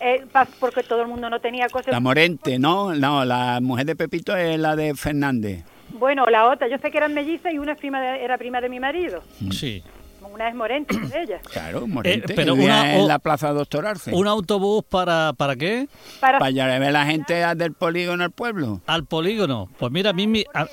eh, 0.02 0.26
pa- 0.32 0.48
porque 0.60 0.82
todo 0.84 1.02
el 1.04 1.08
mundo 1.08 1.30
no 1.30 1.40
tenía 1.40 1.70
cosas. 1.70 1.92
La 1.92 2.00
Morente, 2.00 2.58
¿no? 2.58 2.96
No, 2.96 3.24
la 3.24 3.60
mujer 3.62 3.86
de 3.86 3.96
Pepito 3.96 4.36
es 4.36 4.58
la 4.60 4.76
de 4.76 4.96
Fernández. 4.96 5.64
Bueno, 5.92 6.26
la 6.28 6.48
otra, 6.48 6.68
yo 6.68 6.78
sé 6.80 6.90
que 6.92 6.98
eran 6.98 7.14
mellizas 7.14 7.54
y 7.54 7.58
una 7.60 7.74
es 7.74 7.78
prima 7.78 8.02
de- 8.02 8.24
era 8.24 8.38
prima 8.38 8.62
de 8.62 8.70
mi 8.70 8.80
marido, 8.80 9.22
Sí. 9.52 9.84
Una 10.34 10.50
es 10.50 10.56
morente 10.56 10.98
de 11.00 11.22
ella. 11.24 11.40
Claro, 11.52 11.88
Morente, 11.88 12.32
Eh, 12.34 12.36
pero 12.36 12.54
que 12.54 12.60
vivía 12.62 12.82
una- 12.82 12.96
en 12.96 13.08
la 13.08 13.20
Plaza 13.20 13.52
Doctor 13.52 13.86
Arce. 13.86 14.14
¿Un 14.14 14.28
autobús 14.28 14.84
para, 14.88 15.34
para 15.34 15.56
qué? 15.56 15.88
Para 16.20 16.40
Para 16.40 16.52
llevar 16.52 16.84
a 16.84 16.92
la 16.92 17.06
gente 17.06 17.34
del 17.56 17.74
polígono 17.74 18.24
al 18.24 18.32
pueblo. 18.32 18.82
Al 18.86 19.06
polígono. 19.06 19.70
Pues 19.78 19.92
mira, 19.92 20.12
a 20.12 20.14
mí, 20.14 20.28
me- 20.28 20.46
a, 20.54 20.68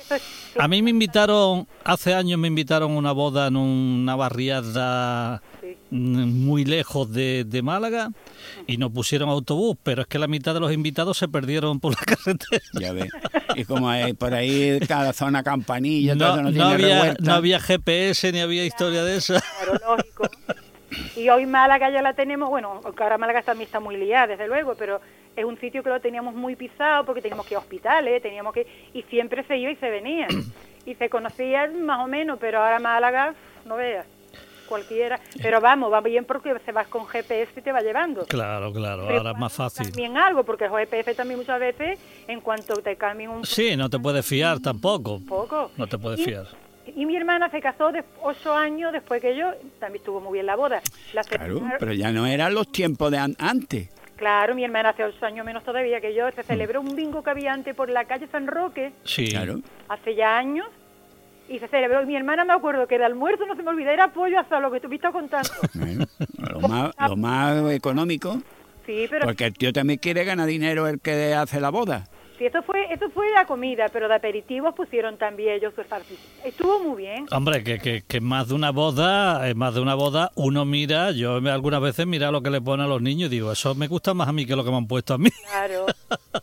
a 0.59 0.67
mí 0.67 0.81
me 0.81 0.89
invitaron, 0.91 1.67
hace 1.83 2.13
años 2.13 2.39
me 2.39 2.47
invitaron 2.47 2.91
a 2.91 2.95
una 2.97 3.11
boda 3.11 3.47
en 3.47 3.57
una 3.57 4.15
barriada 4.15 5.41
muy 5.89 6.65
lejos 6.65 7.11
de, 7.11 7.43
de 7.45 7.61
Málaga 7.61 8.09
y 8.67 8.77
nos 8.77 8.91
pusieron 8.91 9.29
autobús, 9.29 9.77
pero 9.83 10.01
es 10.01 10.07
que 10.07 10.19
la 10.19 10.27
mitad 10.27 10.53
de 10.53 10.59
los 10.59 10.73
invitados 10.73 11.17
se 11.17 11.27
perdieron 11.27 11.79
por 11.79 11.93
la 11.93 12.01
carretera. 12.05 12.61
Ya 12.73 12.93
ves. 12.93 13.09
Y 13.55 13.65
como 13.65 13.89
hay 13.89 14.13
por 14.13 14.33
ahí 14.33 14.79
cada 14.87 15.13
zona 15.13 15.43
campanilla, 15.43 16.15
No, 16.15 16.25
eso 16.25 16.35
no, 16.37 16.41
no 16.43 16.49
tiene 16.51 16.73
había, 16.73 16.87
revuelta. 16.99 17.23
no 17.23 17.33
había 17.33 17.59
GPS 17.59 18.31
ni 18.31 18.39
había 18.39 18.65
historia 18.65 19.03
de 19.03 19.17
esa. 19.17 19.41
Claro, 19.63 19.97
lógico. 19.97 20.29
Y 21.15 21.29
hoy 21.29 21.45
Málaga 21.45 21.89
ya 21.91 22.01
la 22.01 22.13
tenemos, 22.13 22.49
bueno, 22.49 22.81
ahora 22.97 23.17
Málaga 23.17 23.41
también 23.41 23.67
está 23.67 23.79
muy 23.79 23.97
liada, 23.97 24.27
desde 24.27 24.47
luego, 24.47 24.75
pero 24.75 25.01
es 25.35 25.43
un 25.45 25.59
sitio 25.59 25.83
que 25.83 25.89
lo 25.89 25.99
teníamos 25.99 26.33
muy 26.33 26.55
pisado 26.55 27.05
porque 27.05 27.21
teníamos 27.21 27.45
que 27.45 27.53
ir 27.53 27.57
a 27.57 27.59
hospitales, 27.59 28.21
teníamos 28.21 28.53
que... 28.53 28.65
Y 28.93 29.03
siempre 29.03 29.43
se 29.47 29.57
iba 29.57 29.71
y 29.71 29.75
se 29.75 29.89
venía. 29.89 30.27
Y 30.85 30.95
se 30.95 31.09
conocía 31.09 31.69
más 31.69 31.99
o 32.03 32.07
menos, 32.07 32.37
pero 32.39 32.59
ahora 32.63 32.79
Málaga, 32.79 33.35
no 33.65 33.75
veas, 33.75 34.05
cualquiera. 34.67 35.19
Pero 35.41 35.59
vamos, 35.59 35.91
va 35.91 36.01
bien 36.01 36.25
porque 36.25 36.53
se 36.65 36.71
vas 36.71 36.87
con 36.87 37.07
GPS 37.07 37.51
y 37.57 37.61
te 37.63 37.71
va 37.71 37.81
llevando. 37.81 38.25
Claro, 38.27 38.71
claro, 38.71 39.03
Pero 39.07 39.17
ahora 39.19 39.31
es 39.31 39.37
más 39.37 39.53
fácil. 39.53 39.87
También 39.87 40.17
algo, 40.17 40.43
porque 40.43 40.65
el 40.65 40.71
GPS 40.71 41.15
también 41.15 41.39
muchas 41.39 41.59
veces, 41.59 41.97
en 42.27 42.41
cuanto 42.41 42.75
te 42.75 42.95
cambien 42.95 43.31
un 43.31 43.45
Sí, 43.45 43.75
no 43.75 43.89
te 43.89 43.97
puedes 43.99 44.25
fiar 44.25 44.59
tampoco. 44.59 45.19
poco. 45.27 45.71
No 45.77 45.87
te 45.87 45.97
puedes 45.97 46.19
Y- 46.19 46.25
fiar. 46.25 46.45
Y 46.95 47.05
mi 47.05 47.17
hermana 47.17 47.49
se 47.49 47.59
casó 47.59 47.91
de 47.91 48.03
ocho 48.21 48.53
años 48.55 48.93
después 48.93 49.21
que 49.21 49.35
yo, 49.35 49.51
también 49.79 49.99
estuvo 50.01 50.21
muy 50.21 50.33
bien 50.33 50.45
la 50.45 50.55
boda. 50.55 50.81
La 51.13 51.23
Claro, 51.23 51.61
pero 51.79 51.91
ya 51.91 52.11
no 52.11 52.25
eran 52.25 52.53
los 52.53 52.71
tiempos 52.71 53.11
de 53.11 53.17
an- 53.17 53.35
antes. 53.39 53.89
Claro, 54.15 54.55
mi 54.55 54.63
hermana 54.63 54.89
hace 54.89 55.03
ocho 55.03 55.25
años 55.25 55.45
menos 55.45 55.63
todavía 55.63 55.99
que 56.01 56.15
yo. 56.15 56.31
Se 56.31 56.41
celebró 56.43 56.79
un 56.81 56.95
bingo 56.95 57.21
que 57.23 57.29
había 57.29 57.53
antes 57.53 57.75
por 57.75 57.89
la 57.89 58.05
calle 58.05 58.27
San 58.31 58.47
Roque, 58.47 58.93
Sí. 59.03 59.27
Claro. 59.29 59.59
hace 59.89 60.15
ya 60.15 60.37
años. 60.37 60.65
Y 61.49 61.59
se 61.59 61.67
celebró. 61.67 62.03
Y 62.03 62.05
mi 62.05 62.15
hermana 62.15 62.43
me 62.45 62.53
acuerdo 62.53 62.87
que 62.87 62.97
de 62.97 63.05
almuerzo, 63.05 63.45
no 63.45 63.55
se 63.55 63.63
me 63.63 63.69
olvida, 63.69 63.93
era 63.93 64.11
pollo 64.11 64.39
hasta 64.39 64.59
lo 64.59 64.69
que 64.69 64.77
estuviste 64.77 65.09
contando. 65.11 65.49
Bueno, 65.73 66.05
lo, 66.37 66.59
más, 66.67 66.91
lo 67.07 67.15
más 67.15 67.71
económico, 67.71 68.41
Sí, 68.85 69.05
pero 69.09 69.25
porque 69.25 69.45
el 69.45 69.53
tío 69.53 69.73
también 69.73 69.99
quiere 69.99 70.23
ganar 70.23 70.47
dinero 70.47 70.87
el 70.87 71.01
que 71.01 71.33
hace 71.33 71.59
la 71.59 71.69
boda. 71.69 72.05
Sí, 72.37 72.45
eso 72.45 72.61
fue 72.63 72.91
eso 72.93 73.09
fue 73.11 73.29
la 73.33 73.45
comida, 73.45 73.87
pero 73.91 74.07
de 74.07 74.15
aperitivos 74.15 74.73
pusieron 74.75 75.17
también 75.17 75.55
ellos 75.55 75.73
su. 75.75 76.15
Estuvo 76.43 76.79
muy 76.79 77.03
bien. 77.03 77.25
Hombre, 77.31 77.63
que, 77.63 77.79
que, 77.79 78.03
que 78.07 78.21
más 78.21 78.47
de 78.49 78.53
una 78.55 78.71
boda, 78.71 79.47
eh, 79.49 79.53
más 79.55 79.73
de 79.75 79.81
una 79.81 79.95
boda, 79.95 80.31
uno 80.35 80.65
mira, 80.65 81.11
yo 81.11 81.35
algunas 81.37 81.81
veces 81.81 82.05
mira 82.07 82.31
lo 82.31 82.41
que 82.41 82.49
le 82.49 82.61
ponen 82.61 82.85
a 82.85 82.89
los 82.89 83.01
niños 83.01 83.27
y 83.27 83.31
digo, 83.35 83.51
eso 83.51 83.75
me 83.75 83.87
gusta 83.87 84.13
más 84.13 84.27
a 84.27 84.31
mí 84.33 84.45
que 84.45 84.55
lo 84.55 84.63
que 84.63 84.71
me 84.71 84.77
han 84.77 84.87
puesto 84.87 85.13
a 85.13 85.17
mí. 85.17 85.29
Claro, 85.49 85.85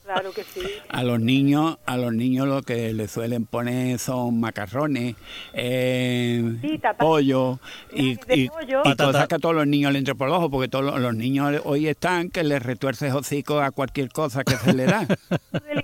claro, 0.05 0.33
que 0.33 0.43
sí. 0.43 0.61
A 0.89 1.03
los 1.05 1.21
niños, 1.21 1.79
a 1.87 1.97
los 1.97 2.13
niños 2.13 2.49
lo 2.49 2.63
que 2.63 2.93
le 2.93 3.07
suelen 3.07 3.47
poner 3.47 3.99
son 3.99 4.41
macarrones, 4.41 5.15
eh, 5.53 6.43
Sí, 6.61 6.81
pollo 6.99 7.59
y, 7.93 8.13
y- 8.33 8.49
pollo. 8.49 8.83
y 8.85 8.97
cosas 8.97 9.29
que 9.29 9.35
a 9.37 9.39
todos 9.39 9.55
los 9.55 9.67
niños 9.67 9.93
le 9.93 9.99
entran 9.99 10.17
por 10.17 10.29
el 10.29 10.35
ojo, 10.35 10.51
porque 10.51 10.69
todos 10.69 10.85
los, 10.85 11.01
los 11.01 11.15
niños 11.15 11.61
hoy 11.65 11.87
están 11.89 12.31
que 12.31 12.43
les 12.45 12.63
retuerces 12.63 13.13
hocico 13.15 13.61
a 13.61 13.71
cualquier 13.71 14.09
cosa 14.11 14.43
que 14.45 14.57
se 14.57 14.73
le 14.75 14.85
da. 14.87 15.07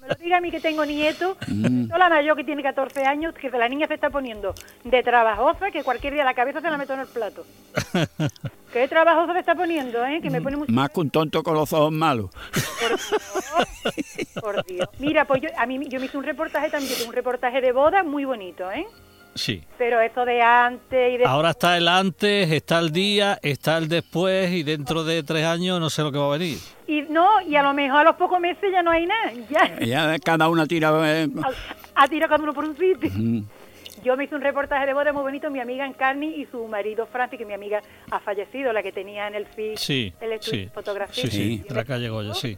Me 0.00 0.08
lo 0.08 0.14
diga 0.16 0.36
a 0.38 0.40
mí 0.40 0.50
que 0.50 0.60
tengo 0.60 0.84
nieto, 0.84 1.36
Mm. 1.48 1.90
la 1.96 2.08
mayor 2.08 2.36
que 2.36 2.44
tiene 2.44 2.62
14 2.62 3.04
años, 3.04 3.34
que 3.34 3.48
la 3.50 3.68
niña 3.68 3.86
se 3.86 3.94
está 3.94 4.10
poniendo 4.10 4.54
de 4.84 5.02
trabajosa, 5.02 5.70
que 5.70 5.82
cualquier 5.82 6.14
día 6.14 6.24
la 6.24 6.34
cabeza 6.34 6.60
se 6.60 6.70
la 6.70 6.76
meto 6.78 6.94
en 6.94 7.00
el 7.00 7.06
plato. 7.06 7.44
Qué 8.72 8.86
trabajosa 8.86 9.32
se 9.32 9.40
está 9.40 9.54
poniendo, 9.54 10.04
¿eh? 10.06 10.20
Que 10.22 10.30
me 10.30 10.40
pone 10.40 10.56
mucho... 10.56 10.72
Más 10.72 10.90
que 10.90 11.00
un 11.00 11.10
tonto 11.10 11.42
con 11.42 11.54
los 11.54 11.72
ojos 11.72 11.90
malos. 11.92 12.30
Por 12.80 12.96
Dios, 12.96 14.28
por 14.40 14.64
Dios. 14.64 14.88
Mira, 14.98 15.24
pues 15.24 15.42
yo, 15.42 15.48
a 15.58 15.66
mí, 15.66 15.80
yo 15.88 15.98
me 15.98 16.06
hice 16.06 16.16
un 16.16 16.24
reportaje 16.24 16.70
también, 16.70 16.94
un 17.06 17.12
reportaje 17.12 17.60
de 17.60 17.72
boda 17.72 18.02
muy 18.04 18.24
bonito, 18.24 18.70
¿eh? 18.70 18.86
Sí. 19.40 19.62
Pero 19.78 19.98
eso 20.00 20.24
de 20.26 20.42
antes 20.42 21.14
y 21.14 21.16
de... 21.16 21.24
Ahora 21.24 21.50
está 21.50 21.76
el 21.78 21.88
antes, 21.88 22.50
está 22.52 22.78
el 22.78 22.90
día, 22.92 23.38
está 23.42 23.78
el 23.78 23.88
después 23.88 24.50
y 24.52 24.62
dentro 24.62 25.02
de 25.02 25.22
tres 25.22 25.46
años 25.46 25.80
no 25.80 25.88
sé 25.88 26.02
lo 26.02 26.12
que 26.12 26.18
va 26.18 26.26
a 26.26 26.38
venir. 26.38 26.58
Y 26.86 27.02
no, 27.08 27.40
y 27.40 27.56
a 27.56 27.62
lo 27.62 27.72
mejor 27.72 28.00
a 28.00 28.04
los 28.04 28.16
pocos 28.16 28.38
meses 28.38 28.70
ya 28.70 28.82
no 28.82 28.90
hay 28.90 29.06
nada. 29.06 29.32
Ya 29.48 29.78
Ya 29.80 30.18
cada 30.18 30.48
una 30.50 30.66
tira... 30.66 30.90
eh, 31.22 31.28
ha 31.94 32.06
tirado 32.08 32.28
cada 32.30 32.42
uno 32.42 32.52
por 32.52 32.64
un 32.66 32.76
sitio. 32.76 33.10
Yo 34.04 34.16
me 34.16 34.24
hice 34.24 34.34
un 34.34 34.42
reportaje 34.42 34.84
de 34.86 34.92
boda 34.94 35.12
muy 35.12 35.22
bonito, 35.22 35.50
mi 35.50 35.60
amiga 35.60 35.86
Encarni 35.86 36.26
y 36.34 36.46
su 36.46 36.66
marido 36.68 37.06
Francis, 37.06 37.38
que 37.38 37.44
mi 37.46 37.52
amiga 37.54 37.82
ha 38.10 38.18
fallecido, 38.20 38.72
la 38.72 38.82
que 38.82 38.92
tenía 38.92 39.26
en 39.26 39.34
el 39.34 39.46
FIC 39.46 39.76
Sí, 39.78 40.12
el 40.20 40.32
estudio 40.32 40.64
sí. 40.64 40.70
fotografía. 40.74 41.22
Sí, 41.24 41.30
sí, 41.30 41.36
Sí. 41.58 41.64
de 41.68 41.74
la 41.74 41.84
calle 41.84 42.08
Goya, 42.08 42.34
sí. 42.34 42.56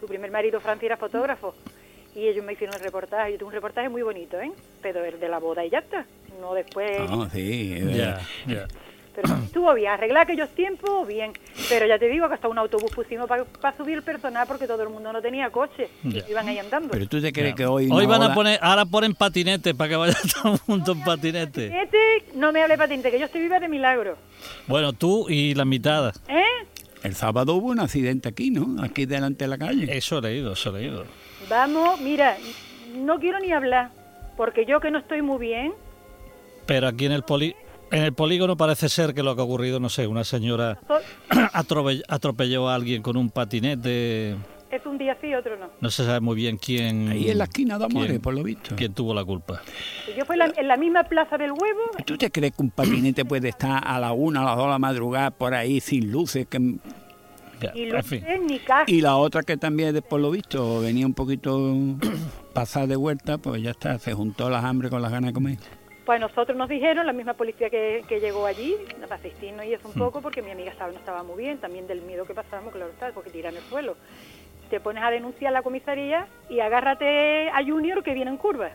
Su 0.00 0.06
primer 0.06 0.30
marido 0.30 0.60
Francis 0.60 0.84
era 0.86 0.96
fotógrafo 0.96 1.54
y 2.14 2.28
ellos 2.28 2.44
me 2.44 2.52
hicieron 2.52 2.76
el 2.76 2.82
reportaje. 2.82 3.32
Yo 3.32 3.38
tuve 3.38 3.48
un 3.48 3.54
reportaje 3.54 3.88
muy 3.88 4.02
bonito, 4.02 4.40
¿eh? 4.40 4.52
Pero 4.82 5.04
el 5.04 5.18
de 5.18 5.28
la 5.28 5.38
boda 5.38 5.64
y 5.64 5.70
ya 5.70 5.78
está. 5.78 6.06
No 6.40 6.54
después... 6.54 7.08
no, 7.10 7.28
sí, 7.30 7.74
eh, 7.76 8.18
Ya. 8.46 8.66
Pero 9.14 9.34
estuvo 9.44 9.72
bien, 9.74 9.92
arreglar 9.92 10.22
aquellos 10.24 10.48
tiempos, 10.50 11.06
bien. 11.06 11.32
Pero 11.68 11.86
ya 11.86 11.98
te 11.98 12.08
digo 12.08 12.28
que 12.28 12.34
hasta 12.34 12.48
un 12.48 12.58
autobús 12.58 12.90
pusimos 12.94 13.28
para 13.28 13.76
subir 13.76 13.96
el 13.96 14.02
personal 14.02 14.46
porque 14.46 14.66
todo 14.66 14.82
el 14.82 14.88
mundo 14.88 15.12
no 15.12 15.22
tenía 15.22 15.50
coche. 15.50 15.88
y 16.02 16.22
iban 16.30 16.48
ahí 16.48 16.58
andando. 16.58 16.90
Pero 16.90 17.06
tú 17.06 17.20
te 17.20 17.32
crees 17.32 17.54
que 17.54 17.66
hoy... 17.66 17.88
Hoy 17.90 18.06
van 18.06 18.22
a 18.22 18.34
poner, 18.34 18.58
ahora 18.62 18.84
ponen 18.84 19.14
patinete 19.14 19.74
para 19.74 19.90
que 19.90 19.96
vaya 19.96 20.16
todo 20.42 20.54
el 20.54 20.60
mundo 20.66 20.92
en 20.92 21.04
patinete. 21.04 21.68
Patinete, 21.68 22.24
no 22.34 22.52
me 22.52 22.62
hable 22.62 22.76
patinete, 22.76 23.10
que 23.10 23.18
yo 23.18 23.26
estoy 23.26 23.42
viva 23.42 23.60
de 23.60 23.68
milagro. 23.68 24.16
Bueno, 24.66 24.92
tú 24.92 25.26
y 25.28 25.54
la 25.54 25.64
mitad. 25.64 26.14
¿Eh? 26.28 26.66
El 27.04 27.14
sábado 27.14 27.54
hubo 27.54 27.68
un 27.68 27.80
accidente 27.80 28.30
aquí, 28.30 28.50
¿no? 28.50 28.82
Aquí 28.82 29.04
delante 29.04 29.44
de 29.44 29.48
la 29.48 29.58
calle. 29.58 29.94
Eso 29.94 30.18
he 30.18 30.22
leído, 30.22 30.54
eso 30.54 30.70
he 30.70 30.80
leído. 30.80 31.04
Vamos, 31.50 32.00
mira, 32.00 32.38
no 32.96 33.20
quiero 33.20 33.38
ni 33.40 33.52
hablar, 33.52 33.90
porque 34.38 34.64
yo 34.64 34.80
que 34.80 34.90
no 34.90 34.98
estoy 34.98 35.20
muy 35.20 35.38
bien, 35.38 35.74
Pero 36.64 36.88
aquí 36.88 37.04
en 37.04 37.12
el 37.12 37.22
poli, 37.22 37.54
en 37.92 38.04
el 38.04 38.14
polígono 38.14 38.56
parece 38.56 38.88
ser 38.88 39.12
que 39.12 39.22
lo 39.22 39.36
que 39.36 39.42
ha 39.42 39.44
ocurrido, 39.44 39.78
no 39.78 39.90
sé, 39.90 40.06
una 40.06 40.24
señora 40.24 40.78
atropelló 41.52 42.70
a 42.70 42.74
alguien 42.74 43.02
con 43.02 43.18
un 43.18 43.28
patinete. 43.28 44.36
Es 44.76 44.86
un 44.86 44.98
día 44.98 45.16
sí, 45.20 45.34
otro 45.34 45.56
no. 45.56 45.68
No 45.80 45.90
se 45.90 46.04
sabe 46.04 46.20
muy 46.20 46.36
bien 46.36 46.56
quién. 46.56 47.08
Ahí 47.08 47.30
en 47.30 47.38
la 47.38 47.44
esquina 47.44 47.78
de 47.78 47.84
Amores, 47.86 48.10
quién- 48.10 48.20
por 48.22 48.34
lo 48.34 48.42
visto. 48.42 48.74
quién 48.76 48.92
tuvo 48.94 49.14
la 49.14 49.24
culpa. 49.24 49.62
Yo 50.16 50.24
fui 50.24 50.34
en 50.34 50.38
la, 50.40 50.52
en 50.56 50.68
la 50.68 50.76
misma 50.76 51.04
plaza 51.04 51.36
del 51.38 51.52
huevo, 51.52 51.80
¿Tú 52.04 52.16
te 52.18 52.30
crees 52.30 52.54
que 52.54 52.62
un 52.62 52.70
patinete 52.70 53.24
puede 53.24 53.48
estar 53.48 53.82
a 53.86 53.98
la 53.98 54.12
una, 54.12 54.42
a 54.42 54.44
las 54.44 54.56
dos 54.56 54.66
de 54.66 54.70
la 54.72 54.78
madrugada 54.78 55.30
por 55.30 55.54
ahí 55.54 55.80
sin 55.80 56.10
luces? 56.12 56.46
Que... 56.46 56.58
Ya, 57.60 57.72
ni 57.72 57.82
en 57.84 58.02
fin. 58.04 58.20
luces, 58.20 58.40
ni 58.42 58.58
casa. 58.58 58.84
Y 58.90 59.00
la 59.00 59.16
otra 59.16 59.42
que 59.42 59.56
también, 59.56 60.02
por 60.08 60.20
lo 60.20 60.30
visto, 60.30 60.80
venía 60.80 61.06
un 61.06 61.14
poquito 61.14 61.72
pasada 62.52 62.86
de 62.88 62.96
vuelta, 62.96 63.38
pues 63.38 63.62
ya 63.62 63.70
está, 63.70 63.98
se 63.98 64.12
juntó 64.12 64.50
las 64.50 64.64
hambre 64.64 64.90
con 64.90 65.00
las 65.02 65.10
ganas 65.12 65.30
de 65.30 65.34
comer. 65.34 65.58
Pues 66.04 66.20
nosotros 66.20 66.54
nos 66.58 66.68
dijeron, 66.68 67.06
la 67.06 67.14
misma 67.14 67.32
policía 67.32 67.70
que, 67.70 68.04
que 68.06 68.20
llegó 68.20 68.44
allí, 68.44 68.74
para 69.00 69.14
asistirnos 69.14 69.64
y 69.64 69.72
eso 69.72 69.88
Mm. 69.88 69.92
un 69.92 69.94
poco, 69.98 70.20
porque 70.20 70.42
mi 70.42 70.50
amiga 70.50 70.70
estaba, 70.70 70.92
no 70.92 70.98
estaba 70.98 71.22
muy 71.22 71.42
bien, 71.42 71.56
también 71.58 71.86
del 71.86 72.02
miedo 72.02 72.26
que 72.26 72.34
pasábamos, 72.34 72.74
claro 72.74 72.90
está, 72.90 73.10
porque 73.12 73.30
tiran 73.30 73.56
el 73.56 73.62
suelo. 73.62 73.96
Te 74.74 74.80
pones 74.80 75.04
a 75.04 75.10
denunciar 75.12 75.50
a 75.50 75.52
la 75.52 75.62
comisaría 75.62 76.26
y 76.50 76.58
agárrate 76.58 77.48
a 77.48 77.62
Junior 77.64 78.02
que 78.02 78.12
viene 78.12 78.28
en 78.32 78.36
curva. 78.36 78.70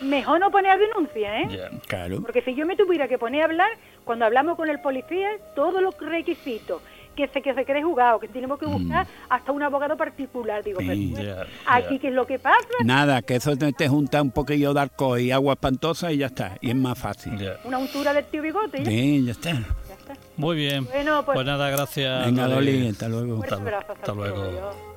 Mejor 0.00 0.38
no 0.38 0.48
poner 0.52 0.78
denuncia, 0.78 1.40
¿eh? 1.40 1.70
Claro. 1.88 2.22
Porque 2.22 2.40
si 2.42 2.54
yo 2.54 2.64
me 2.66 2.76
tuviera 2.76 3.08
que 3.08 3.18
poner 3.18 3.42
a 3.42 3.46
hablar, 3.46 3.70
cuando 4.04 4.26
hablamos 4.26 4.56
con 4.56 4.70
el 4.70 4.78
policía, 4.78 5.30
todos 5.56 5.82
los 5.82 5.98
requisitos, 5.98 6.80
que 7.16 7.26
se, 7.26 7.42
que 7.42 7.52
se 7.52 7.64
cree 7.64 7.82
jugado, 7.82 8.20
que 8.20 8.28
tenemos 8.28 8.60
que 8.60 8.66
buscar 8.66 9.08
hasta 9.28 9.50
un 9.50 9.64
abogado 9.64 9.96
particular. 9.96 10.62
Digo, 10.62 10.78
Sí, 10.80 10.86
pero 10.86 11.24
bueno, 11.24 11.44
ya, 11.44 11.46
aquí 11.66 11.98
qué 11.98 12.08
es 12.08 12.14
lo 12.14 12.26
que 12.28 12.38
pasa, 12.38 12.58
Nada, 12.84 13.20
que 13.22 13.34
eso 13.34 13.56
te, 13.56 13.72
te 13.72 13.88
junta 13.88 14.22
un 14.22 14.30
poquillo 14.30 14.72
de 14.72 14.82
alcohol 14.82 15.18
y 15.18 15.32
agua 15.32 15.54
espantosa 15.54 16.12
y 16.12 16.18
ya 16.18 16.26
está. 16.26 16.58
Y 16.60 16.70
es 16.70 16.76
más 16.76 16.96
fácil. 16.96 17.32
Una 17.64 17.78
untura 17.78 18.12
del 18.14 18.24
tío 18.26 18.40
bigote, 18.40 18.84
Sí, 18.84 19.24
ya 19.24 19.32
está. 19.32 19.50
ya 19.50 19.94
está. 19.98 20.14
Muy 20.36 20.56
bien. 20.56 20.84
Bueno, 20.86 21.24
pues- 21.24 21.44
nada, 21.46 21.70
gracias. 21.70 22.26
Venga, 22.26 22.48
Loli. 22.48 22.72
Loli, 22.72 22.88
hasta 22.88 23.08
luego. 23.08 23.42
Hasta- 23.42 23.54
abrazo, 23.56 23.92
hasta 23.92 24.12
luego. 24.12 24.94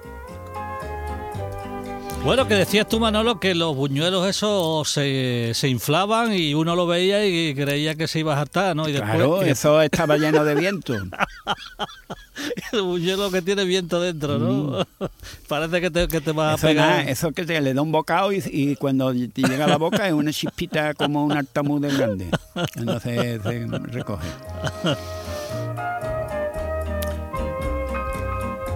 Bueno, 2.28 2.46
que 2.46 2.56
decías 2.56 2.90
tú, 2.90 3.00
Manolo, 3.00 3.40
que 3.40 3.56
los 3.56 3.74
buñuelos 3.74 4.28
esos 4.28 4.90
se, 4.90 5.52
se 5.54 5.70
inflaban 5.70 6.34
y 6.34 6.54
uno 6.56 6.76
lo 6.76 6.86
veía 6.86 7.26
y 7.26 7.56
creía 7.56 7.96
que 7.96 8.06
se 8.10 8.20
iba 8.20 8.36
a 8.36 8.42
hartar, 8.42 8.76
¿no? 8.76 8.90
Y 8.90 8.92
después 8.92 9.14
Claro, 9.16 9.42
eso 9.44 9.82
estaba 9.82 10.18
lleno 10.18 10.44
de 10.44 10.56
viento. 10.56 10.94
el 12.74 12.82
buñuelo 12.82 13.32
que 13.32 13.42
tiene 13.42 13.64
viento 13.64 14.02
dentro, 14.02 14.38
¿no? 14.40 14.86
Parece 15.48 15.80
que 15.80 15.90
te, 15.90 16.10
que 16.10 16.20
te 16.20 16.34
vas 16.34 16.62
Mm. 16.62 16.66
Eso, 16.66 16.68
a 16.68 16.70
pegar. 16.70 16.90
nada, 16.90 17.02
eso 17.04 17.32
que 17.32 17.46
te 17.46 17.62
le 17.62 17.74
da 17.74 17.82
un 17.82 17.94
bocado 17.94 18.34
y, 18.34 18.44
y 18.52 18.76
cuando 18.76 19.14
te 19.14 19.42
llega 19.44 19.64
a 19.64 19.70
la 19.70 19.78
boca 19.78 20.06
es 20.06 20.12
una 20.14 20.34
chispita 20.34 20.96
como 20.96 21.24
un 21.24 21.32
altamuz 21.32 21.80
de 21.82 21.94
grande. 21.96 22.28
Entonces 22.76 23.42
se 23.42 23.68
recoge. 23.84 24.28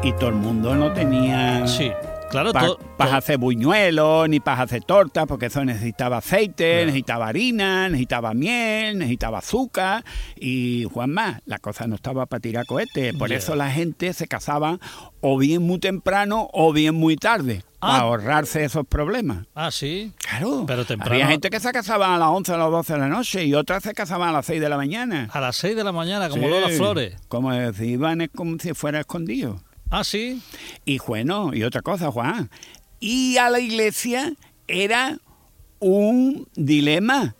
Y 0.04 0.14
todo 0.14 0.30
el 0.30 0.36
mundo 0.36 0.74
no 0.74 0.94
tenía 0.94 1.68
Sí, 1.68 1.92
claro, 2.32 2.52
para 2.98 3.17
hacer 3.17 3.38
buñuelos 3.38 4.28
ni 4.30 4.39
para 4.39 4.63
hacer 4.63 4.84
tortas, 4.84 5.26
porque 5.28 5.48
eso 5.48 5.63
necesitaba 5.63 6.17
aceite, 6.17 6.86
necesitaba 6.86 7.28
harina, 7.28 7.88
necesitaba 7.89 8.34
miel, 8.34 8.98
necesitaba 8.98 9.39
azúcar. 9.39 10.04
Y 10.36 10.86
Juanma, 10.91 11.41
la 11.46 11.60
cosa 11.60 11.86
no 11.88 11.96
estaba 11.96 12.26
para 12.26 12.39
tirar 12.39 12.65
cohetes. 12.65 13.13
Por 13.15 13.32
eso 13.32 13.56
la 13.56 13.70
gente 13.70 14.13
se 14.13 14.28
casaba 14.28 14.80
o 15.22 15.38
bien 15.38 15.62
muy 15.62 15.80
temprano 15.80 16.50
o 16.54 16.74
bien 16.74 16.96
muy 16.96 17.15
tarde, 17.15 17.63
Ah. 17.80 17.88
para 17.91 18.00
ahorrarse 18.04 18.63
esos 18.63 18.86
problemas. 18.88 19.46
Ah, 19.56 19.70
sí. 19.72 20.12
Claro, 20.17 20.63
Pero 20.67 20.86
temprano- 20.86 21.13
había 21.13 21.28
gente 21.28 21.50
que 21.50 21.60
se 21.60 21.72
casaba 21.72 22.15
a 22.15 22.17
las 22.17 22.30
11 22.30 22.52
o 22.52 22.56
a 22.56 22.58
las 22.58 22.72
12 22.72 22.94
de 22.94 23.00
la 23.00 23.08
noche 23.08 23.44
y 23.46 23.54
otras 23.54 23.84
se 23.84 23.94
casaban 23.94 24.30
a 24.30 24.32
las 24.32 24.46
6 24.46 24.62
de 24.62 24.70
la 24.70 24.78
mañana. 24.78 25.30
A 25.32 25.39
las 25.39 25.56
6 25.58 25.76
de 25.76 25.84
la 25.84 25.91
mañana, 25.91 26.30
como 26.30 26.44
Sí, 26.44 26.50
Lola 26.50 26.70
Flores. 26.70 27.15
Como 27.28 27.52
si 27.74 27.86
iban 27.86 28.28
como 28.36 28.58
si 28.60 28.74
fuera 28.74 29.00
escondido. 29.02 29.60
Ah, 29.91 30.06
sí. 30.06 30.41
Y 30.86 30.99
bueno, 30.99 31.54
y 31.54 31.63
otra 31.63 31.82
cosa, 31.82 32.10
Juan. 32.12 32.49
Y 33.01 33.38
a 33.38 33.49
la 33.49 33.60
iglesia 33.60 34.34
era 34.67 35.19
un 35.80 36.47
dilema, 36.56 37.36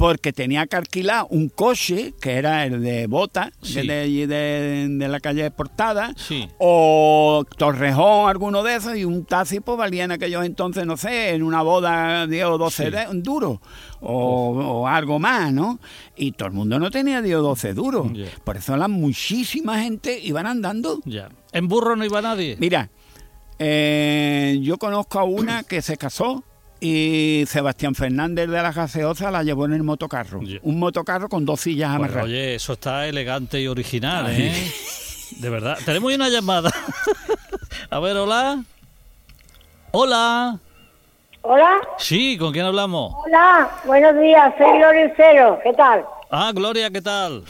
porque 0.00 0.32
tenía 0.32 0.66
que 0.66 0.76
alquilar 0.76 1.26
un 1.28 1.50
coche, 1.50 2.14
que 2.22 2.32
era 2.36 2.64
el 2.64 2.80
de 2.82 3.06
Bota, 3.06 3.52
Sí. 3.60 3.86
de, 3.86 4.26
de, 4.26 4.86
de 4.88 5.08
la 5.08 5.20
calle 5.20 5.50
Portada, 5.50 6.14
Sí. 6.16 6.48
o 6.58 7.44
Torrejón, 7.58 8.30
alguno 8.30 8.62
de 8.62 8.76
esos, 8.76 8.96
y 8.96 9.04
un 9.04 9.26
taxi 9.26 9.60
pues 9.60 9.76
valía 9.76 10.04
en 10.04 10.12
aquellos 10.12 10.46
entonces, 10.46 10.86
no 10.86 10.96
sé, 10.96 11.34
en 11.34 11.42
una 11.42 11.60
boda 11.60 12.26
10 12.26 12.46
o 12.46 12.56
12 12.56 12.86
Sí. 12.86 12.90
de- 12.90 13.06
duros, 13.20 13.58
o, 14.00 14.52
o 14.80 14.86
algo 14.88 15.18
más, 15.18 15.52
¿no? 15.52 15.78
Y 16.16 16.32
todo 16.32 16.48
el 16.48 16.54
mundo 16.54 16.78
no 16.78 16.90
tenía 16.90 17.20
10 17.20 17.36
o 17.36 17.42
12 17.42 17.74
duros. 17.74 18.10
Por 18.42 18.56
eso 18.56 18.78
la 18.78 18.88
muchísima 18.88 19.82
gente 19.82 20.18
iban 20.18 20.46
andando. 20.46 21.00
Ya. 21.04 21.28
En 21.52 21.68
burro 21.68 21.94
no 21.94 22.06
iba 22.06 22.22
nadie. 22.22 22.56
Mira, 22.58 22.88
eh, 23.58 24.58
yo 24.62 24.78
conozco 24.78 25.18
a 25.20 25.24
una 25.24 25.62
que 25.64 25.82
se 25.82 25.98
casó 25.98 26.42
y 26.80 27.44
Sebastián 27.46 27.94
Fernández 27.94 28.48
de 28.48 28.62
la 28.62 28.72
Gaseosa 28.72 29.30
la 29.30 29.42
llevó 29.42 29.66
en 29.66 29.74
el 29.74 29.82
motocarro. 29.82 30.40
Un 30.62 30.78
motocarro 30.78 31.28
con 31.28 31.44
dos 31.44 31.60
sillas 31.60 31.88
Pues, 31.90 31.96
amarradas. 31.96 32.24
oye, 32.24 32.54
eso 32.54 32.72
está 32.72 33.06
elegante 33.06 33.60
y 33.60 33.66
original, 33.68 34.26
Ay. 34.26 34.42
¿eh? 34.46 34.72
De 35.36 35.50
verdad. 35.50 35.78
Tenemos 35.84 36.12
una 36.14 36.28
llamada. 36.28 36.70
A 37.90 37.98
ver, 38.00 38.16
hola. 38.16 38.62
Hola. 39.92 40.58
Hola, 41.42 41.80
Sí, 41.98 42.36
¿con 42.36 42.52
quién 42.52 42.66
hablamos? 42.66 43.14
hola, 43.24 43.70
buenos 43.86 44.20
días, 44.20 44.52
soy 44.58 44.78
Lorencero, 44.78 45.58
¿qué 45.64 45.72
tal? 45.72 46.04
Ah, 46.30 46.52
Gloria, 46.54 46.90
¿qué 46.90 47.00
tal? 47.00 47.42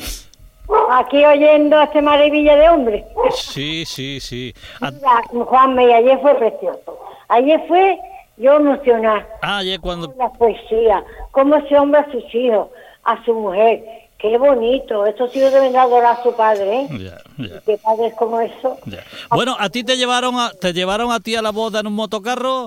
Aquí 0.93 1.25
oyendo 1.25 1.77
a 1.77 1.85
este 1.85 2.01
maravilla 2.01 2.55
de 2.55 2.69
hombre. 2.69 3.05
Sí, 3.35 3.85
sí, 3.85 4.21
sí. 4.21 4.55
Mira, 4.81 5.23
Juanma, 5.45 5.83
y 5.83 5.93
ayer 5.93 6.21
fue 6.23 6.37
precioso. 6.37 6.99
Ayer 7.29 7.61
fue 7.67 7.99
yo 8.41 8.57
emocionada 8.57 9.27
Ah, 9.43 9.59
ayer 9.59 9.81
cuando... 9.81 10.13
la 10.19 10.31
poesía, 10.33 11.05
cómo 11.33 11.57
ese 11.57 11.79
hombre 11.79 12.01
a 12.01 12.11
sus 12.11 12.25
hijos, 12.35 12.69
a 13.05 13.25
su 13.25 13.35
mujer, 13.35 13.85
Qué 14.21 14.37
bonito. 14.37 15.07
Esto 15.07 15.29
sí 15.29 15.41
deben 15.41 15.73
de 15.73 15.79
adorar 15.79 16.19
a 16.19 16.23
su 16.23 16.37
padre, 16.37 16.81
¿eh? 16.83 16.89
Ya, 16.91 17.23
ya, 17.43 17.61
Qué 17.65 17.79
padres 17.79 18.13
como 18.19 18.39
eso. 18.39 18.77
ya. 18.85 19.03
Bueno, 19.31 19.57
¿a 19.59 19.71
ti 19.71 19.83
te 19.83 19.97
llevaron 19.97 20.39
a, 20.39 20.51
te 20.51 20.75
llevaron 20.75 21.11
a 21.11 21.21
ti 21.21 21.37
a 21.37 21.41
la 21.43 21.53
boda 21.53 21.81
en 21.81 21.87
un 21.87 21.95
motocarro? 21.95 22.67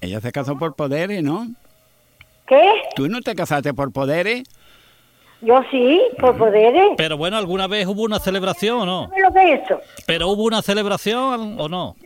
Ella 0.00 0.20
se 0.20 0.30
casó 0.30 0.56
por 0.56 0.76
poderes, 0.76 1.20
¿no? 1.20 1.48
¿Qué? 2.46 2.60
¿Tú 2.94 3.08
no 3.08 3.22
te 3.22 3.34
casaste 3.34 3.74
por 3.74 3.92
poderes? 3.92 4.44
Yo 5.44 5.62
sí, 5.70 6.00
por 6.20 6.36
poderes. 6.36 6.92
Pero 6.96 7.16
bueno, 7.16 7.36
¿alguna 7.36 7.66
vez 7.66 7.86
hubo 7.86 8.02
una 8.02 8.18
celebración 8.18 8.80
o 8.80 8.86
no? 8.86 9.08
¿Sabes 9.08 9.24
lo 9.24 9.32
que 9.32 9.52
es 9.52 9.62
eso? 9.62 9.80
¿Pero 10.06 10.28
hubo 10.28 10.44
una 10.44 10.62
celebración 10.62 11.56
o 11.60 11.68
no? 11.68 11.96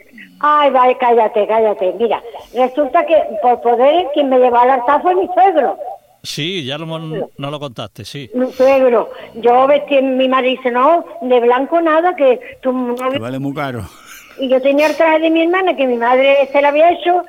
Ay, 0.40 0.70
vaya, 0.70 0.96
cállate, 0.98 1.46
cállate. 1.46 1.94
Mira, 1.98 2.22
resulta 2.54 3.04
que 3.06 3.16
por 3.42 3.60
poderes 3.60 4.06
quien 4.14 4.28
me 4.28 4.38
llevó 4.38 4.58
al 4.58 4.70
altar 4.70 5.02
fue 5.02 5.14
mi 5.14 5.28
suegro. 5.34 5.78
Sí, 6.22 6.64
ya 6.64 6.78
lo, 6.78 6.86
no 6.86 7.50
lo 7.50 7.60
contaste, 7.60 8.04
sí. 8.04 8.30
Mi 8.34 8.50
suegro. 8.52 9.10
Yo 9.34 9.66
vestí, 9.66 10.02
mi 10.02 10.28
marido 10.28 10.56
dice, 10.56 10.70
no, 10.70 11.04
de 11.22 11.40
blanco 11.40 11.80
nada, 11.80 12.14
que 12.16 12.40
tu 12.60 12.72
vale 13.20 13.38
muy 13.38 13.54
caro. 13.54 13.84
Y 14.38 14.48
yo 14.48 14.60
tenía 14.60 14.86
el 14.86 14.96
traje 14.96 15.20
de 15.20 15.30
mi 15.30 15.42
hermana, 15.42 15.76
que 15.76 15.86
mi 15.86 15.96
madre 15.96 16.48
se 16.52 16.60
lo 16.60 16.68
había 16.68 16.90
hecho, 16.90 17.24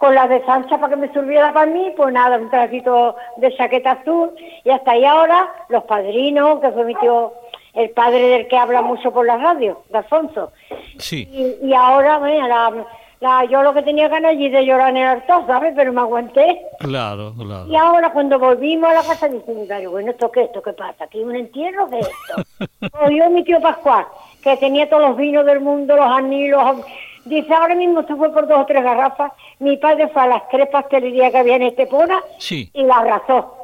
con 0.00 0.14
las 0.14 0.28
de 0.30 0.42
Sancha 0.46 0.78
para 0.78 0.88
que 0.88 0.96
me 0.96 1.12
sirviera 1.12 1.52
para 1.52 1.66
mí, 1.66 1.92
pues 1.94 2.10
nada, 2.12 2.38
un 2.38 2.48
trajito 2.48 3.14
de 3.36 3.54
chaqueta 3.54 3.92
azul. 3.92 4.30
Y 4.64 4.70
hasta 4.70 4.92
ahí 4.92 5.04
ahora, 5.04 5.52
los 5.68 5.84
padrinos, 5.84 6.58
que 6.60 6.70
fue 6.70 6.84
mi 6.86 6.94
tío, 6.94 7.34
el 7.74 7.90
padre 7.90 8.20
del 8.28 8.48
que 8.48 8.56
habla 8.56 8.80
mucho 8.80 9.12
por 9.12 9.26
la 9.26 9.36
radio, 9.36 9.82
de 9.90 9.98
Alfonso. 9.98 10.52
Sí, 10.98 11.28
Y, 11.30 11.68
y 11.68 11.74
ahora, 11.74 12.16
bueno, 12.16 12.48
la, 12.48 12.72
la- 13.20 13.44
yo 13.44 13.62
lo 13.62 13.74
que 13.74 13.82
tenía 13.82 14.08
ganas 14.08 14.30
allí 14.32 14.48
de 14.48 14.64
llorar 14.64 14.88
en 14.88 14.96
el 14.96 15.06
altar, 15.06 15.46
¿sabes? 15.46 15.74
Pero 15.76 15.92
me 15.92 16.00
aguanté. 16.00 16.62
claro, 16.78 17.34
claro. 17.36 17.66
Y 17.68 17.76
ahora 17.76 18.10
cuando 18.10 18.38
volvimos 18.38 18.88
a 18.90 18.94
la 18.94 19.02
casa, 19.02 19.28
padre, 19.28 19.90
bueno, 19.90 20.12
¿esto 20.12 20.30
qué? 20.32 20.44
¿Esto 20.44 20.62
qué 20.62 20.72
pasa? 20.72 21.04
¿Aquí 21.04 21.22
un 21.22 21.36
entierro 21.36 21.86
de 21.88 21.98
esto? 22.00 22.88
Oyó 23.06 23.28
mi 23.28 23.44
tío 23.44 23.60
Pascual, 23.60 24.06
que 24.42 24.56
tenía 24.56 24.88
todos 24.88 25.02
los 25.08 25.16
vinos 25.18 25.44
del 25.44 25.60
mundo, 25.60 25.94
los 25.94 26.06
anillos. 26.06 26.78
Dice, 27.24 27.52
ahora 27.54 27.74
mismo 27.74 28.02
se 28.06 28.14
fue 28.16 28.32
por 28.32 28.46
dos 28.48 28.58
o 28.60 28.66
tres 28.66 28.82
garrafas. 28.82 29.32
Mi 29.58 29.76
padre 29.76 30.08
fue 30.08 30.22
a 30.22 30.26
las 30.26 30.48
tres 30.48 30.68
pastelerías 30.70 31.30
que 31.30 31.38
había 31.38 31.56
en 31.56 31.62
Estepona 31.62 32.20
Sí. 32.38 32.70
y 32.72 32.82
la 32.82 32.96
arrasó. 32.98 33.54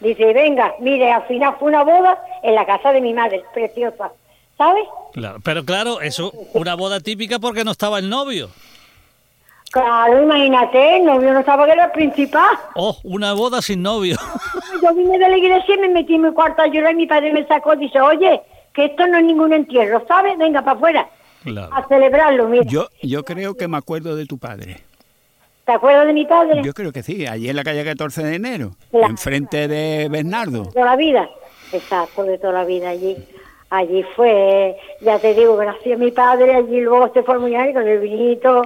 Dice, 0.00 0.32
venga, 0.32 0.74
mire, 0.80 1.12
al 1.12 1.22
final 1.24 1.56
fue 1.58 1.68
una 1.68 1.82
boda 1.84 2.18
en 2.42 2.54
la 2.54 2.64
casa 2.66 2.92
de 2.92 3.00
mi 3.00 3.12
madre, 3.12 3.42
preciosa. 3.54 4.10
¿Sabes? 4.58 4.84
Claro, 5.14 5.38
pero 5.44 5.64
claro, 5.64 6.00
eso, 6.00 6.32
una 6.54 6.74
boda 6.74 7.00
típica 7.00 7.38
porque 7.38 7.64
no 7.64 7.72
estaba 7.72 7.98
el 7.98 8.08
novio. 8.08 8.48
Claro, 9.72 10.22
imagínate, 10.22 10.96
el 10.98 11.04
novio 11.06 11.32
no 11.32 11.40
estaba 11.40 11.64
que 11.64 11.72
era 11.72 11.86
el 11.86 11.90
principal. 11.92 12.50
Oh, 12.74 12.94
una 13.04 13.32
boda 13.32 13.62
sin 13.62 13.82
novio. 13.82 14.16
Yo 14.82 14.94
vine 14.94 15.18
de 15.18 15.28
la 15.30 15.36
iglesia 15.38 15.74
y 15.74 15.78
me 15.78 15.88
metí 15.88 16.14
en 16.14 16.22
mi 16.22 16.32
cuarto 16.32 16.60
a 16.62 16.66
llorar 16.66 16.92
y 16.92 16.96
mi 16.96 17.06
padre 17.06 17.32
me 17.32 17.46
sacó 17.46 17.72
y 17.74 17.78
dice, 17.78 17.98
oye, 18.00 18.42
que 18.74 18.84
esto 18.86 19.06
no 19.06 19.16
es 19.18 19.24
ningún 19.24 19.52
entierro, 19.54 20.04
¿sabes? 20.06 20.36
Venga, 20.36 20.60
para 20.60 20.76
afuera, 20.76 21.08
Claro. 21.44 21.74
a 21.74 21.86
celebrarlo, 21.88 22.48
mira. 22.48 22.64
Yo, 22.66 22.88
yo 23.02 23.24
creo 23.24 23.54
que 23.56 23.68
me 23.68 23.76
acuerdo 23.76 24.16
de 24.16 24.26
tu 24.26 24.38
padre. 24.38 24.78
¿Te 25.64 25.72
acuerdas 25.72 26.06
de 26.06 26.12
mi 26.12 26.24
padre? 26.26 26.60
Yo 26.64 26.72
creo 26.74 26.92
que 26.92 27.02
sí, 27.02 27.26
allí 27.26 27.48
en 27.48 27.56
la 27.56 27.62
calle 27.64 27.84
14 27.84 28.22
de 28.24 28.34
enero, 28.34 28.72
Claro. 28.90 29.06
enfrente 29.08 29.68
de 29.68 30.08
Bernardo. 30.10 30.64
De 30.64 30.72
toda 30.72 30.86
la 30.86 30.96
vida. 30.96 31.28
Exacto, 31.72 32.24
de 32.24 32.36
toda 32.38 32.52
la 32.52 32.64
vida 32.64 32.90
allí. 32.90 33.16
Allí 33.70 34.04
fue, 34.14 34.76
ya 35.00 35.18
te 35.18 35.32
digo, 35.32 35.58
que 35.58 35.64
nació 35.64 35.96
mi 35.96 36.10
padre, 36.10 36.54
allí 36.56 36.78
luego 36.82 37.10
se 37.14 37.22
fue 37.22 37.38
muy 37.38 37.52
con 37.72 37.88
el 37.88 38.00
vinito 38.00 38.60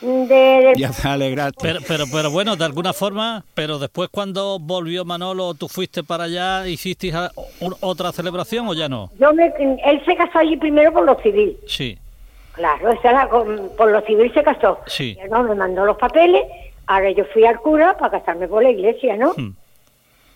de... 0.00 0.24
de- 0.36 0.74
Ya 0.76 0.92
se 0.92 1.08
alegraste. 1.08 1.56
Pero, 1.60 1.80
pero, 1.88 2.04
pero 2.12 2.30
bueno, 2.30 2.54
de 2.54 2.64
alguna 2.64 2.92
forma, 2.92 3.44
pero 3.54 3.80
después 3.80 4.08
cuando 4.12 4.60
volvió 4.60 5.04
Manolo, 5.04 5.54
¿tú 5.54 5.66
fuiste 5.66 6.04
para 6.04 6.24
allá, 6.24 6.68
hiciste 6.68 7.12
otra 7.80 8.12
celebración 8.12 8.68
o 8.68 8.74
ya 8.74 8.88
no? 8.88 9.10
Yo 9.18 9.32
me, 9.34 9.46
él 9.84 10.00
se 10.06 10.14
casó 10.14 10.38
allí 10.38 10.56
primero 10.56 10.92
por 10.92 11.06
lo 11.06 11.20
civil. 11.22 11.56
Sí, 11.66 11.98
Claro, 12.54 12.90
esa 12.92 13.10
era 13.10 13.28
con- 13.28 13.70
por 13.76 13.90
lo 13.90 14.00
civil 14.02 14.32
se 14.34 14.42
casó. 14.42 14.78
Sí. 14.86 15.14
Y 15.16 15.20
él 15.20 15.30
no 15.30 15.42
me 15.42 15.54
mandó 15.54 15.84
los 15.86 15.96
papeles, 15.96 16.42
ahora 16.86 17.10
yo 17.10 17.24
fui 17.26 17.44
al 17.46 17.58
cura 17.60 17.96
para 17.96 18.18
casarme 18.18 18.46
por 18.48 18.62
la 18.62 18.70
iglesia, 18.70 19.16
¿no? 19.16 19.32
Hmm. 19.36 19.54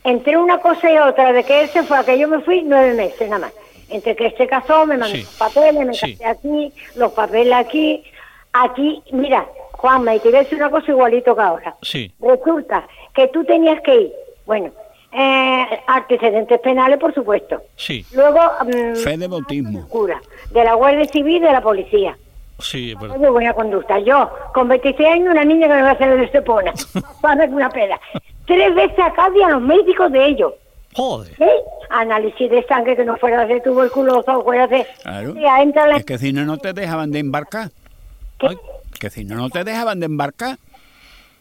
Entre 0.05 0.37
una 0.37 0.59
cosa 0.59 0.91
y 0.91 0.97
otra, 0.99 1.33
de 1.33 1.43
que 1.45 1.62
él 1.62 1.69
se 1.69 1.83
fue 1.83 1.99
a 1.99 2.05
que 2.05 2.19
yo 2.19 2.29
me 2.29 2.41
fui, 2.41 2.62
nueve 2.62 2.95
meses 2.95 3.29
nada 3.29 3.47
más. 3.47 3.53
Entre 3.89 4.14
que 4.17 4.27
él 4.27 4.35
se 4.37 4.47
casó, 4.47 4.87
me 4.87 4.97
mandó 4.97 5.14
Sí. 5.17 5.23
los 5.23 5.35
papeles, 5.37 5.87
me 5.87 5.95
Sí. 5.95 6.12
casé 6.17 6.27
aquí, 6.27 6.73
los 6.95 7.12
papeles 7.12 7.53
aquí. 7.55 8.05
Aquí, 8.53 9.03
mira, 9.12 9.47
Juanma, 9.73 10.14
y 10.14 10.21
te 10.21 10.29
voy 10.29 10.39
a 10.39 10.43
decir 10.43 10.57
una 10.59 10.71
cosa 10.71 10.91
igualito 10.91 11.37
que 11.37 11.43
ahora. 11.43 11.75
sí, 11.83 12.11
Resulta 12.21 12.87
que 13.14 13.29
tú 13.29 13.45
tenías 13.45 13.81
que 13.83 13.95
ir, 13.95 14.12
bueno, 14.47 14.71
eh, 15.12 15.64
antecedentes 15.86 16.61
penales, 16.61 16.98
por 16.98 17.14
supuesto. 17.14 17.62
sí, 17.76 18.04
Luego, 18.12 18.40
mm, 18.64 18.96
Fe 18.96 19.16
de 19.16 19.28
bautismo. 19.28 19.88
cura, 19.88 20.20
de 20.50 20.64
la 20.64 20.74
Guardia 20.74 21.04
Civil 21.07 21.36
y 21.36 21.40
de 21.40 21.52
la 21.52 21.61
policía. 21.61 22.16
sí, 22.59 22.92
es 22.92 23.00
verdad. 23.00 23.16
Muy 23.16 23.28
buena 23.30 23.52
conducta. 23.54 23.98
Yo, 24.00 24.30
con 24.54 24.68
26 24.68 25.09
años, 25.09 25.30
una 25.30 25.44
niña 25.44 25.68
que 25.68 25.74
me 25.74 25.82
va 25.86 25.90
a 25.90 25.92
hacer 25.92 26.16
de 26.16 26.24
Estepona. 26.24 26.72
Para 27.20 27.44
una 27.46 27.70
pena. 27.70 27.98
Tres 28.46 28.74
veces 28.74 28.98
a 28.98 29.12
cada 29.12 29.30
día 29.30 29.46
a 29.48 29.50
los 29.50 29.62
médicos 29.62 30.11
de 30.12 30.26
ellos. 30.26 30.52
Joder. 30.94 31.32
¿eh? 31.40 31.50
Análisis 31.90 32.50
de 32.50 32.62
sangre 32.64 32.96
que 32.96 33.04
no 33.04 33.16
fuera 33.16 33.44
de 33.44 33.61
tuberculosa 33.61 34.38
o 34.38 34.44
fuera 34.44 34.66
de... 34.66 34.86
Claro. 35.02 35.34
Sí, 35.34 35.42
entra 35.61 35.86
la... 35.86 35.96
Es 35.98 36.04
que 36.04 36.16
si 36.16 36.32
no, 36.32 36.44
no 36.44 36.57
te 36.57 36.72
dejaban 36.72 37.11
de 37.11 37.18
embarcar. 37.18 37.70
¿Qué? 38.38 38.46
Ay, 38.48 38.57
Que 38.98 39.11
si 39.11 39.24
no, 39.24 39.34
no 39.36 39.50
te 39.50 39.62
dejaban 39.64 40.00
de 40.00 40.07
embarcar. 40.07 40.57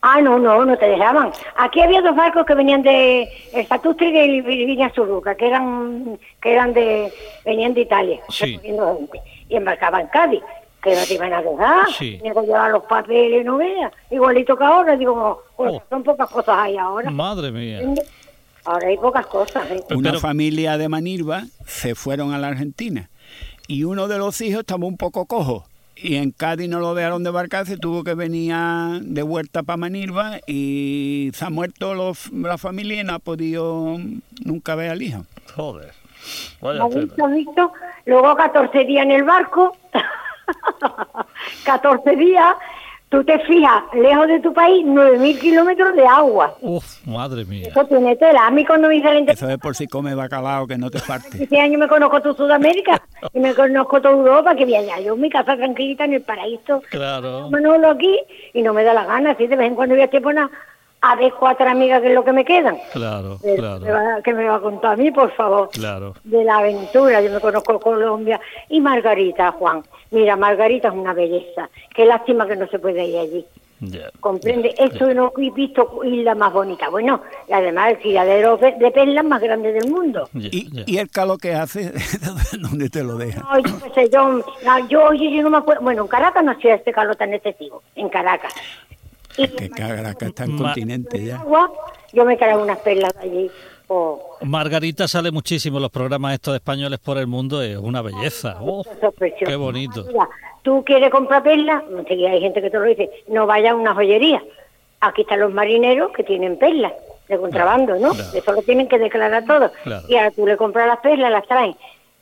Ah, 0.08 0.22
no, 0.22 0.38
no, 0.38 0.64
no 0.66 0.78
te 0.78 0.86
dejaban. 0.88 1.32
Aquí 1.58 1.82
había 1.82 2.00
dos 2.02 2.16
barcos 2.16 2.46
que 2.46 2.54
venían 2.54 2.84
de 2.84 3.28
el 3.54 3.66
Satustri 3.68 4.10
y 4.10 4.42
de 4.42 4.42
Viña 4.66 4.92
Suruca, 4.94 5.34
que 5.34 5.48
eran 5.48 6.20
que 6.40 6.52
eran 6.54 6.74
de 6.74 7.12
venían 7.44 7.74
de 7.74 7.82
Italia, 7.82 8.20
Sí. 8.30 8.54
recogiendo 8.54 8.96
gente, 8.98 9.22
y 9.50 9.56
embarcaban 9.56 10.02
en 10.02 10.08
Cádiz, 10.08 10.42
que 10.84 10.94
no 10.96 11.02
te 11.08 11.14
iban 11.16 11.34
a 11.34 11.42
dejar, 11.42 11.88
Sí. 11.90 12.20
Que 12.22 12.30
llevar 12.30 12.70
los 12.70 12.84
papeles, 12.84 13.44
no 13.44 13.58
veas, 13.58 13.92
igualito 14.12 14.56
que 14.56 14.64
ahora, 14.64 14.96
digo, 14.96 15.42
Oh. 15.58 15.82
son 15.90 16.04
pocas 16.04 16.30
cosas 16.30 16.56
hay 16.60 16.78
ahora. 16.78 17.10
madre 17.10 17.52
mía. 17.52 17.82
Ahora 18.66 18.88
hay 18.88 18.98
pocas 18.98 19.26
cosas. 19.26 19.64
¿eh? 19.72 19.84
Pero- 19.88 20.00
Una 20.00 20.20
familia 20.20 20.78
de 20.78 20.88
Manilva 20.88 21.44
se 21.66 21.96
fueron 21.96 22.32
a 22.34 22.38
la 22.38 22.48
Argentina 22.50 23.10
y 23.68 23.84
uno 23.86 24.08
de 24.08 24.18
los 24.20 24.40
hijos 24.42 24.60
estaba 24.60 24.86
un 24.86 24.98
poco 24.98 25.26
cojo 25.26 25.66
y 25.96 26.16
en 26.16 26.32
Cádiz 26.32 26.70
no 26.70 26.80
lo 26.80 26.94
dejaron 26.94 27.24
de 27.24 27.30
embarcar, 27.30 27.66
se 27.66 27.78
tuvo 27.78 28.04
que 28.04 28.14
venir 28.14 28.52
a- 28.54 29.00
de 29.02 29.24
vuelta 29.24 29.64
para 29.64 29.78
Manilva 29.78 30.40
y 30.48 31.32
se 31.34 31.46
ha 31.46 31.50
muerto 31.50 31.94
los- 31.94 32.32
la 32.32 32.58
familia 32.58 33.00
y 33.02 33.04
no 33.04 33.14
ha 33.14 33.20
podido 33.20 33.98
nunca 34.44 34.76
ver 34.76 34.92
al 34.92 35.02
hijo. 35.02 35.26
Joder. 35.56 35.92
Vaya 36.62 36.84
¿Has 36.84 36.96
visto, 36.96 37.28
visto? 37.28 37.74
Luego 38.06 38.36
14 38.36 38.84
días 38.86 39.06
en 39.06 39.12
el 39.12 39.24
barco, 39.24 39.78
14 41.66 42.16
días, 42.16 42.56
tú 43.16 43.24
te 43.24 43.40
fijas, 43.40 43.84
lejos 43.94 44.28
de 44.28 44.40
tu 44.42 44.54
país, 44.54 44.86
9.000 44.86 45.40
kilómetros 45.40 45.96
de 45.96 46.06
agua. 46.06 46.56
Uf, 46.62 47.06
madre 47.08 47.46
mía. 47.46 47.68
Eso 47.70 47.86
tiene 47.86 48.16
tela. 48.18 48.48
A 48.48 48.52
mí 48.52 48.66
cuando 48.66 48.90
me 48.90 49.02
salen 49.02 49.28
Eso 49.30 49.50
es 49.50 49.58
por 49.58 49.76
si 49.76 49.88
come 49.88 50.14
bacalao 50.14 50.68
que 50.68 50.78
no 50.78 50.90
te 50.90 51.00
falte. 51.00 51.44
este 51.44 51.60
año 51.60 51.78
me 51.80 51.88
conozco 51.88 52.22
toda 52.22 52.36
Sudamérica 52.36 53.02
y 53.34 53.40
me 53.40 53.54
conozco 53.54 54.02
toda 54.02 54.14
Europa, 54.16 54.56
que 54.56 54.66
voy 54.66 54.76
allá. 54.76 55.00
Yo 55.00 55.14
en 55.14 55.22
mi 55.22 55.30
casa 55.30 55.56
tranquilita 55.56 56.06
en 56.06 56.14
el 56.14 56.22
paraíso, 56.22 56.82
Claro. 56.90 57.50
Manolo 57.50 57.90
aquí, 57.92 58.20
y 58.54 58.62
no 58.62 58.74
me 58.74 58.84
da 58.84 58.94
la 58.94 59.06
gana, 59.06 59.32
así 59.32 59.48
de 59.48 59.56
vez 59.56 59.68
en 59.68 59.76
cuando 59.76 59.96
voy 59.96 60.02
a 60.02 60.06
Estepona 60.06 60.50
a 61.12 61.16
ver 61.16 61.34
cuatro 61.40 61.70
amigas 61.70 62.02
que 62.02 62.08
es 62.10 62.14
lo 62.16 62.24
que 62.24 62.32
me 62.34 62.44
quedan. 62.46 62.78
Claro, 62.94 63.38
Eh, 63.44 63.56
claro, 63.58 63.80
me 63.80 63.92
va- 63.92 64.22
que 64.24 64.34
me 64.34 64.46
va 64.46 64.56
a 64.56 64.60
contar 64.60 64.94
a 64.94 64.96
mí, 64.96 65.12
por 65.12 65.32
favor. 65.34 65.70
claro. 65.72 66.14
de 66.24 66.44
la 66.44 66.58
aventura, 66.58 67.22
yo 67.22 67.32
me 67.32 67.40
conozco 67.40 67.80
Colombia, 67.80 68.40
y 68.70 68.82
Margarita, 68.82 69.52
Juan. 69.54 69.84
Mira, 70.12 70.36
Margarita 70.36 70.88
es 70.90 70.94
una 70.94 71.14
belleza. 71.14 71.70
Qué 71.94 72.06
lástima 72.06 72.48
que 72.48 72.56
no 72.56 72.68
se 72.68 72.80
puede 72.80 73.06
ir 73.06 73.18
allí. 73.20 73.46
Ya. 73.82 74.10
Comprende, 74.22 74.74
esto 74.78 75.14
no 75.14 75.34
he 75.38 75.52
visto 75.52 76.00
isla 76.06 76.34
más 76.34 76.54
bonita. 76.54 76.90
Bueno, 76.90 77.22
y 77.48 77.52
además 77.54 77.90
el 77.92 77.98
criadero 78.00 78.56
de 78.58 78.92
perlas 78.92 79.26
más 79.26 79.42
grande 79.42 79.74
del 79.74 79.92
mundo. 79.92 80.30
Y, 80.34 80.98
el 80.98 81.10
calor 81.10 81.38
que 81.40 81.54
hace, 81.54 81.92
¿dónde 82.60 82.90
te 82.90 83.04
lo 83.04 83.18
deja? 83.18 83.42
No, 83.42 83.60
yo 83.60 83.94
sé, 83.94 84.10
yo, 84.10 84.30
no, 84.30 84.88
yo, 84.88 85.04
oye, 85.10 85.30
yo 85.30 85.44
no 85.44 85.50
me 85.50 85.58
acuerdo. 85.58 85.82
Bueno, 85.84 86.04
en 86.04 86.08
Caracas 86.08 86.44
no 86.44 86.52
hacía 86.54 86.76
este 86.76 86.94
calor 86.94 87.16
tan 87.18 87.34
excesivo, 87.34 87.84
en 87.96 88.08
Caracas. 88.10 88.54
Que 89.36 89.70
Caracas 89.70 90.30
está 90.30 90.46
en 90.46 90.58
continente 90.58 91.24
ya. 91.24 91.38
agua, 91.40 91.72
yo 92.14 92.26
me 92.26 92.38
cargo 92.38 92.64
unas 92.64 92.80
perlas 92.80 93.16
allí. 93.18 93.50
Oh, 93.88 94.38
Margarita 94.42 95.08
sale 95.08 95.30
muchísimo 95.32 95.78
en 95.78 95.84
los 95.84 95.92
programas 95.92 96.34
estos 96.34 96.54
de 96.54 96.58
españoles 96.58 97.00
por 97.00 97.18
el 97.18 97.28
mundo, 97.28 97.62
es 97.62 97.78
una 97.78 98.02
belleza. 98.02 98.58
Precioso. 99.18 99.46
qué 99.46 99.56
bonito. 99.56 100.06
Mira, 100.06 100.28
tú 100.64 100.84
quieres 100.84 101.12
comprar 101.12 101.44
perlas, 101.44 101.84
hay 102.10 102.42
gente 102.42 102.62
que 102.62 102.70
te 102.70 102.80
lo 102.80 102.86
dice, 102.86 103.10
no 103.28 103.46
vaya 103.46 103.72
a 103.72 103.76
una 103.76 103.94
joyería. 103.94 104.44
Aquí 105.02 105.22
están 105.22 105.42
los 105.42 105.54
marineros 105.54 106.12
que 106.14 106.24
tienen 106.24 106.58
perlas 106.58 106.94
de 107.28 107.38
contrabando, 107.38 107.96
¿no? 108.00 108.14
claro. 108.14 108.30
Eso 108.34 108.52
lo 108.54 108.62
tienen 108.64 108.88
que 108.88 108.98
declarar 108.98 109.46
todo. 109.46 109.72
Claro. 109.84 110.06
Y 110.08 110.16
ahora 110.16 110.32
tú 110.32 110.48
le 110.48 110.58
compras 110.58 110.88
las 110.88 111.00
perlas, 111.00 111.32
las 111.32 111.48
traen 111.48 111.76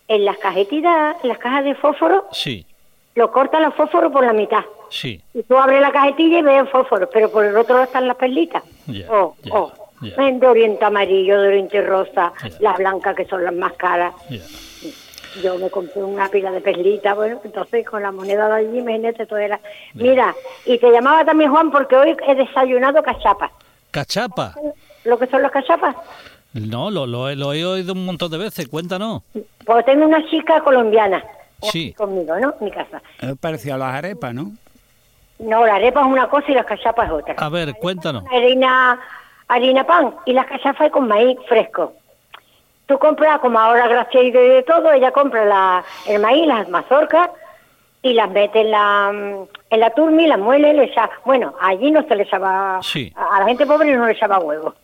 en 0.08 0.26
las 0.26 0.38
cajetitas, 0.38 1.16
en 1.24 1.30
las 1.30 1.38
cajas 1.38 1.64
de 1.64 1.76
fósforo, 1.76 2.26
Sí, 2.32 2.66
lo 3.16 3.32
cortan 3.32 3.64
los 3.64 3.74
fósforos 3.76 4.12
por 4.12 4.26
la 4.26 4.34
mitad. 4.34 4.64
Sí. 4.94 5.22
Y 5.34 5.44
tú 5.44 5.58
abres 5.58 5.82
la 5.82 5.92
cajetilla 5.92 6.40
y 6.40 6.42
ves 6.44 6.62
el 6.62 6.68
fósforo, 6.68 7.10
pero 7.10 7.30
por 7.32 7.44
el 7.46 7.56
otro 7.58 7.74
lado 7.76 7.86
están 7.86 8.08
las 8.08 8.18
perlitas. 8.18 8.64
Ya, 8.88 9.08
oh, 9.12 9.36
ya, 9.44 9.54
oh. 9.54 9.72
De 10.02 10.48
oriente 10.48 10.84
amarillo, 10.84 11.42
de 11.42 11.48
oriente 11.48 11.82
rosa, 11.82 12.34
las 12.60 12.78
blancas 12.78 13.16
que 13.16 13.26
son 13.26 13.44
las 13.44 13.54
más 13.54 13.74
caras. 13.74 14.14
Yo 15.42 15.58
me 15.58 15.70
compré 15.70 16.04
una 16.04 16.28
pila 16.30 16.52
de 16.52 16.62
perlitas, 16.62 17.16
bueno, 17.16 17.40
entonces 17.44 17.86
con 17.88 18.04
la 18.04 18.12
moneda 18.12 18.48
de 18.50 18.54
allí, 18.68 18.78
imagínate, 18.80 19.26
todo 19.26 19.40
era... 19.40 19.60
Mira, 19.96 20.36
y 20.66 20.78
te 20.78 20.92
llamaba 20.92 21.26
también 21.26 21.50
Juan 21.52 21.72
porque 21.72 21.96
hoy 21.96 22.16
he 22.28 22.36
desayunado 22.36 23.02
cachapas. 23.02 23.50
¿Cachapa? 23.92 24.54
¿Lo 25.06 25.18
que 25.18 25.26
son 25.28 25.42
las 25.42 25.52
cachapas? 25.52 25.96
No, 26.54 26.92
lo, 26.92 27.08
lo, 27.08 27.30
he- 27.30 27.36
lo 27.36 27.52
he 27.54 27.66
oído 27.66 27.94
un 27.94 28.06
montón 28.06 28.30
de 28.30 28.38
veces, 28.38 28.68
cuéntanos. 28.68 29.24
Pues 29.66 29.86
tengo 29.86 30.06
una 30.06 30.24
chica 30.30 30.62
colombiana 30.62 31.24
Sí. 31.64 31.88
aquí 31.88 31.94
conmigo, 31.94 32.38
¿no? 32.40 32.54
En 32.60 32.66
mi 32.66 32.72
casa. 32.72 33.02
Es 33.22 33.36
parecido 33.38 33.76
a 33.76 33.78
las 33.80 33.94
arepas, 33.96 34.34
¿no? 34.36 34.52
No, 35.44 35.66
la 35.66 35.76
arepa 35.76 36.02
es 36.02 36.08
una 36.08 36.28
cosa 36.30 36.52
y 36.52 36.56
las 36.56 36.66
cachapas 36.66 37.06
es 37.08 37.12
otra. 37.12 37.36
A 37.38 37.50
ver, 37.50 37.74
cuéntanos. 37.76 38.24
harina, 38.32 39.00
harina 39.48 39.84
pan 39.86 40.16
y 40.26 40.34
las 40.34 40.46
cachapas 40.46 40.90
con 40.92 41.08
maíz 41.08 41.38
fresco. 41.48 41.94
Tú 42.86 42.98
compras, 43.00 43.40
como 43.40 43.60
ahora 43.60 43.88
gracias 43.88 44.34
de 44.34 44.64
todo, 44.68 44.92
ella 44.92 45.12
compra 45.12 45.46
la, 45.46 45.84
el 46.08 46.22
maíz, 46.22 46.46
las 46.48 46.68
mazorcas 46.70 47.30
y 48.02 48.14
las 48.14 48.30
mete 48.30 48.62
en 48.62 48.72
la, 48.72 49.10
en 49.70 49.80
la 49.80 49.90
turmi, 49.92 50.28
las 50.28 50.40
muele, 50.40 50.74
le 50.74 50.84
echa, 50.86 51.10
bueno, 51.24 51.54
allí 51.62 51.92
no 51.92 52.04
se 52.08 52.16
le 52.16 52.24
echaba, 52.24 52.80
Sí. 52.82 53.14
a, 53.16 53.36
a 53.38 53.40
la 53.40 53.46
gente 53.46 53.66
pobre 53.66 53.96
no 53.96 54.06
le 54.06 54.12
echaba 54.12 54.40
huevo. 54.40 54.76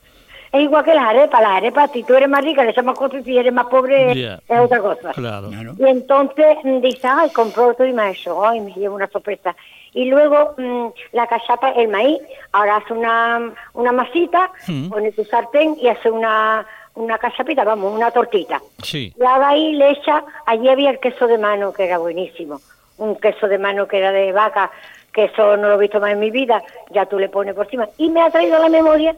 Es 0.51 0.61
igual 0.61 0.83
que 0.83 0.93
las 0.95 1.05
arepas, 1.05 1.41
las 1.41 1.51
arepas, 1.51 1.91
si 1.91 2.03
tú 2.03 2.15
eres 2.15 2.27
más 2.29 2.43
rica 2.43 2.63
le 2.63 2.71
echas 2.71 2.83
más 2.85 2.97
cosas 2.97 3.21
y 3.21 3.23
si 3.23 3.37
eres 3.37 3.53
más 3.53 3.67
pobre 3.67 4.11
es 4.47 4.59
otra 4.59 4.79
cosa. 4.79 5.11
Claro. 5.11 5.49
Y 5.77 5.85
entonces 5.85 6.57
mm, 6.63 6.79
dice, 6.81 7.07
ay, 7.07 7.29
compró 7.31 7.67
otro 7.67 7.85
y 7.85 7.93
me 7.93 8.09
eso, 8.11 8.43
ay, 8.45 8.59
me 8.61 8.71
llevo 8.73 8.95
una 8.95 9.07
sorpresa. 9.07 9.55
Y 9.93 10.05
luego 10.05 10.55
mm, 10.57 10.87
la 11.13 11.27
cachapa, 11.27 11.69
el 11.71 11.87
maíz, 11.89 12.19
ahora 12.51 12.77
hace 12.77 12.93
una, 12.93 13.53
una 13.73 13.91
masita, 13.91 14.51
Mm. 14.67 14.89
pone 14.89 15.11
tu 15.11 15.23
sartén 15.25 15.75
y 15.79 15.87
hace 15.87 16.09
una, 16.09 16.65
una 16.95 17.17
cachapita, 17.17 17.63
vamos, 17.63 17.93
una 17.93 18.09
tortita. 18.11 18.59
Sí. 18.83 19.13
Y 19.19 19.23
ahora 19.23 19.49
ahí 19.49 19.73
le 19.73 19.91
echa, 19.91 20.23
allí 20.45 20.67
había 20.69 20.89
el 20.91 20.99
queso 20.99 21.27
de 21.27 21.37
mano 21.37 21.73
que 21.73 21.85
era 21.85 21.97
buenísimo, 21.99 22.59
un 22.97 23.15
queso 23.19 23.47
de 23.47 23.57
mano 23.57 23.87
que 23.87 23.97
era 23.99 24.11
de 24.11 24.31
vaca, 24.31 24.71
que 25.13 25.25
eso 25.25 25.57
no 25.57 25.69
lo 25.69 25.75
he 25.75 25.79
visto 25.79 25.99
más 25.99 26.11
en 26.11 26.19
mi 26.19 26.29
vida, 26.31 26.61
ya 26.91 27.05
tú 27.05 27.17
le 27.19 27.29
pones 27.29 27.53
por 27.55 27.65
encima. 27.65 27.87
Y 27.97 28.09
me 28.09 28.21
ha 28.21 28.29
traído 28.29 28.57
a 28.57 28.59
la 28.59 28.69
memoria 28.69 29.15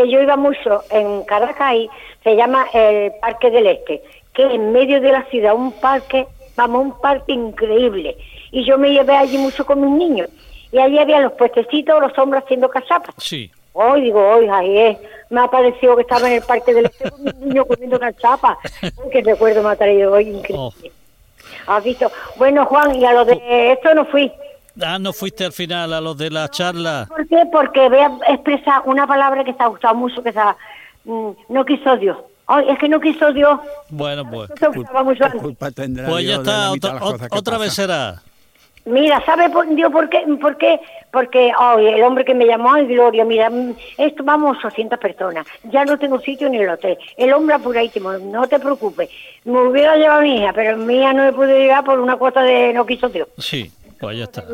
que 0.00 0.10
yo 0.10 0.20
iba 0.20 0.36
mucho 0.36 0.82
en 0.90 1.22
Caracas 1.24 1.74
y 1.74 1.90
se 2.24 2.34
llama 2.34 2.66
el 2.72 3.12
Parque 3.20 3.50
del 3.50 3.66
Este, 3.66 4.02
que 4.32 4.46
es 4.46 4.54
en 4.54 4.72
medio 4.72 5.00
de 5.00 5.12
la 5.12 5.24
ciudad, 5.24 5.54
un 5.54 5.72
parque, 5.72 6.26
vamos, 6.56 6.82
un 6.82 7.00
parque 7.00 7.32
increíble. 7.32 8.16
Y 8.50 8.64
yo 8.64 8.78
me 8.78 8.90
llevé 8.90 9.16
allí 9.16 9.36
mucho 9.36 9.66
con 9.66 9.80
mis 9.80 9.90
niños. 9.90 10.28
Y 10.72 10.78
allí 10.78 10.98
había 10.98 11.20
los 11.20 11.32
puestecitos, 11.32 12.00
los 12.00 12.16
hombres 12.18 12.44
haciendo 12.44 12.68
cachapas. 12.70 13.14
Sí. 13.18 13.50
Hoy 13.72 14.02
digo, 14.02 14.26
hoy, 14.26 14.48
ahí 14.48 14.78
es. 14.78 14.98
Me 15.28 15.42
ha 15.42 15.48
parecido 15.48 15.96
que 15.96 16.02
estaba 16.02 16.28
en 16.28 16.36
el 16.36 16.42
parque 16.42 16.72
del 16.72 16.86
este 16.86 17.10
con 17.10 17.22
mis 17.22 17.34
niños 17.36 17.66
comiendo 17.66 17.98
cachapa. 17.98 18.58
Uy, 18.82 19.10
qué 19.12 19.22
recuerdo 19.22 19.62
me 19.62 19.70
ha 19.70 19.76
traído 19.76 20.12
hoy, 20.12 20.28
increíble. 20.28 20.56
Oh. 20.58 20.72
¿Has 21.66 21.84
visto? 21.84 22.10
Bueno, 22.36 22.64
Juan, 22.66 22.94
y 22.94 23.04
a 23.04 23.12
lo 23.12 23.24
de 23.24 23.72
esto 23.72 23.94
no 23.94 24.04
fui. 24.06 24.32
Ah, 24.84 24.98
no 24.98 25.12
fuiste 25.12 25.44
al 25.44 25.52
final 25.52 25.92
a 25.92 26.00
los 26.00 26.16
de 26.16 26.30
la 26.30 26.48
charla. 26.48 27.06
¿Por 27.08 27.26
qué? 27.28 27.42
Porque 27.50 27.88
voy 27.88 27.98
a 27.98 28.10
expresar 28.28 28.82
una 28.84 29.06
palabra 29.06 29.44
que 29.44 29.52
se 29.52 29.62
ha 29.62 29.66
gustado 29.66 29.94
mucho, 29.94 30.22
que 30.22 30.32
se 30.32 30.38
ha, 30.38 30.56
mm, 31.04 31.30
no 31.48 31.64
quiso 31.64 31.96
Dios. 31.96 32.16
Ay, 32.46 32.66
es 32.68 32.78
que 32.78 32.88
no 32.88 33.00
quiso 33.00 33.32
Dios. 33.32 33.60
Bueno, 33.90 34.28
pues. 34.28 34.50
Eso 34.50 34.72
gustaba 34.72 35.04
mucho 35.04 35.18
¿Qué 35.18 35.24
antes. 35.24 35.40
culpa 35.42 35.70
tendrá 35.70 36.08
Pues 36.08 36.26
ya 36.26 36.34
está, 36.36 36.72
otra, 37.30 37.58
vez 37.58 37.74
será. 37.74 38.22
Mira, 38.86 39.22
¿sabe 39.24 39.50
por, 39.50 39.68
Dios 39.74 39.92
por 39.92 40.08
qué? 40.08 40.24
¿Por 40.40 40.56
qué? 40.56 40.80
Porque 41.12 41.52
ay, 41.56 41.86
el 41.86 42.02
hombre 42.02 42.24
que 42.24 42.34
me 42.34 42.46
llamó, 42.46 42.72
ay, 42.72 42.86
Gloria, 42.86 43.24
mira, 43.24 43.50
mm, 43.50 43.74
esto 43.98 44.24
vamos 44.24 44.56
800 44.64 44.98
personas. 44.98 45.46
Ya 45.64 45.84
no 45.84 45.96
tengo 45.98 46.18
sitio 46.18 46.48
ni 46.48 46.56
el 46.58 46.70
hotel. 46.70 46.98
El 47.16 47.32
hombre 47.34 47.54
apuradísimo, 47.54 48.12
no 48.14 48.48
te 48.48 48.58
preocupes. 48.58 49.10
Me 49.44 49.60
hubiera 49.60 49.94
llevado 49.96 50.20
a 50.20 50.22
mi 50.22 50.38
hija, 50.38 50.52
pero 50.52 50.76
mi 50.76 50.96
hija 50.96 51.12
no 51.12 51.24
me 51.24 51.32
pudo 51.32 51.46
llegar 51.56 51.84
por 51.84 52.00
una 52.00 52.16
cuota 52.16 52.42
de 52.42 52.72
no 52.72 52.84
quiso 52.86 53.08
Dios. 53.10 53.28
Sí, 53.38 53.70
pues 54.00 54.16
ya 54.18 54.24
está. 54.24 54.44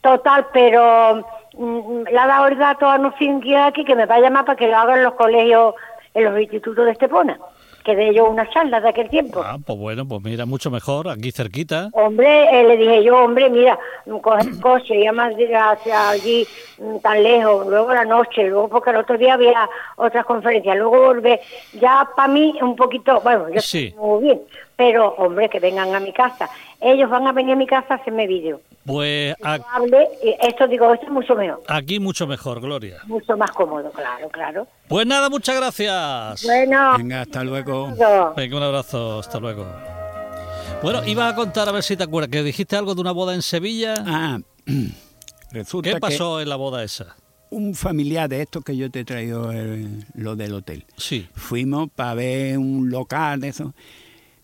Total, 0.00 0.46
pero 0.52 1.26
mm, 1.54 2.02
le 2.12 2.18
ha 2.18 2.26
dado 2.26 2.46
el 2.48 2.58
dato 2.58 2.86
a 2.86 2.98
Nufinquia 2.98 3.66
aquí 3.66 3.84
que 3.84 3.96
me 3.96 4.06
va 4.06 4.16
a 4.16 4.20
llamar 4.20 4.44
para 4.44 4.56
que 4.56 4.68
lo 4.68 4.76
haga 4.76 4.96
en 4.96 5.04
los 5.04 5.14
colegios, 5.14 5.74
en 6.14 6.24
los 6.24 6.40
institutos 6.40 6.84
de 6.84 6.92
Estepona. 6.92 7.38
Que 7.84 7.94
de 7.94 8.08
ellos 8.08 8.26
una 8.28 8.50
charla 8.50 8.80
de 8.80 8.88
aquel 8.88 9.08
tiempo. 9.08 9.40
Ah, 9.44 9.58
pues 9.64 9.78
bueno, 9.78 10.08
pues 10.08 10.20
mira, 10.20 10.44
mucho 10.44 10.72
mejor, 10.72 11.08
aquí 11.08 11.30
cerquita. 11.30 11.88
Hombre, 11.92 12.48
eh, 12.50 12.64
le 12.64 12.76
dije 12.76 13.04
yo, 13.04 13.16
hombre, 13.22 13.48
mira, 13.48 13.78
mm, 14.06 14.16
coge 14.18 14.42
el 14.42 14.60
coche, 14.60 14.96
y 14.96 15.06
además 15.06 15.36
de 15.36 15.54
hacia 15.54 16.08
allí 16.08 16.44
mm, 16.78 16.96
tan 16.98 17.22
lejos, 17.22 17.64
luego 17.68 17.94
la 17.94 18.04
noche, 18.04 18.42
luego 18.42 18.68
porque 18.68 18.90
el 18.90 18.96
otro 18.96 19.16
día 19.16 19.34
había 19.34 19.68
otras 19.94 20.24
conferencias, 20.26 20.76
luego 20.76 21.00
volver, 21.00 21.40
ya 21.74 22.08
para 22.16 22.26
mí 22.26 22.58
un 22.60 22.74
poquito, 22.74 23.20
bueno, 23.20 23.50
yo 23.50 23.60
Sí. 23.60 23.94
muy 23.96 24.24
bien, 24.24 24.40
pero 24.76 25.14
hombre, 25.16 25.48
que 25.48 25.58
vengan 25.60 25.94
a 25.94 26.00
mi 26.00 26.12
casa. 26.12 26.48
Ellos 26.80 27.08
van 27.08 27.26
a 27.26 27.32
venir 27.32 27.52
a 27.54 27.56
mi 27.56 27.66
casa 27.66 27.94
a 27.94 27.96
hacerme 27.96 28.26
vídeo. 28.26 28.60
Pues 28.84 29.34
a- 29.42 29.58
hable, 29.74 30.06
esto 30.42 30.68
digo, 30.68 30.92
esto 30.92 31.06
es 31.06 31.12
mucho 31.12 31.34
mejor, 31.34 31.60
aquí 31.66 31.98
mucho 31.98 32.26
mejor, 32.26 32.60
Gloria. 32.60 32.98
mucho 33.06 33.36
más 33.36 33.50
cómodo, 33.50 33.90
claro, 33.90 34.28
claro. 34.28 34.68
Pues 34.88 35.06
nada, 35.06 35.28
muchas 35.28 35.56
gracias. 35.56 36.44
Bueno, 36.44 36.96
Venga, 36.96 37.22
hasta 37.22 37.42
luego. 37.42 37.88
Venga, 38.36 38.56
un 38.56 38.62
abrazo, 38.62 39.18
hasta 39.18 39.40
luego. 39.40 39.66
Bueno, 40.82 41.02
ibas 41.06 41.32
a 41.32 41.36
contar, 41.36 41.68
a 41.68 41.72
ver 41.72 41.82
si 41.82 41.96
te 41.96 42.04
acuerdas, 42.04 42.30
que 42.30 42.42
dijiste 42.42 42.76
algo 42.76 42.94
de 42.94 43.00
una 43.00 43.12
boda 43.12 43.34
en 43.34 43.42
Sevilla. 43.42 43.94
Ah, 44.06 44.38
resulta 45.52 45.90
¿Qué 45.94 45.98
pasó 46.00 46.40
en 46.40 46.48
la 46.48 46.56
boda 46.56 46.82
esa? 46.84 47.16
un 47.48 47.74
familiar 47.74 48.28
de 48.28 48.42
estos 48.42 48.64
que 48.64 48.76
yo 48.76 48.90
te 48.90 49.00
he 49.00 49.04
traído 49.04 49.52
el- 49.52 50.04
lo 50.14 50.34
del 50.36 50.52
hotel. 50.52 50.84
Sí, 50.96 51.28
Fuimos 51.34 51.88
para 51.94 52.14
ver 52.14 52.58
un 52.58 52.90
local 52.90 53.40
de 53.40 53.48
eso. 53.48 53.72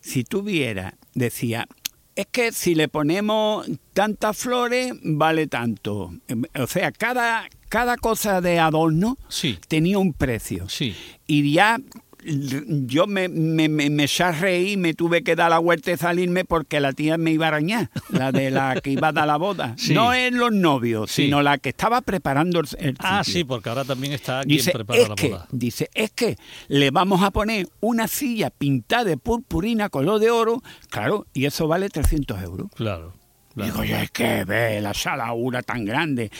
Si 0.03 0.23
tú 0.23 0.43
vieras, 0.43 0.93
decía, 1.15 1.67
es 2.15 2.27
que 2.27 2.51
si 2.51 2.75
le 2.75 2.89
ponemos 2.89 3.65
tantas 3.93 4.37
flores, 4.37 4.93
vale 5.01 5.47
tanto. 5.47 6.13
O 6.59 6.67
sea, 6.67 6.91
cada, 6.91 7.47
cada 7.69 7.97
cosa 7.97 8.41
de 8.41 8.59
adorno 8.59 9.17
sí, 9.29 9.57
tenía 9.67 9.97
un 9.97 10.13
precio. 10.13 10.67
sí. 10.69 10.95
Y 11.25 11.53
ya 11.53 11.79
yo 12.25 13.07
me, 13.07 13.27
me, 13.29 13.67
me, 13.69 13.89
me 13.89 14.07
reír, 14.39 14.77
me 14.77 14.93
tuve 14.93 15.23
que 15.23 15.35
dar 15.35 15.49
la 15.49 15.59
vuelta 15.59 15.91
y 15.91 15.97
salirme 15.97 16.45
porque 16.45 16.79
la 16.79 16.93
tía 16.93 17.17
me 17.17 17.31
iba 17.31 17.45
a 17.45 17.49
arañar, 17.49 17.89
la 18.09 18.31
de 18.31 18.49
la 18.51 18.79
que 18.81 18.91
iba 18.91 19.09
a 19.09 19.11
dar 19.11 19.27
la 19.27 19.37
boda. 19.37 19.75
Sí. 19.83 19.93
No 19.93 20.13
es 20.13 20.31
los 20.33 20.51
novios, 20.53 21.11
Sí. 21.11 21.23
sino 21.25 21.41
la 21.41 21.57
que 21.57 21.69
estaba 21.69 22.01
preparando 22.01 22.59
el, 22.61 22.67
el 22.79 22.95
Ah, 22.99 23.23
sitio. 23.23 23.39
sí, 23.39 23.43
porque 23.43 23.69
ahora 23.69 23.83
también 23.85 24.13
está 24.13 24.41
quien 24.43 24.57
Dice, 24.57 24.71
prepara 24.71 25.01
es 25.01 25.09
la 25.09 25.15
que, 25.15 25.29
boda. 25.29 25.47
dice, 25.51 25.89
es 25.93 26.11
que 26.11 26.37
le 26.69 26.91
vamos 26.91 27.21
a 27.21 27.31
poner 27.31 27.67
una 27.81 28.07
silla 28.07 28.49
pintada 28.49 29.03
de 29.03 29.17
purpurina 29.17 29.89
color 29.89 30.19
de 30.19 30.29
oro, 30.31 30.61
claro, 30.89 31.25
y 31.33 31.45
eso 31.45 31.67
vale 31.67 31.89
300 31.89 32.41
euros. 32.41 32.67
Claro. 32.75 33.13
claro. 33.53 33.71
Digo, 33.71 33.83
yo 33.83 33.97
es 33.97 34.11
que 34.11 34.45
ve 34.45 34.79
la 34.81 34.93
sala 34.93 35.33
una 35.33 35.61
tan 35.61 35.83
grande. 35.85 36.31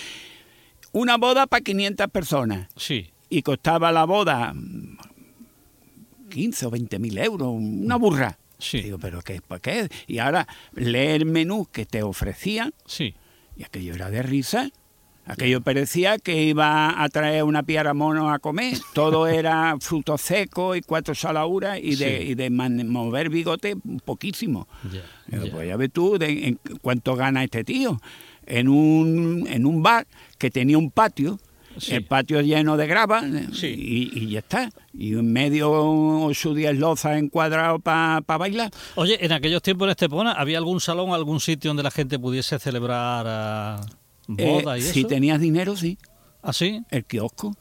Una 0.92 1.18
boda 1.18 1.48
para 1.48 1.62
500 1.64 2.08
personas 2.12 2.68
Sí, 2.78 3.10
y 3.30 3.42
costaba 3.42 3.92
la 3.92 4.06
boda 4.06 4.54
15 6.34 6.66
o 6.66 6.72
20 6.72 7.00
mil 7.00 7.18
euros, 7.18 7.50
una 7.54 7.96
burra. 7.98 8.38
Sí. 8.58 8.82
Digo, 8.82 8.98
pero 8.98 9.22
¿qué, 9.22 9.42
¿para 9.46 9.60
qué? 9.62 9.90
Y 10.08 10.18
ahora 10.20 10.48
lee 10.74 11.10
el 11.10 11.26
menú 11.26 11.68
que 11.72 11.86
te 11.86 12.02
ofrecían 12.02 12.74
sí. 12.86 13.14
y 13.58 13.64
aquello 13.64 13.94
era 13.94 14.10
de 14.10 14.24
risa. 14.24 14.70
Aquello 15.26 15.62
parecía 15.62 16.18
que 16.18 16.44
iba 16.44 17.02
a 17.02 17.08
traer 17.10 17.44
una 17.46 17.64
piara 17.64 17.94
mono 17.94 18.30
a 18.32 18.40
comer. 18.40 18.78
Todo 18.94 19.28
era 19.42 19.76
frutos 19.80 20.22
secos 20.22 20.76
y 20.78 20.82
cuatro 20.82 21.16
salauras 21.16 21.80
y 21.82 21.96
de, 21.96 22.18
Sí. 22.20 22.24
y 22.32 22.36
de 22.36 22.50
mover 22.50 23.30
bigote 23.30 23.76
poquísimo. 24.04 24.68
Ya, 24.92 25.38
Digo. 25.40 25.56
Pues 25.56 25.68
ya 25.70 25.78
ves 25.78 25.92
tú 25.94 26.18
de- 26.18 26.48
en 26.50 26.60
cuánto 26.82 27.16
gana 27.16 27.44
este 27.44 27.64
tío. 27.64 28.02
En 28.46 28.68
un, 28.68 29.46
en 29.50 29.66
un 29.66 29.82
bar 29.82 30.06
que 30.38 30.52
tenía 30.52 30.78
un 30.78 30.92
patio, 30.92 31.40
Sí. 31.78 31.96
el 31.96 32.06
patio 32.06 32.42
lleno 32.42 32.78
de 32.78 32.86
grava 32.88 33.24
Sí. 33.52 33.68
y, 33.68 34.18
y 34.20 34.30
ya 34.30 34.40
está. 34.40 34.70
Y 34.94 35.14
en 35.14 35.32
medio 35.34 35.72
o 35.72 36.32
diez 36.56 36.78
lozas 36.78 37.18
encuadrados 37.18 37.82
para 37.82 38.22
bailar. 38.38 38.72
Oye, 38.96 39.24
en 39.26 39.32
aquellos 39.32 39.62
tiempos 39.62 39.86
en 39.88 39.92
Estepona, 39.92 40.34
¿había 40.34 40.58
algún 40.60 40.80
salón, 40.80 41.12
algún 41.14 41.40
sitio 41.40 41.70
donde 41.70 41.84
la 41.84 41.92
gente 41.92 42.20
pudiese 42.20 42.60
celebrar 42.60 43.26
ah, 43.28 43.82
boda 44.28 44.76
Eh, 44.78 44.80
y 44.80 44.84
eso? 44.84 44.94
si 44.94 45.04
tenías 45.06 45.40
dinero, 45.40 45.76
sí. 45.76 45.98
¿Ah, 46.42 46.54
sí? 46.54 46.82
El 46.92 47.06
kiosco, 47.06 47.56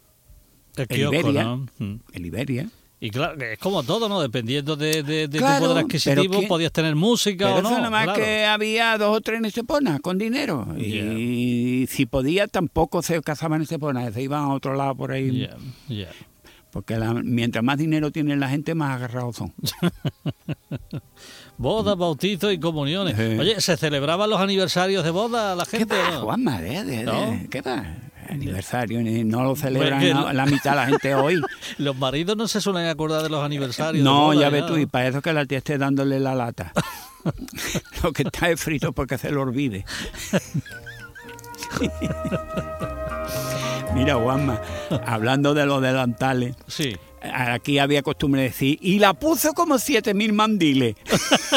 El 0.77 0.83
El 0.83 0.89
kiosco, 0.89 1.15
Iberia. 1.17 1.45
¿no? 1.45 1.67
Mm. 1.79 1.95
el 2.13 2.27
Iberia. 2.27 2.69
Y 3.05 3.11
claro, 3.11 3.37
es 3.45 3.59
como 3.59 3.83
todo, 3.83 4.09
¿no? 4.09 4.21
Dependiendo 4.21 4.77
de, 4.77 5.03
de, 5.03 5.27
de 5.27 5.39
Claro, 5.39 5.65
tu 5.65 5.71
poder 5.73 5.85
adquisitivo, 5.87 6.35
¿quién- 6.37 6.47
podías 6.49 6.71
tener 6.71 6.95
música 6.95 7.47
Pero 7.47 7.59
o 7.59 7.63
no. 7.63 7.69
eso 7.71 7.79
nada 7.79 7.91
más 7.91 8.05
claro. 8.05 8.21
que 8.23 8.45
había 8.47 8.97
dos 8.97 9.17
o 9.17 9.21
tres 9.21 9.39
en 9.41 9.47
Estepona 9.47 9.99
con 9.99 10.19
dinero. 10.19 10.69
Y 10.79 11.89
si 11.91 12.07
podía, 12.07 12.47
tampoco 12.47 13.03
se 13.03 13.21
casaban 13.23 13.57
en 13.57 13.63
Estepona, 13.65 14.09
se 14.13 14.23
iban 14.23 14.45
a 14.45 14.55
otro 14.55 14.77
lado 14.77 14.95
por 14.95 15.11
ahí. 15.11 15.49
Porque 16.71 16.97
la- 16.97 17.13
mientras 17.13 17.65
más 17.65 17.77
dinero 17.77 18.13
tiene 18.13 18.37
la 18.37 18.49
gente, 18.49 18.73
más 18.77 18.95
agarrados 18.95 19.35
son. 19.35 19.53
Bodas, 21.59 21.97
bautizos 21.97 22.53
y 22.53 22.59
comuniones. 22.59 23.17
Sí. 23.17 23.39
Oye, 23.39 23.61
¿se 23.61 23.77
celebraban 23.77 24.29
los 24.31 24.41
aniversarios 24.41 25.05
de 25.05 25.11
boda 25.11 25.55
la 25.55 25.65
¿Qué 25.65 25.79
gente? 25.79 25.97
va, 25.99 26.11
no? 26.13 26.21
Juanma? 26.23 26.61
de- 26.61 26.85
de- 26.85 27.05
¿No? 27.05 27.39
¿Qué 27.51 27.61
va? 27.63 27.85
Aniversario, 28.33 29.01
ni- 29.01 29.25
no 29.25 29.43
lo 29.45 29.57
celebran 29.57 30.01
Pues 30.01 30.35
la, 30.35 30.47
mitad 30.47 30.71
de 30.71 30.77
la 30.77 30.87
gente 30.87 31.15
hoy. 31.15 31.41
Los 31.79 31.97
maridos 31.97 32.37
no 32.37 32.49
se 32.49 32.61
suelen 32.61 32.89
acordar 32.89 33.23
de 33.23 33.29
los 33.29 33.45
aniversarios. 33.45 34.05
No, 34.05 34.27
boda 34.27 34.41
ya 34.41 34.49
ves 34.51 34.67
tú, 34.67 34.77
y 34.77 34.87
para 34.87 35.07
eso 35.09 35.23
que 35.23 35.33
la 35.33 35.47
tía 35.47 35.59
esté 35.59 35.79
dándole 35.79 36.19
la 36.21 36.35
lata. 36.35 36.73
lo 38.03 38.13
que 38.13 38.23
está 38.25 38.51
es 38.51 38.61
frito 38.61 38.93
porque 38.93 39.19
se 39.19 39.31
lo 39.31 39.43
olvide. 39.43 39.85
Mira, 43.95 44.17
Juanma, 44.17 44.61
hablando 45.07 45.55
de 45.55 45.67
los 45.67 45.81
delantales, 45.83 46.57
Sí. 46.67 46.97
Aquí 47.35 47.79
había 47.79 48.03
costumbre 48.03 48.43
de 48.43 48.49
decir, 48.49 48.79
y 48.81 48.99
la 48.99 49.15
puso 49.15 49.53
como 49.53 49.79
7000 49.79 50.33
mandiles. 50.33 50.97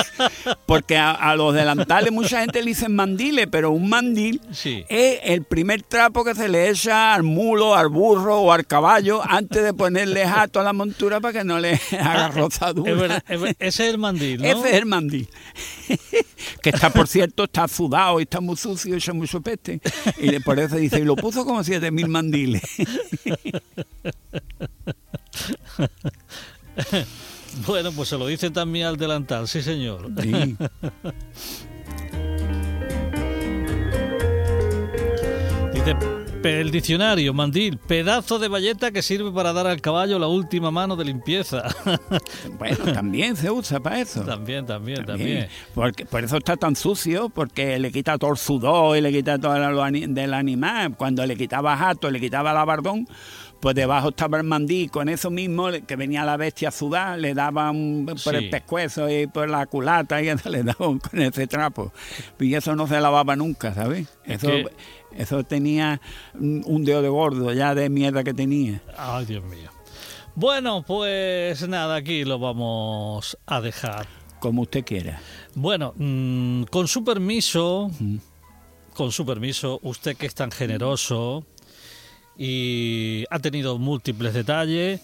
Porque 0.65 0.97
a, 0.97 1.11
a 1.11 1.35
los 1.35 1.53
delantales 1.53 2.11
mucha 2.11 2.41
gente 2.41 2.61
le 2.61 2.69
dicen 2.69 2.95
mandiles, 2.95 3.47
pero 3.51 3.71
un 3.71 3.89
mandil 3.89 4.41
Sí. 4.51 4.83
es 4.89 5.19
el 5.23 5.43
primer 5.43 5.83
trapo 5.83 6.23
que 6.23 6.35
se 6.35 6.47
le 6.47 6.69
echa 6.69 7.13
al 7.13 7.23
mulo, 7.23 7.75
al 7.75 7.89
burro 7.89 8.39
o 8.41 8.51
al 8.51 8.65
caballo 8.65 9.21
antes 9.23 9.63
de 9.63 9.73
ponerle 9.73 10.27
jato 10.27 10.59
a 10.59 10.63
la 10.63 10.73
montura 10.73 11.19
para 11.19 11.39
que 11.39 11.43
no 11.43 11.59
le 11.59 11.79
haga 11.99 12.29
rozadura. 12.29 12.91
Es 12.91 12.97
verdad, 12.99 13.23
ese 13.29 13.55
es 13.59 13.79
el 13.79 13.97
mandil, 13.97 14.41
¿no? 14.41 14.45
Ese 14.47 14.69
es 14.69 14.73
el 14.75 14.85
mandil. 14.85 15.29
que 16.61 16.69
está, 16.69 16.89
por 16.89 17.07
cierto, 17.07 17.43
está 17.45 17.67
sudado 17.67 18.19
y 18.19 18.23
está 18.23 18.39
muy 18.41 18.55
sucio 18.57 18.93
y 18.93 18.97
echa 18.97 19.13
mucho 19.13 19.41
peste. 19.41 19.79
Y 20.19 20.39
por 20.39 20.59
eso 20.59 20.75
dice, 20.77 20.99
y 20.99 21.03
lo 21.03 21.15
puso 21.15 21.45
como 21.45 21.63
7000 21.63 22.07
mandiles. 22.07 22.61
Bueno, 27.65 27.93
pues 27.93 28.09
se 28.09 28.17
lo 28.17 28.27
dice 28.27 28.49
también 28.51 28.85
al 28.87 28.97
delantal, 28.97 29.47
sí 29.47 29.61
señor. 29.61 30.09
Sí. 30.21 30.57
Dice 35.73 35.95
el 36.43 36.69
diccionario, 36.69 37.33
mandil, 37.33 37.79
pedazo 37.79 38.37
de 38.37 38.47
valleta 38.47 38.91
que 38.91 39.01
sirve 39.01 39.31
para 39.31 39.51
dar 39.51 39.65
al 39.65 39.81
caballo 39.81 40.19
la 40.19 40.27
última 40.27 40.69
mano 40.69 40.95
de 40.95 41.05
limpieza. 41.05 41.63
Bueno, 42.59 42.77
también 42.93 43.35
se 43.35 43.49
usa 43.49 43.79
para 43.79 43.99
eso. 43.99 44.21
también, 44.21 44.65
también, 44.65 45.03
También. 45.05 45.17
también. 45.39 45.47
Porque, 45.73 46.05
por 46.05 46.23
eso 46.23 46.37
está 46.37 46.55
tan 46.55 46.75
sucio, 46.75 47.29
porque 47.29 47.79
le 47.79 47.91
quita 47.91 48.17
todo 48.19 48.31
el 48.31 48.37
sudor 48.37 48.95
y 48.97 49.01
le 49.01 49.11
quita 49.11 49.39
todo 49.39 49.51
ani- 49.83 50.05
del 50.07 50.33
animal. 50.35 50.95
Cuando 50.95 51.25
le 51.25 51.35
quitaba 51.35 51.75
jato, 51.75 52.09
le 52.11 52.19
quitaba 52.19 52.53
la 52.53 52.63
bardón, 52.63 53.07
pues 53.65 53.73
debajo 53.73 54.09
estaba 54.09 54.37
el 54.37 54.43
mandí. 54.43 54.89
Con 54.89 55.09
eso 55.09 55.31
mismo, 55.31 55.69
que 55.87 55.95
venía 55.95 56.23
la 56.23 56.37
bestia 56.37 56.67
a 56.69 56.71
sudar, 56.71 57.17
le 57.17 57.33
daban 57.33 58.05
por 58.05 58.19
Sí. 58.19 58.29
el 58.35 58.51
pescuezo 58.51 59.09
y 59.09 59.25
por 59.25 59.49
la 59.49 59.65
culata 59.65 60.21
y 60.21 60.27
eso 60.27 60.49
le 60.51 60.61
daban 60.61 60.99
con 60.99 61.19
ese 61.19 61.47
trapo. 61.47 61.91
Y 62.39 62.53
eso 62.53 62.75
no 62.75 62.85
se 62.85 62.99
lavaba 63.01 63.35
nunca, 63.35 63.73
¿sabes? 63.73 64.07
Es 64.23 64.43
Eso, 64.43 64.49
que- 64.49 64.67
eso 65.17 65.43
tenía 65.45 65.99
un 66.35 66.61
un 66.63 66.85
dedo 66.85 67.01
de 67.01 67.09
gordo 67.09 67.51
ya 67.53 67.73
de 67.73 67.89
mierda 67.89 68.23
que 68.23 68.35
tenía. 68.35 68.83
Ay, 68.99 69.25
Dios 69.25 69.43
mío. 69.45 69.71
Bueno, 70.35 70.83
pues 70.85 71.67
nada, 71.67 71.95
aquí 71.95 72.23
lo 72.23 72.37
vamos 72.37 73.35
a 73.47 73.61
dejar. 73.61 74.05
Como 74.39 74.61
usted 74.61 74.85
quiera. 74.85 75.19
Bueno, 75.55 75.95
mm, 75.97 76.65
con 76.65 76.87
su 76.87 77.03
permiso, 77.03 77.89
con 78.93 79.11
su 79.11 79.25
permiso, 79.25 79.79
usted 79.81 80.15
que 80.15 80.27
es 80.27 80.35
tan 80.35 80.51
generoso 80.51 81.47
y 82.37 83.25
ha 83.29 83.39
tenido 83.39 83.77
múltiples 83.77 84.33
detalles 84.33 85.01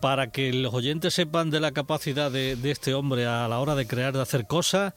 para 0.00 0.30
que 0.30 0.52
los 0.52 0.74
oyentes 0.74 1.14
sepan 1.14 1.50
de 1.50 1.60
la 1.60 1.72
capacidad 1.72 2.30
de, 2.30 2.56
de 2.56 2.70
este 2.70 2.94
hombre 2.94 3.26
a 3.26 3.46
la 3.48 3.60
hora 3.60 3.74
de 3.74 3.86
crear, 3.86 4.12
de 4.12 4.22
hacer 4.22 4.46
cosas, 4.46 4.94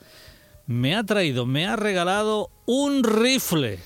me 0.67 0.95
ha 0.95 1.03
traído, 1.03 1.45
me 1.45 1.67
ha 1.67 1.75
regalado 1.75 2.49
un 2.65 3.03
rifle. 3.03 3.79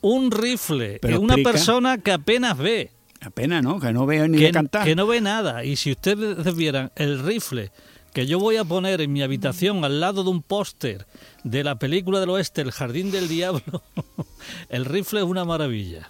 Un 0.00 0.30
rifle. 0.30 0.98
Pero 1.00 1.20
una 1.20 1.34
explica. 1.34 1.52
persona 1.52 1.98
que 1.98 2.12
apenas 2.12 2.56
ve. 2.56 2.90
Apenas, 3.20 3.62
¿no? 3.62 3.78
Que 3.78 3.92
no 3.92 4.06
veo 4.06 4.26
ni 4.28 4.38
que, 4.38 4.44
de 4.46 4.52
cantar. 4.52 4.86
que 4.86 4.96
no 4.96 5.06
ve 5.06 5.20
nada. 5.20 5.64
Y 5.64 5.76
si 5.76 5.90
ustedes 5.92 6.56
vieran 6.56 6.90
el 6.96 7.22
rifle 7.22 7.70
que 8.14 8.26
yo 8.26 8.38
voy 8.38 8.56
a 8.56 8.64
poner 8.64 9.00
en 9.00 9.12
mi 9.12 9.22
habitación 9.22 9.84
al 9.84 10.00
lado 10.00 10.24
de 10.24 10.30
un 10.30 10.42
póster 10.42 11.06
de 11.44 11.62
la 11.62 11.78
película 11.78 12.18
del 12.18 12.30
oeste, 12.30 12.62
El 12.62 12.72
Jardín 12.72 13.10
del 13.10 13.28
Diablo, 13.28 13.82
el 14.68 14.84
rifle 14.84 15.20
es 15.20 15.26
una 15.26 15.44
maravilla. 15.44 16.08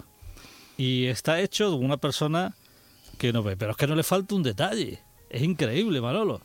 Y 0.81 1.05
está 1.07 1.39
hecho 1.41 1.69
de 1.69 1.75
una 1.75 1.97
persona 1.97 2.55
que 3.17 3.31
no 3.31 3.43
ve. 3.43 3.55
Pero 3.57 3.71
es 3.71 3.77
que 3.77 3.85
no 3.87 3.95
le 3.95 4.03
falta 4.03 4.33
un 4.35 4.43
detalle. 4.43 4.99
Es 5.29 5.41
increíble, 5.43 6.01
Manolo. 6.01 6.41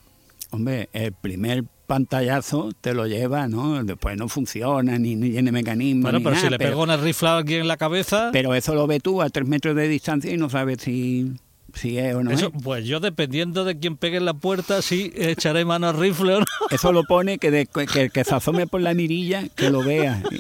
Hombre, 0.51 0.89
el 0.93 1.13
primer 1.13 1.65
pantallazo 1.87 2.71
te 2.81 2.93
lo 2.95 3.07
lleva, 3.07 3.49
¿no? 3.49 3.83
Después 3.83 4.17
no 4.19 4.29
funciona, 4.29 4.99
ni, 4.99 5.17
ni 5.17 5.31
tiene 5.31 5.53
mecanismo. 5.53 6.03
Bueno, 6.03 6.19
ni 6.19 6.25
pero 6.25 6.35
nada, 6.37 6.47
si 6.47 6.51
le 6.51 6.59
pegó 6.59 6.83
una 6.83 6.97
rifle 6.97 7.29
a 7.29 7.37
alguien 7.39 7.61
en 7.63 7.69
la 7.69 7.77
cabeza, 7.77 8.31
pero 8.33 8.55
eso 8.55 8.75
lo 8.75 8.87
ves 8.87 9.03
tú 9.03 9.23
a 9.23 9.31
tres 9.31 9.47
metros 9.49 9.75
de 9.75 9.89
distancia 9.89 10.33
y 10.33 10.37
no 10.37 10.51
sabes 10.51 10.79
si, 10.83 11.33
si 11.75 11.97
es 11.99 12.15
o 12.15 12.23
no 12.23 12.31
eso, 12.31 12.53
es. 12.55 12.63
pues 12.63 12.85
yo 12.85 13.01
dependiendo 13.01 13.65
de 13.65 13.79
quién 13.79 13.97
pegue 13.97 14.19
en 14.19 14.25
la 14.25 14.35
puerta, 14.35 14.83
sí 14.83 15.13
echaré 15.17 15.65
mano 15.65 15.89
al 15.89 15.97
rifle 15.99 16.35
o 16.35 16.41
no. 16.41 16.47
Eso 16.71 16.93
lo 16.93 17.05
pone 17.05 17.39
que, 17.39 17.51
de- 17.51 17.67
que 17.67 18.11
que 18.11 18.25
se 18.25 18.35
asome 18.35 18.67
por 18.67 18.81
la 18.83 18.93
mirilla, 18.95 19.49
que 19.55 19.71
lo 19.71 19.83
vea. 19.83 20.23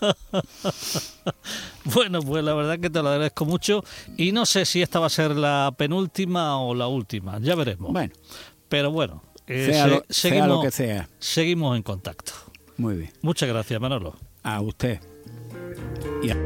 Bueno, 1.84 2.20
pues 2.20 2.42
la 2.44 2.54
verdad 2.54 2.78
que 2.80 2.90
te 2.90 3.00
lo 3.02 3.08
agradezco 3.08 3.44
mucho 3.44 3.84
y 4.16 4.32
no 4.32 4.44
sé 4.46 4.64
si 4.64 4.82
esta 4.82 4.98
va 4.98 5.06
a 5.06 5.10
ser 5.10 5.36
la 5.36 5.72
penúltima 5.76 6.60
o 6.60 6.74
la 6.74 6.88
última, 6.88 7.38
ya 7.40 7.54
veremos. 7.54 7.92
Bueno, 7.92 8.12
Pero 8.68 8.90
bueno, 8.90 9.22
eh, 9.46 9.66
sea 9.70 9.84
se- 9.84 9.90
lo, 9.90 9.96
sea 9.96 10.04
seguimos, 10.30 10.48
lo 10.48 10.62
que 10.62 10.70
sea. 10.72 11.08
seguimos 11.20 11.76
en 11.76 11.82
contacto. 11.82 12.32
Muy 12.76 12.96
bien. 12.96 13.12
Muchas 13.22 13.48
gracias, 13.48 13.80
Manolo. 13.80 14.16
A 14.42 14.60
usted. 14.60 15.00
Y 16.22 16.30
a- 16.30 16.36